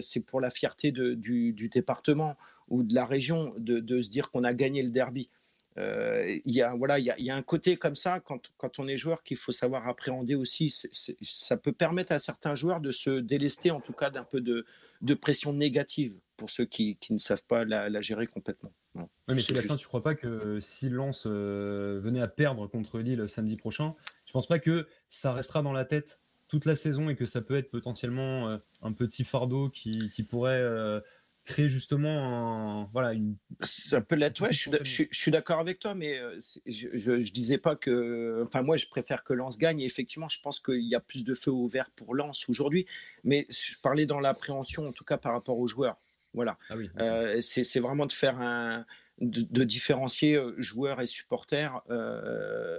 [0.00, 2.36] c'est pour la fierté du, département
[2.68, 5.30] ou de la région de, se dire qu'on a gagné le derby.
[5.76, 8.88] Il y, a, voilà, il y, y, a un côté comme ça quand, quand on
[8.88, 10.74] est joueur qu'il faut savoir appréhender aussi.
[11.22, 14.66] ça peut permettre à certains joueurs de se délester en tout cas d'un peu de,
[15.00, 18.72] de pression négative pour ceux qui, ne savent pas la, gérer complètement.
[18.94, 22.98] Oui, mais Sébastien, tu ne crois pas que si Lens euh, venait à perdre contre
[22.98, 23.94] Lille samedi prochain,
[24.24, 27.26] je ne pense pas que ça restera dans la tête toute la saison et que
[27.26, 31.00] ça peut être potentiellement euh, un petit fardeau qui, pourrait euh,
[31.44, 36.38] créer justement voilà une ça peut l'être ouais je suis, d'accord avec toi mais euh,
[36.66, 40.40] je, je, disais pas que enfin moi je préfère que Lens gagne et effectivement je
[40.40, 42.86] pense qu'il y a plus de feu au vert pour Lens aujourd'hui
[43.24, 45.98] mais je parlais dans l'appréhension en tout cas par rapport aux joueurs
[46.32, 46.56] voilà.
[46.68, 48.84] Ah euh, c'est vraiment de faire un
[49.20, 51.80] de, différencier euh, joueurs et supporters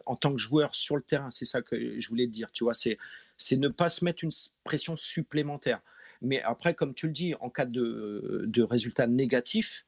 [0.05, 2.63] en tant que joueurs sur le terrain c'est ça que je voulais te dire tu
[2.63, 2.97] vois c'est
[3.37, 4.31] c'est ne pas se mettre une
[4.63, 5.81] pression supplémentaire
[6.21, 9.85] Mais après, comme tu le dis, en cas de, de résultat négatif,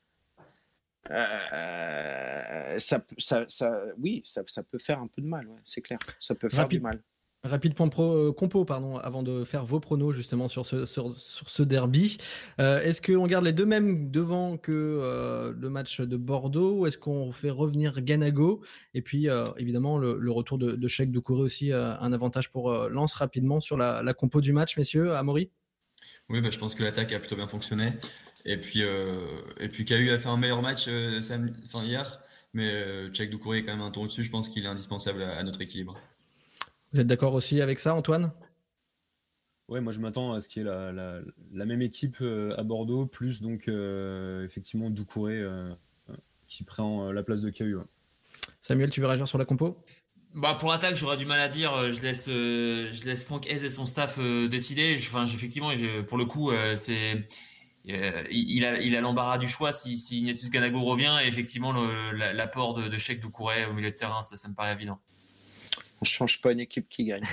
[1.11, 5.99] euh, ça, ça, ça, oui, ça, ça, peut faire un peu de mal, c'est clair.
[6.19, 7.01] Ça peut faire du mal.
[7.45, 11.13] Rapide point pro, euh, compo, pardon, avant de faire vos pronos justement sur ce, sur,
[11.13, 12.17] ce derby.
[12.61, 16.97] Euh, est-ce qu'on garde les deux mêmes devant que le match de Bordeaux ou est-ce
[16.97, 18.61] qu'on fait revenir Ganago?
[18.93, 19.27] Et puis
[19.57, 24.13] évidemment, le, retour de, de Cheikh Doucouré aussi un avantage pour Lance rapidement sur la,
[24.13, 25.51] compo du match, messieurs, Amaury?
[26.29, 27.93] Oui, bah, je pense que l'attaque a plutôt bien fonctionné.
[28.45, 30.89] Et puis, et puis KU a fait un meilleur match
[31.21, 32.21] samedi, enfin, hier,
[32.53, 34.23] mais Cheikh Doucouré est quand même un tour dessus.
[34.23, 35.97] Je pense qu'il est indispensable à notre équilibre.
[36.91, 38.31] Vous êtes d'accord aussi avec ça, Antoine?
[39.69, 43.05] Ouais, moi je m'attends à ce qu'il y ait la, même équipe euh, à Bordeaux,
[43.05, 45.73] plus donc euh, effectivement Doucouré euh,
[46.47, 47.77] qui prend la place de KU.
[48.61, 49.83] Samuel, tu veux réagir sur la compo?
[50.33, 51.93] Bah pour l'attaque, j'aurais du mal à dire.
[51.93, 54.95] Je laisse, je laisse Franck Hez et son staff décider.
[54.97, 55.71] Enfin, effectivement,
[56.07, 57.27] pour le coup, c'est
[57.85, 61.73] il a il a l'embarras du choix si, si Ignatius Ganago revient et effectivement
[62.13, 64.99] l'apport de, de Cheikh Doucouré au milieu de terrain, ça, ça me paraît évident
[66.03, 67.23] on change pas une équipe qui gagne.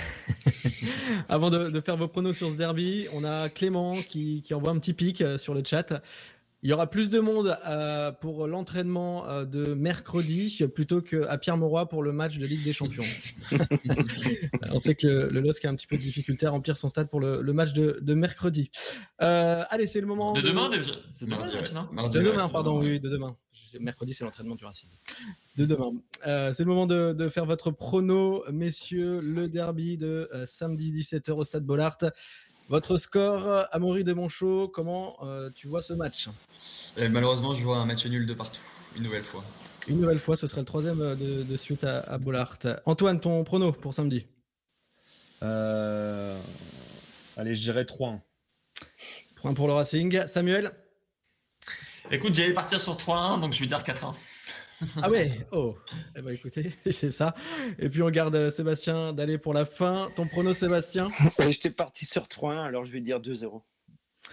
[1.29, 4.93] Avant de, faire vos pronos sur ce derby, on a Clément qui, envoie un petit
[4.93, 6.01] pic euh, sur le chat.
[6.63, 11.87] Il y aura plus de monde euh, pour l'entraînement euh, de mercredi plutôt qu'à Pierre-Mauroy
[11.89, 13.03] pour le match de Ligue des Champions.
[14.71, 17.09] on sait que le, LOSC a un petit peu de difficulté à remplir son stade
[17.09, 18.69] pour le, match de, mercredi.
[19.17, 20.33] allez, c'est le moment.
[20.33, 20.69] De, demain,
[21.13, 23.35] C'est demain, De demain, pardon, oui, de demain
[23.79, 24.89] mercredi, c'est l'entraînement du Racing.
[25.57, 25.91] De demain.
[26.27, 29.19] Euh, c'est le moment de, faire votre prono, messieurs.
[29.21, 31.97] Le derby de euh, samedi 17h au stade Bollard.
[32.69, 36.29] Votre score, Amaury de Monchot, comment euh, tu vois ce match?
[36.97, 38.61] Malheureusement, je vois un match nul de partout,
[38.95, 39.43] une nouvelle fois.
[39.87, 42.57] Une nouvelle fois, ce serait le troisième de, suite à, à, Bollard.
[42.85, 44.25] Antoine, ton prono pour samedi?
[45.41, 46.37] Allez,
[47.55, 48.19] je 3-1.
[49.43, 50.27] 3-1 pour le Racing.
[50.27, 50.71] Samuel?
[52.11, 54.13] Écoute, j'allais partir sur 3-1, donc je vais dire 4-1.
[55.01, 55.75] Ah ouais, oh,
[56.15, 57.35] eh ben écoutez, c'est ça.
[57.79, 60.09] Et puis on garde euh, Sébastien d'aller pour la fin.
[60.15, 61.09] Ton prono, Sébastien?
[61.39, 63.47] J'étais parti sur 3-1, alors je vais dire 2-0.
[63.53, 63.59] En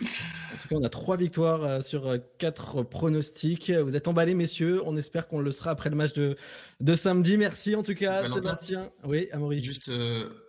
[0.01, 3.71] tout cas, on a trois victoires euh, sur euh, quatre pronostics.
[3.71, 4.83] Vous êtes emballés, messieurs.
[4.85, 6.37] On espère qu'on le sera après le match de,
[6.81, 7.37] de samedi.
[7.37, 8.91] Merci en tout cas, Sébastien.
[9.05, 9.63] Oui, Amaury.
[9.63, 9.91] Juste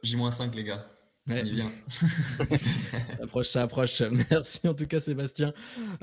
[0.03, 0.85] J-5, les gars.
[1.29, 1.43] Ouais.
[1.43, 1.65] bien.
[1.87, 2.05] ça
[3.23, 4.01] approche, ça approche.
[4.31, 5.53] Merci en tout cas, Sébastien,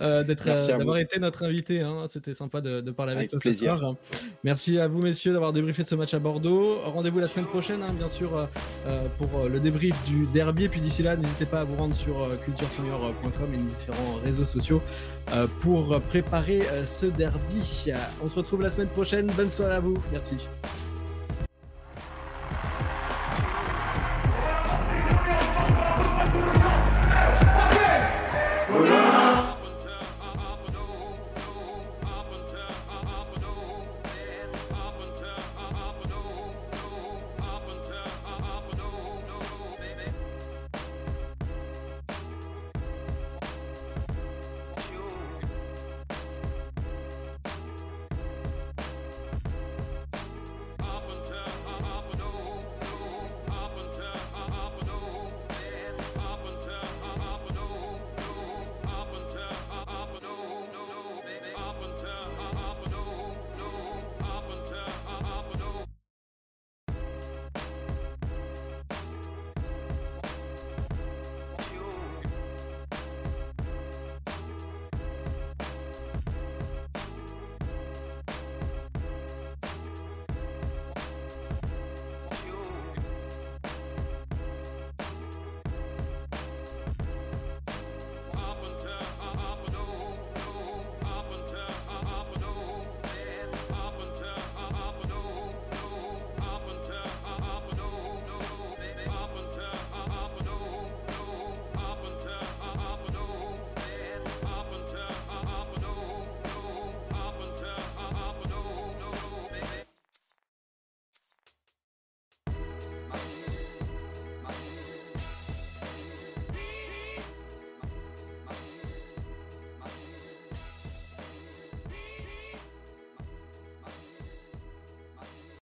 [0.01, 1.81] euh, d'être, euh, d'avoir été notre invité.
[1.81, 2.07] Hein.
[2.09, 3.97] C'était sympa de, parler avec, toi ce soir.
[4.45, 6.79] Merci à vous, messieurs, d'avoir débriefé de ce match à Bordeaux.
[6.85, 8.49] Rendez-vous la semaine prochaine, hein, bien sûr,
[8.87, 10.65] euh, pour le débrief du derby.
[10.65, 14.45] Et puis d'ici là, n'hésitez pas à vous rendre sur culturesenior.com et les différents réseaux
[14.45, 14.83] sociaux
[15.61, 17.91] pour préparer ce derby.
[18.23, 19.27] On se retrouve la semaine prochaine.
[19.37, 19.97] Bonne soirée à vous.
[20.13, 20.37] Merci.